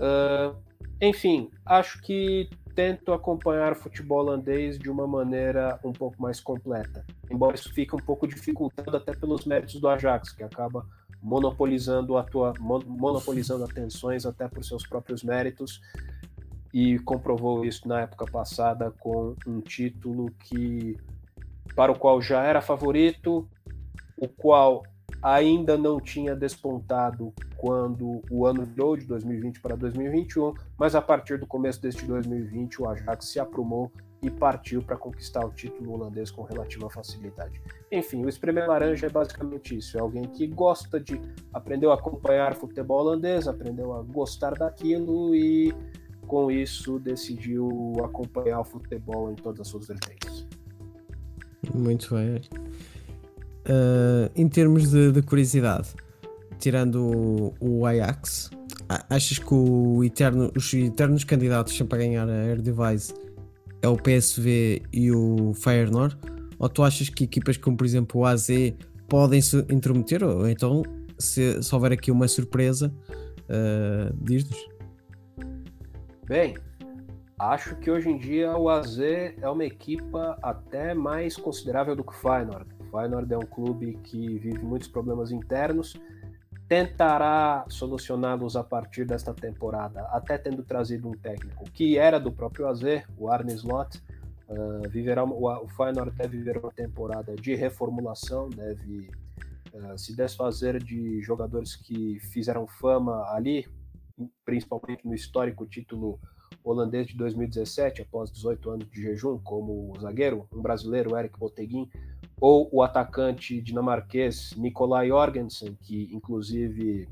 Uh, 0.00 0.56
enfim, 1.00 1.50
acho 1.64 2.00
que 2.02 2.48
tento 2.74 3.12
acompanhar 3.12 3.72
o 3.72 3.76
futebol 3.76 4.18
holandês 4.18 4.78
de 4.78 4.88
uma 4.88 5.06
maneira 5.06 5.78
um 5.84 5.92
pouco 5.92 6.20
mais 6.22 6.40
completa. 6.40 7.04
Embora 7.30 7.56
isso 7.56 7.72
fique 7.72 7.94
um 7.94 7.98
pouco 7.98 8.26
dificultado 8.26 8.96
até 8.96 9.12
pelos 9.14 9.44
méritos 9.44 9.80
do 9.80 9.88
Ajax, 9.88 10.30
que 10.32 10.42
acaba 10.42 10.86
monopolizando, 11.20 12.16
atua, 12.16 12.54
monopolizando 12.60 13.64
atenções 13.64 14.24
até 14.24 14.46
por 14.46 14.64
seus 14.64 14.86
próprios 14.86 15.24
méritos 15.24 15.80
e 16.72 16.98
comprovou 17.00 17.64
isso 17.64 17.88
na 17.88 18.02
época 18.02 18.26
passada 18.26 18.92
com 19.00 19.34
um 19.46 19.60
título 19.60 20.30
que 20.44 20.96
para 21.74 21.92
o 21.92 21.98
qual 21.98 22.20
já 22.20 22.42
era 22.44 22.60
favorito, 22.60 23.48
o 24.16 24.28
qual 24.28 24.82
ainda 25.22 25.76
não 25.76 26.00
tinha 26.00 26.34
despontado 26.34 27.32
quando 27.56 28.22
o 28.30 28.46
ano 28.46 28.64
virou 28.64 28.96
de 28.96 29.04
2020 29.06 29.60
para 29.60 29.76
2021, 29.76 30.54
mas 30.78 30.94
a 30.94 31.02
partir 31.02 31.38
do 31.38 31.46
começo 31.46 31.80
deste 31.82 32.04
2020 32.06 32.82
o 32.82 32.88
Ajax 32.88 33.26
se 33.26 33.40
aprumou 33.40 33.90
e 34.22 34.30
partiu 34.30 34.82
para 34.82 34.96
conquistar 34.96 35.44
o 35.44 35.50
título 35.50 35.92
holandês 35.92 36.30
com 36.30 36.42
relativa 36.42 36.90
facilidade. 36.90 37.60
Enfim, 37.90 38.24
o 38.24 38.28
espremer 38.28 38.68
laranja 38.68 39.06
é 39.06 39.10
basicamente 39.10 39.76
isso, 39.76 39.96
é 39.96 40.00
alguém 40.00 40.24
que 40.24 40.46
gosta 40.46 40.98
de 40.98 41.20
aprendeu 41.52 41.92
a 41.92 41.94
acompanhar 41.94 42.54
futebol 42.54 43.00
holandês, 43.00 43.46
aprendeu 43.46 43.94
a 43.94 44.02
gostar 44.02 44.54
daquilo 44.54 45.34
e 45.34 45.72
com 46.26 46.50
isso 46.50 46.98
decidiu 46.98 47.94
acompanhar 48.04 48.60
o 48.60 48.64
futebol 48.64 49.30
em 49.30 49.34
todas 49.34 49.60
as 49.60 49.68
suas 49.68 49.86
vertentes. 49.86 50.46
Muito 51.74 52.14
bem. 52.14 52.40
Uh, 53.68 54.30
em 54.34 54.48
termos 54.48 54.90
de, 54.90 55.12
de, 55.12 55.20
curiosidade, 55.20 55.88
tirando 56.58 57.04
o, 57.04 57.54
o, 57.60 57.86
Ajax, 57.86 58.50
achas 59.10 59.38
que 59.38 59.52
o 59.52 60.02
eterno, 60.02 60.50
os 60.56 60.72
eternos 60.72 61.22
candidatos 61.22 61.76
sempre 61.76 61.96
a 61.96 61.98
ganhar 61.98 62.26
a 62.26 62.46
Eredivisie 62.46 63.14
é 63.82 63.88
o 63.88 63.96
PSV 63.96 64.82
e 64.90 65.12
o 65.12 65.52
Feyenoord? 65.52 66.16
Ou 66.58 66.68
tu 66.70 66.82
achas 66.82 67.10
que 67.10 67.24
equipas 67.24 67.58
como, 67.58 67.76
por 67.76 67.84
exemplo, 67.84 68.22
o 68.22 68.24
AZ 68.24 68.48
podem 69.06 69.42
se 69.42 69.58
intrometer? 69.68 70.24
Ou 70.24 70.48
então, 70.48 70.82
se, 71.18 71.62
se 71.62 71.74
houver 71.74 71.92
aqui 71.92 72.10
uma 72.10 72.26
surpresa, 72.26 72.90
uh, 73.50 74.16
diz-nos. 74.18 74.66
Bem, 76.26 76.56
acho 77.38 77.76
que 77.76 77.90
hoje 77.90 78.08
em 78.08 78.16
dia 78.16 78.56
o 78.56 78.70
AZ 78.70 78.98
é 78.98 79.48
uma 79.48 79.66
equipa 79.66 80.38
até 80.42 80.94
mais 80.94 81.36
considerável 81.36 81.94
do 81.94 82.02
que 82.02 82.12
o 82.12 82.16
Feyenoord 82.16 82.77
Feyenoord 82.90 83.32
é 83.32 83.38
um 83.38 83.46
clube 83.46 83.98
que 84.04 84.38
vive 84.38 84.58
muitos 84.58 84.88
problemas 84.88 85.30
internos, 85.30 85.98
tentará 86.68 87.64
solucioná-los 87.68 88.54
a 88.54 88.62
partir 88.62 89.06
desta 89.06 89.32
temporada, 89.32 90.02
até 90.10 90.36
tendo 90.36 90.62
trazido 90.62 91.08
um 91.08 91.12
técnico 91.12 91.64
que 91.72 91.96
era 91.96 92.20
do 92.20 92.30
próprio 92.30 92.66
AZ, 92.68 92.82
o 93.16 93.30
Arne 93.30 93.54
Slot. 93.54 94.02
Uh, 94.48 94.88
viverá, 94.88 95.24
o, 95.24 95.64
o 95.64 95.68
Feyenoord 95.68 96.16
deve 96.16 96.38
viver 96.38 96.56
uma 96.56 96.72
temporada 96.72 97.34
de 97.36 97.54
reformulação, 97.54 98.48
deve 98.48 99.10
uh, 99.74 99.98
se 99.98 100.16
desfazer 100.16 100.82
de 100.82 101.20
jogadores 101.20 101.76
que 101.76 102.18
fizeram 102.32 102.66
fama 102.66 103.30
ali, 103.30 103.66
principalmente 104.44 105.06
no 105.06 105.14
histórico 105.14 105.66
título 105.66 106.18
holandês 106.64 107.06
de 107.06 107.16
2017, 107.16 108.02
após 108.02 108.30
18 108.30 108.70
anos 108.70 108.90
de 108.90 109.02
jejum, 109.02 109.38
como 109.38 109.92
o 109.92 110.00
zagueiro, 110.00 110.46
um 110.52 110.60
brasileiro, 110.60 111.16
Eric 111.16 111.38
Boteguin, 111.38 111.88
ou 112.40 112.68
o 112.72 112.82
atacante 112.82 113.60
dinamarquês 113.60 114.54
Nikolai 114.56 115.08
Jorgensen, 115.08 115.76
que 115.80 116.08
inclusive 116.12 117.08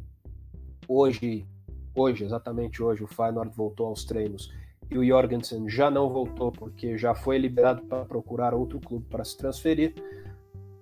hoje, 0.88 1.46
hoje, 1.94 2.24
exatamente 2.24 2.82
hoje, 2.82 3.02
o 3.02 3.06
Feyenoord 3.06 3.54
voltou 3.54 3.86
aos 3.86 4.04
treinos 4.04 4.52
e 4.90 4.96
o 4.96 5.04
Jorgensen 5.04 5.68
já 5.68 5.90
não 5.90 6.08
voltou 6.08 6.52
porque 6.52 6.96
já 6.96 7.14
foi 7.14 7.38
liberado 7.38 7.82
para 7.82 8.04
procurar 8.04 8.54
outro 8.54 8.78
clube 8.78 9.06
para 9.08 9.24
se 9.24 9.36
transferir. 9.36 9.94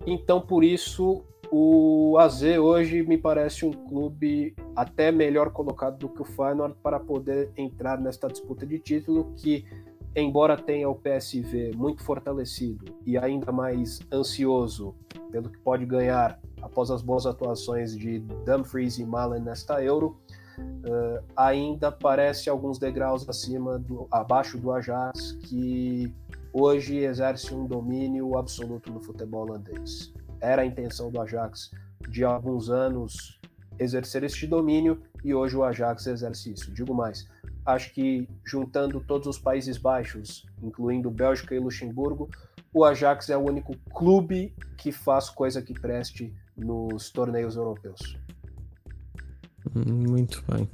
Então, 0.07 0.40
por 0.40 0.62
isso, 0.62 1.24
o 1.51 2.18
AZ 2.18 2.42
hoje 2.42 3.03
me 3.03 3.16
parece 3.16 3.64
um 3.64 3.72
clube 3.72 4.55
até 4.76 5.11
melhor 5.11 5.51
colocado 5.51 5.99
do 5.99 6.09
que 6.09 6.20
o 6.20 6.24
Feyenoord 6.24 6.76
para 6.82 7.01
poder 7.01 7.51
entrar 7.57 7.99
nesta 7.99 8.28
disputa 8.28 8.66
de 8.66 8.78
título 8.78 9.32
que 9.36 9.64
embora 10.17 10.57
tenha 10.57 10.89
o 10.89 10.95
PSV 10.95 11.73
muito 11.75 12.03
fortalecido 12.03 12.95
e 13.05 13.19
ainda 13.19 13.51
mais 13.51 14.01
ansioso 14.12 14.95
pelo 15.31 15.49
que 15.49 15.59
pode 15.59 15.85
ganhar 15.85 16.41
após 16.62 16.91
as 16.91 17.03
boas 17.03 17.27
atuações 17.27 17.97
de 17.97 18.21
Dumfries 18.47 18.99
e 18.99 19.05
Malen 19.05 19.43
nesta 19.43 19.83
Euro, 19.83 20.17
uh, 20.59 21.25
ainda 21.37 21.91
parece 21.91 22.49
alguns 22.49 22.79
degraus 22.79 23.29
acima 23.29 23.79
do, 23.79 24.07
abaixo 24.11 24.57
do 24.57 24.73
Ajax, 24.73 25.33
que 25.43 26.15
hoje 26.53 26.99
exerce 26.99 27.53
um 27.53 27.67
domínio 27.67 28.39
absoluto 28.39 28.93
no 28.93 29.01
futebol 29.01 29.43
holandês. 29.43 30.12
Era 30.41 30.62
a 30.62 30.67
intenção 30.67 31.11
do 31.11 31.21
Ajax 31.21 31.71
de 32.09 32.25
alguns 32.25 32.71
anos 32.71 33.41
exercer 33.79 34.23
este 34.23 34.47
domínio 34.47 35.03
e 35.25 35.35
hoje 35.35 35.57
o 35.57 35.65
Ajax 35.65 36.07
exerce 36.07 36.53
isso. 36.53 36.73
Digo 36.73 36.95
mais, 36.95 37.27
acho 37.65 37.93
que 37.93 38.29
juntando 38.45 39.01
todos 39.01 39.27
os 39.27 39.39
Países 39.39 39.79
Baixos, 39.79 40.47
incluindo 40.62 41.11
Bélgica 41.11 41.55
e 41.55 41.59
Luxemburgo, 41.59 42.29
o 42.73 42.85
Ajax 42.85 43.31
é 43.31 43.37
o 43.37 43.41
único 43.41 43.77
clube 43.95 44.55
que 44.77 44.91
faz 44.91 45.31
coisa 45.31 45.62
que 45.62 45.73
preste 45.73 46.35
nos 46.57 47.11
torneios 47.11 47.57
europeus. 47.57 48.19
Muito 49.75 50.43
bem. 50.49 50.69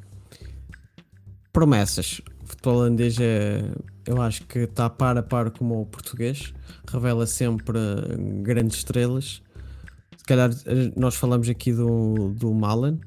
Promessas. 1.53 2.21
O 2.43 2.47
futebol 2.47 2.77
holandês 2.77 3.19
é, 3.21 3.63
eu 4.07 4.21
acho 4.21 4.47
que 4.47 4.61
está 4.61 4.89
par 4.89 5.17
a 5.17 5.23
par 5.23 5.51
como 5.51 5.81
o 5.81 5.87
português, 5.87 6.53
revela 6.89 7.27
sempre 7.27 7.79
grandes 8.43 8.79
estrelas. 8.79 9.43
Se 10.17 10.25
calhar 10.25 10.51
nós 10.97 11.15
falamos 11.15 11.49
aqui 11.49 11.73
do, 11.73 12.33
do 12.35 12.53
Malen, 12.53 13.01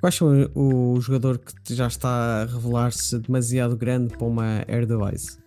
Quais 0.00 0.14
são 0.14 0.28
o 0.54 1.00
jogador 1.00 1.38
que 1.38 1.74
já 1.74 1.86
está 1.86 2.42
a 2.42 2.44
revelar-se 2.44 3.18
demasiado 3.18 3.76
grande 3.76 4.16
para 4.16 4.26
uma 4.26 4.64
Air 4.68 4.86
Device? 4.86 5.38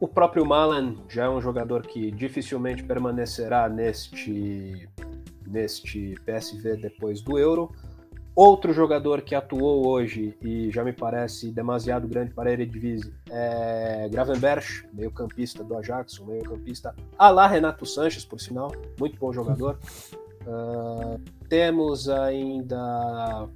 O 0.00 0.08
próprio 0.08 0.44
Malan 0.44 0.96
já 1.08 1.26
é 1.26 1.28
um 1.28 1.40
jogador 1.40 1.82
que 1.82 2.10
dificilmente 2.10 2.82
permanecerá 2.82 3.68
neste, 3.68 4.88
neste 5.46 6.16
PSV 6.24 6.76
depois 6.76 7.20
do 7.20 7.38
Euro. 7.38 7.70
Outro 8.34 8.72
jogador 8.72 9.22
que 9.22 9.34
atuou 9.34 9.86
hoje 9.86 10.34
e 10.40 10.70
já 10.70 10.82
me 10.82 10.92
parece 10.92 11.52
demasiado 11.52 12.08
grande 12.08 12.32
para 12.32 12.48
a 12.48 12.52
Eredivisie 12.52 13.12
é 13.28 14.08
Gravenberch, 14.08 14.86
meio-campista 14.92 15.62
do 15.62 15.76
Ajax, 15.76 16.18
meio-campista 16.20 16.94
a 17.18 17.28
lá 17.28 17.46
Renato 17.46 17.84
Sanches, 17.84 18.24
por 18.24 18.40
sinal, 18.40 18.72
muito 18.98 19.18
bom 19.18 19.32
jogador. 19.32 19.78
Uh, 20.46 21.20
temos 21.50 22.08
ainda 22.08 23.48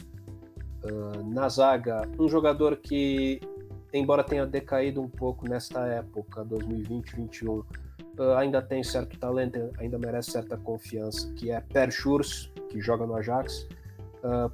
uh, 0.83 1.33
na 1.33 1.49
zaga 1.49 2.03
um 2.19 2.29
jogador 2.29 2.77
que, 2.77 3.41
embora 3.93 4.25
tenha 4.25 4.45
decaído 4.45 5.01
um 5.01 5.09
pouco 5.09 5.49
nesta 5.49 5.87
época, 5.87 6.45
2020-21, 6.45 7.49
uh, 7.49 7.65
ah, 8.19 8.41
ainda 8.41 8.61
tem 8.61 8.83
certo 8.83 9.17
talento, 9.17 9.71
ainda 9.79 9.97
merece 9.97 10.33
certa 10.33 10.57
confiança, 10.57 11.33
que 11.35 11.53
é 11.53 11.61
Per 11.61 11.93
Schurz, 11.93 12.51
que 12.69 12.81
joga 12.81 13.07
no 13.07 13.15
Ajax. 13.15 13.67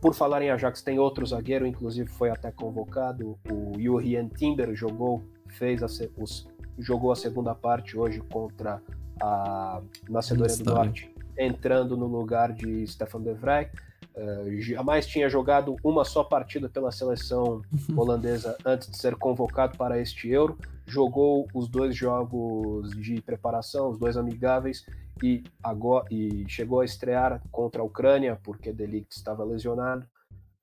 por 0.03 0.15
falar 0.15 0.43
em 0.43 0.51
Ajax, 0.51 0.83
tem 0.83 0.99
outro 0.99 1.25
zagueiro, 1.25 1.67
inclusive 1.67 2.11
foi 2.11 2.29
até 2.29 2.53
convocado, 2.53 3.39
o 3.51 3.81
Jurien 3.81 4.29
Timber 4.29 4.75
jogou, 4.75 5.23
fez 5.49 5.83
a, 5.83 5.87
os, 6.19 6.47
jogou 6.79 7.11
a 7.11 7.17
segunda 7.17 7.55
parte 7.55 7.97
hoje 7.97 8.21
contra 8.21 8.83
a 9.19 9.81
Macedônia 10.11 10.57
do 10.57 10.65
Norte 10.65 11.10
entrando 11.41 11.97
no 11.97 12.07
lugar 12.07 12.53
de 12.53 12.87
Stefan 12.87 13.23
de 13.23 13.33
Vrij. 13.33 13.71
Uh, 14.15 14.61
jamais 14.61 15.07
tinha 15.07 15.29
jogado 15.29 15.77
uma 15.83 16.05
só 16.05 16.23
partida 16.23 16.69
pela 16.69 16.93
seleção 16.93 17.63
holandesa 17.97 18.57
antes 18.65 18.91
de 18.91 18.99
ser 18.99 19.17
convocado 19.17 19.79
para 19.79 19.99
este 19.99 20.29
Euro. 20.29 20.59
Jogou 20.87 21.49
os 21.55 21.69
dois 21.69 21.97
jogos 21.97 22.91
de 22.91 23.21
preparação, 23.23 23.89
os 23.91 23.99
dois 23.99 24.17
amigáveis, 24.17 24.85
e, 25.23 25.45
agora, 25.63 26.07
e 26.11 26.45
chegou 26.49 26.81
a 26.81 26.85
estrear 26.85 27.41
contra 27.51 27.81
a 27.81 27.85
Ucrânia, 27.85 28.39
porque 28.43 28.73
Delict 28.73 29.15
estava 29.15 29.45
lesionado. 29.45 30.07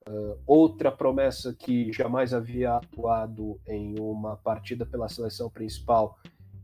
Uh, 0.08 0.38
outra 0.46 0.92
promessa 0.92 1.54
que 1.54 1.92
jamais 1.92 2.34
havia 2.34 2.76
atuado 2.76 3.60
em 3.68 4.00
uma 4.00 4.38
partida 4.38 4.86
pela 4.86 5.10
seleção 5.10 5.50
principal 5.50 6.18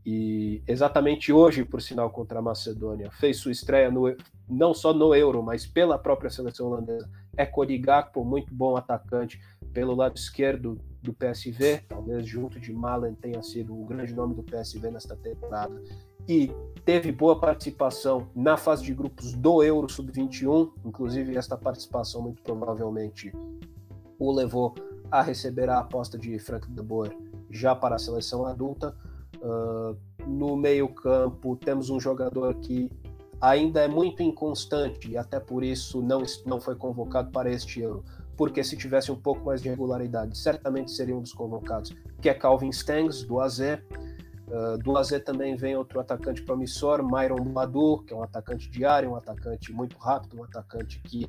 e 0.04 0.62
exatamente 0.66 1.32
hoje, 1.32 1.64
por 1.64 1.80
sinal, 1.80 2.10
contra 2.10 2.38
a 2.38 2.42
Macedônia, 2.42 3.10
fez 3.10 3.38
sua 3.38 3.52
estreia 3.52 3.90
no, 3.90 4.14
não 4.46 4.74
só 4.74 4.92
no 4.92 5.14
Euro, 5.14 5.42
mas 5.42 5.66
pela 5.66 5.98
própria 5.98 6.28
seleção 6.28 6.66
holandesa. 6.66 7.08
É 7.36 7.46
Cody 7.46 7.78
Gakpo, 7.78 8.24
muito 8.24 8.54
bom 8.54 8.76
atacante 8.76 9.40
pelo 9.72 9.94
lado 9.94 10.16
esquerdo 10.16 10.78
do 11.02 11.12
PSV, 11.12 11.84
talvez 11.88 12.26
junto 12.26 12.60
de 12.60 12.72
Malen 12.72 13.14
tenha 13.14 13.42
sido 13.42 13.78
o 13.78 13.84
grande 13.84 14.14
nome 14.14 14.34
do 14.34 14.42
PSV 14.42 14.90
nesta 14.90 15.16
temporada. 15.16 15.82
E 16.28 16.50
teve 16.84 17.10
boa 17.10 17.38
participação 17.38 18.28
na 18.34 18.56
fase 18.56 18.84
de 18.84 18.94
grupos 18.94 19.32
do 19.32 19.62
Euro 19.62 19.88
Sub-21, 19.90 20.70
inclusive 20.84 21.36
esta 21.36 21.56
participação 21.56 22.22
muito 22.22 22.42
provavelmente 22.42 23.32
o 24.18 24.32
levou 24.32 24.74
a 25.10 25.22
receber 25.22 25.68
a 25.68 25.80
aposta 25.80 26.16
de 26.16 26.38
Frank 26.38 26.70
de 26.70 26.82
Boer 26.82 27.16
já 27.50 27.74
para 27.74 27.96
a 27.96 27.98
seleção 27.98 28.46
adulta 28.46 28.96
Uh, 29.44 29.94
no 30.26 30.56
meio-campo, 30.56 31.54
temos 31.54 31.90
um 31.90 32.00
jogador 32.00 32.54
que 32.54 32.90
ainda 33.38 33.82
é 33.82 33.88
muito 33.88 34.22
inconstante 34.22 35.10
e 35.10 35.18
até 35.18 35.38
por 35.38 35.62
isso 35.62 36.00
não, 36.00 36.22
não 36.46 36.58
foi 36.58 36.74
convocado 36.74 37.30
para 37.30 37.50
este 37.50 37.80
Euro. 37.80 38.02
Porque 38.38 38.64
se 38.64 38.74
tivesse 38.74 39.12
um 39.12 39.16
pouco 39.16 39.44
mais 39.44 39.60
de 39.60 39.68
regularidade, 39.68 40.38
certamente 40.38 40.90
seria 40.90 41.14
um 41.14 41.20
dos 41.20 41.34
convocados, 41.34 41.94
que 42.22 42.30
é 42.30 42.34
Calvin 42.34 42.72
Stengs, 42.72 43.22
do 43.22 43.38
AZ. 43.38 43.60
Uh, 43.60 44.78
do 44.82 44.96
AZ 44.96 45.10
também 45.22 45.54
vem 45.56 45.76
outro 45.76 46.00
atacante 46.00 46.42
promissor, 46.42 47.04
Myron 47.04 47.44
Badu, 47.44 48.02
que 48.06 48.14
é 48.14 48.16
um 48.16 48.22
atacante 48.22 48.70
de 48.70 48.84
área, 48.86 49.10
um 49.10 49.14
atacante 49.14 49.70
muito 49.74 49.98
rápido, 49.98 50.38
um 50.38 50.44
atacante 50.44 51.02
que 51.02 51.28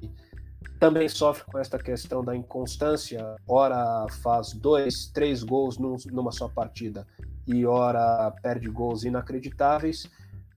também 0.80 1.10
sofre 1.10 1.44
com 1.52 1.60
esta 1.60 1.78
questão 1.78 2.24
da 2.24 2.34
inconstância. 2.34 3.36
Ora 3.46 4.08
faz 4.24 4.54
dois, 4.54 5.08
três 5.08 5.44
gols 5.44 5.78
num, 5.78 5.98
numa 6.12 6.32
só 6.32 6.48
partida 6.48 7.06
e 7.48 7.66
ora 7.66 8.32
perde 8.42 8.70
gols 8.70 9.04
inacreditáveis. 9.04 10.10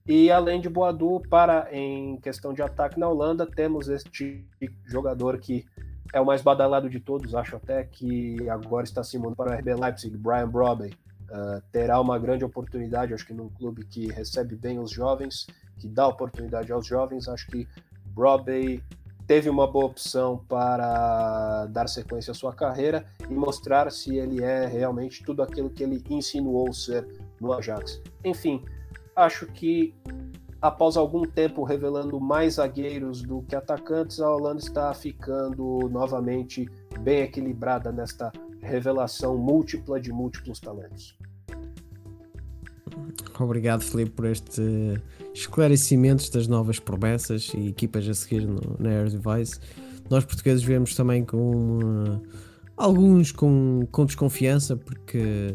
E 0.07 0.31
além 0.31 0.59
de 0.59 0.69
Boadu, 0.69 1.21
para 1.29 1.67
em 1.71 2.17
questão 2.17 2.53
de 2.53 2.61
ataque 2.61 2.99
na 2.99 3.07
Holanda, 3.07 3.45
temos 3.45 3.89
este 3.89 4.43
jogador 4.85 5.37
que 5.37 5.65
é 6.13 6.19
o 6.19 6.25
mais 6.25 6.41
badalado 6.41 6.89
de 6.89 6.99
todos, 6.99 7.35
acho 7.35 7.55
até 7.55 7.83
que 7.83 8.49
agora 8.49 8.83
está 8.83 9.03
se 9.03 9.17
mudando 9.17 9.35
para 9.35 9.51
o 9.51 9.59
RB 9.59 9.75
Leipzig, 9.75 10.17
Brian 10.17 10.49
Brobey. 10.49 10.93
Uh, 11.29 11.61
terá 11.71 12.01
uma 12.01 12.17
grande 12.17 12.43
oportunidade, 12.43 13.13
acho 13.13 13.25
que 13.25 13.35
num 13.35 13.49
clube 13.49 13.85
que 13.85 14.07
recebe 14.07 14.55
bem 14.55 14.79
os 14.79 14.89
jovens, 14.89 15.45
que 15.77 15.87
dá 15.87 16.07
oportunidade 16.07 16.71
aos 16.71 16.87
jovens, 16.87 17.27
acho 17.27 17.45
que 17.45 17.67
Brobey 18.07 18.83
teve 19.29 19.47
uma 19.47 19.67
boa 19.67 19.85
opção 19.85 20.43
para 20.49 21.67
dar 21.67 21.87
sequência 21.87 22.31
à 22.31 22.33
sua 22.33 22.51
carreira 22.51 23.05
e 23.29 23.33
mostrar 23.35 23.91
se 23.91 24.17
ele 24.17 24.43
é 24.43 24.65
realmente 24.65 25.23
tudo 25.23 25.43
aquilo 25.43 25.69
que 25.69 25.83
ele 25.83 26.03
insinuou 26.09 26.73
ser 26.73 27.07
no 27.39 27.53
Ajax. 27.53 28.01
Enfim, 28.25 28.65
acho 29.15 29.45
que 29.45 29.93
após 30.59 30.97
algum 30.97 31.21
tempo 31.21 31.63
revelando 31.63 32.19
mais 32.19 32.55
zagueiros 32.55 33.21
do 33.21 33.43
que 33.43 33.55
atacantes, 33.55 34.19
a 34.19 34.33
Holanda 34.33 34.61
está 34.61 34.91
ficando 34.95 35.87
novamente 35.91 36.67
bem 36.99 37.19
equilibrada 37.19 37.91
nesta 37.91 38.31
revelação 38.63 39.37
múltipla 39.37 40.01
de 40.01 40.11
múltiplos 40.11 40.59
talentos. 40.59 41.15
Obrigado, 43.39 43.81
Felipe, 43.81 44.11
por 44.11 44.25
este 44.25 44.61
esclarecimento 45.33 46.31
das 46.31 46.47
novas 46.47 46.79
promessas 46.79 47.51
e 47.55 47.67
equipas 47.67 48.07
a 48.07 48.13
seguir 48.13 48.45
no, 48.45 48.75
na 48.79 48.89
Air 48.89 49.09
Device. 49.09 49.59
Nós 50.09 50.25
portugueses 50.25 50.63
vemos 50.63 50.95
também 50.95 51.23
com 51.23 51.79
uh, 51.79 52.21
alguns 52.75 53.31
com, 53.31 53.87
com 53.91 54.05
desconfiança, 54.05 54.75
porque 54.75 55.53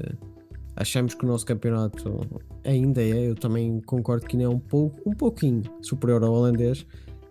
achamos 0.77 1.15
que 1.15 1.25
o 1.25 1.29
nosso 1.29 1.45
campeonato 1.45 2.21
ainda 2.65 3.03
é, 3.03 3.29
eu 3.29 3.35
também 3.35 3.81
concordo 3.81 4.27
que 4.27 4.37
ainda 4.37 4.47
é 4.47 4.49
um, 4.49 4.59
pouco, 4.59 5.01
um 5.09 5.13
pouquinho 5.13 5.63
superior 5.83 6.23
ao 6.23 6.33
holandês, 6.33 6.87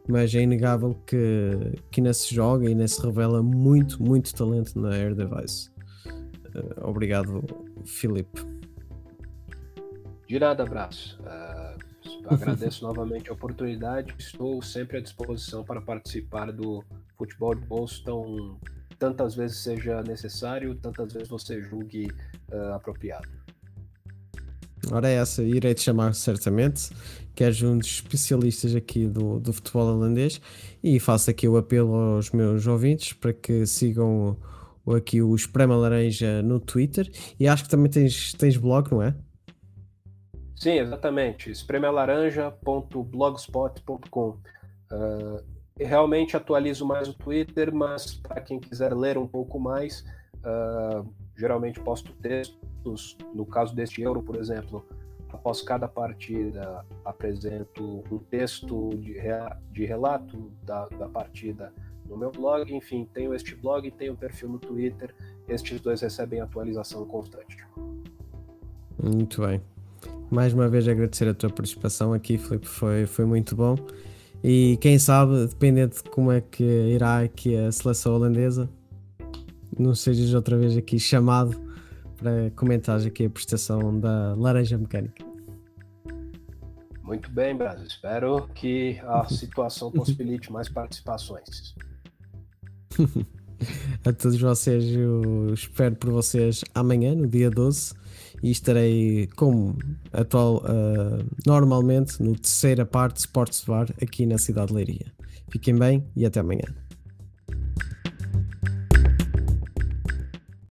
mas 0.07 0.35
é 0.35 0.41
inegável 0.41 0.95
que, 1.07 1.51
que 1.89 2.01
ainda 2.01 2.13
se 2.13 2.33
joga 2.33 2.65
e 2.65 2.69
ainda 2.69 2.87
se 2.87 3.01
revela 3.01 3.41
muito, 3.41 4.03
muito 4.03 4.33
talento 4.33 4.77
na 4.79 4.89
Air 4.89 5.15
Device. 5.15 5.69
Uh, 6.55 6.87
obrigado, 6.87 7.43
Filipe. 7.85 8.52
De 10.33 10.39
nada, 10.39 10.63
abraço. 10.63 11.15
Uh, 11.21 12.33
agradeço 12.33 12.81
novamente 12.87 13.29
a 13.29 13.33
oportunidade. 13.33 14.15
Estou 14.17 14.63
sempre 14.63 14.97
à 14.97 14.99
disposição 14.99 15.63
para 15.63 15.79
participar 15.79 16.51
do 16.51 16.83
futebol 17.15 17.53
de 17.53 17.63
bolso 17.67 18.03
tão 18.03 18.57
tantas 18.97 19.35
vezes 19.35 19.57
seja 19.57 20.01
necessário, 20.01 20.73
tantas 20.73 21.13
vezes 21.13 21.29
você 21.29 21.61
julgue 21.61 22.07
uh, 22.51 22.73
apropriado. 22.73 23.29
Ora, 24.91 25.07
é 25.07 25.17
essa, 25.17 25.43
irei 25.43 25.75
te 25.75 25.81
chamar 25.81 26.15
certamente, 26.15 26.89
que 27.35 27.43
és 27.43 27.61
um 27.61 27.77
dos 27.77 27.87
especialistas 27.87 28.75
aqui 28.75 29.05
do, 29.05 29.39
do 29.39 29.53
futebol 29.53 29.85
holandês 29.85 30.41
e 30.83 30.99
faço 30.99 31.29
aqui 31.29 31.47
o 31.47 31.57
apelo 31.57 31.93
aos 31.93 32.31
meus 32.31 32.65
ouvintes 32.65 33.13
para 33.13 33.33
que 33.33 33.67
sigam 33.67 34.35
aqui 34.87 35.21
o 35.21 35.35
Esprema 35.35 35.75
Laranja 35.75 36.41
no 36.41 36.59
Twitter 36.59 37.07
e 37.39 37.47
acho 37.47 37.65
que 37.65 37.69
também 37.69 37.91
tens, 37.91 38.33
tens 38.33 38.57
blog, 38.57 38.91
não 38.91 39.03
é? 39.03 39.13
Sim, 40.63 40.79
exatamente. 40.79 41.51
espremealaranja.blogspot.com. 41.51 44.29
Uh, 44.29 44.39
ah, 44.93 45.41
realmente 45.77 46.37
atualizo 46.37 46.85
mais 46.85 47.09
o 47.09 47.13
Twitter, 47.13 47.75
mas 47.75 48.13
para 48.13 48.39
quem 48.39 48.61
quiser 48.61 48.95
ler 48.95 49.17
um 49.17 49.27
pouco 49.27 49.59
mais, 49.59 50.05
uh, 50.37 51.05
geralmente 51.35 51.81
posto 51.81 52.13
textos. 52.13 53.17
No 53.33 53.45
caso 53.45 53.75
deste 53.75 54.01
Euro, 54.01 54.23
por 54.23 54.37
exemplo, 54.37 54.87
após 55.33 55.61
cada 55.61 55.85
partida 55.85 56.85
apresento 57.03 58.01
um 58.09 58.19
texto 58.19 58.91
de, 58.91 59.17
de 59.69 59.85
relato 59.85 60.49
da, 60.63 60.87
da 60.87 61.09
partida 61.09 61.73
no 62.05 62.15
meu 62.15 62.31
blog. 62.31 62.73
Enfim, 62.73 63.03
tenho 63.13 63.33
este 63.33 63.53
blog 63.53 63.85
e 63.85 63.91
tenho 63.91 64.13
um 64.13 64.15
perfil 64.15 64.47
no 64.47 64.59
Twitter. 64.59 65.13
Estes 65.45 65.81
dois 65.81 65.99
recebem 65.99 66.39
atualização 66.39 67.05
constante. 67.05 67.67
Muito 68.97 69.45
bem. 69.45 69.61
Mais 70.33 70.51
uma 70.51 70.67
vez 70.67 70.87
agradecer 70.87 71.27
a 71.27 71.33
tua 71.35 71.51
participação 71.51 72.11
aqui, 72.11 72.39
Filipe, 72.39 72.67
foi, 72.67 73.05
foi 73.05 73.23
muito 73.23 73.55
bom. 73.55 73.75
E 74.43 74.79
quem 74.81 74.97
sabe, 74.97 75.45
dependendo 75.45 75.93
de 75.93 76.01
como 76.09 76.31
é 76.31 76.41
que 76.41 76.63
irá 76.63 77.19
aqui 77.19 77.55
a 77.55 77.71
seleção 77.71 78.15
holandesa, 78.15 78.67
não 79.77 79.93
sejas 79.93 80.33
outra 80.33 80.57
vez 80.57 80.75
aqui 80.75 80.97
chamado 80.97 81.55
para 82.17 82.49
comentares 82.55 83.05
aqui 83.05 83.27
a 83.27 83.29
prestação 83.29 83.99
da 83.99 84.33
laranja 84.33 84.75
mecânica. 84.75 85.23
Muito 87.03 87.29
bem, 87.29 87.55
Brasil. 87.55 87.85
Espero 87.85 88.49
que 88.55 88.99
a 89.03 89.25
situação 89.29 89.91
possibilite 89.91 90.51
mais 90.51 90.67
participações. 90.67 91.75
a 94.03 94.11
todos 94.11 94.41
vocês, 94.41 94.83
eu 94.95 95.53
espero 95.53 95.95
por 95.95 96.09
vocês 96.09 96.63
amanhã, 96.73 97.13
no 97.13 97.27
dia 97.27 97.51
12 97.51 98.01
e 98.43 98.51
estarei 98.51 99.29
como 99.37 99.77
atual 100.11 100.57
uh, 100.57 101.25
normalmente 101.47 102.21
no 102.21 102.33
terceira 102.37 102.85
parte 102.85 103.15
de 103.15 103.21
Sports 103.21 103.63
Bar 103.65 103.87
aqui 104.01 104.25
na 104.25 104.37
cidade 104.37 104.67
de 104.67 104.73
Leiria. 104.73 105.05
Fiquem 105.49 105.75
bem 105.75 106.03
e 106.15 106.25
até 106.25 106.41
amanhã. 106.41 106.65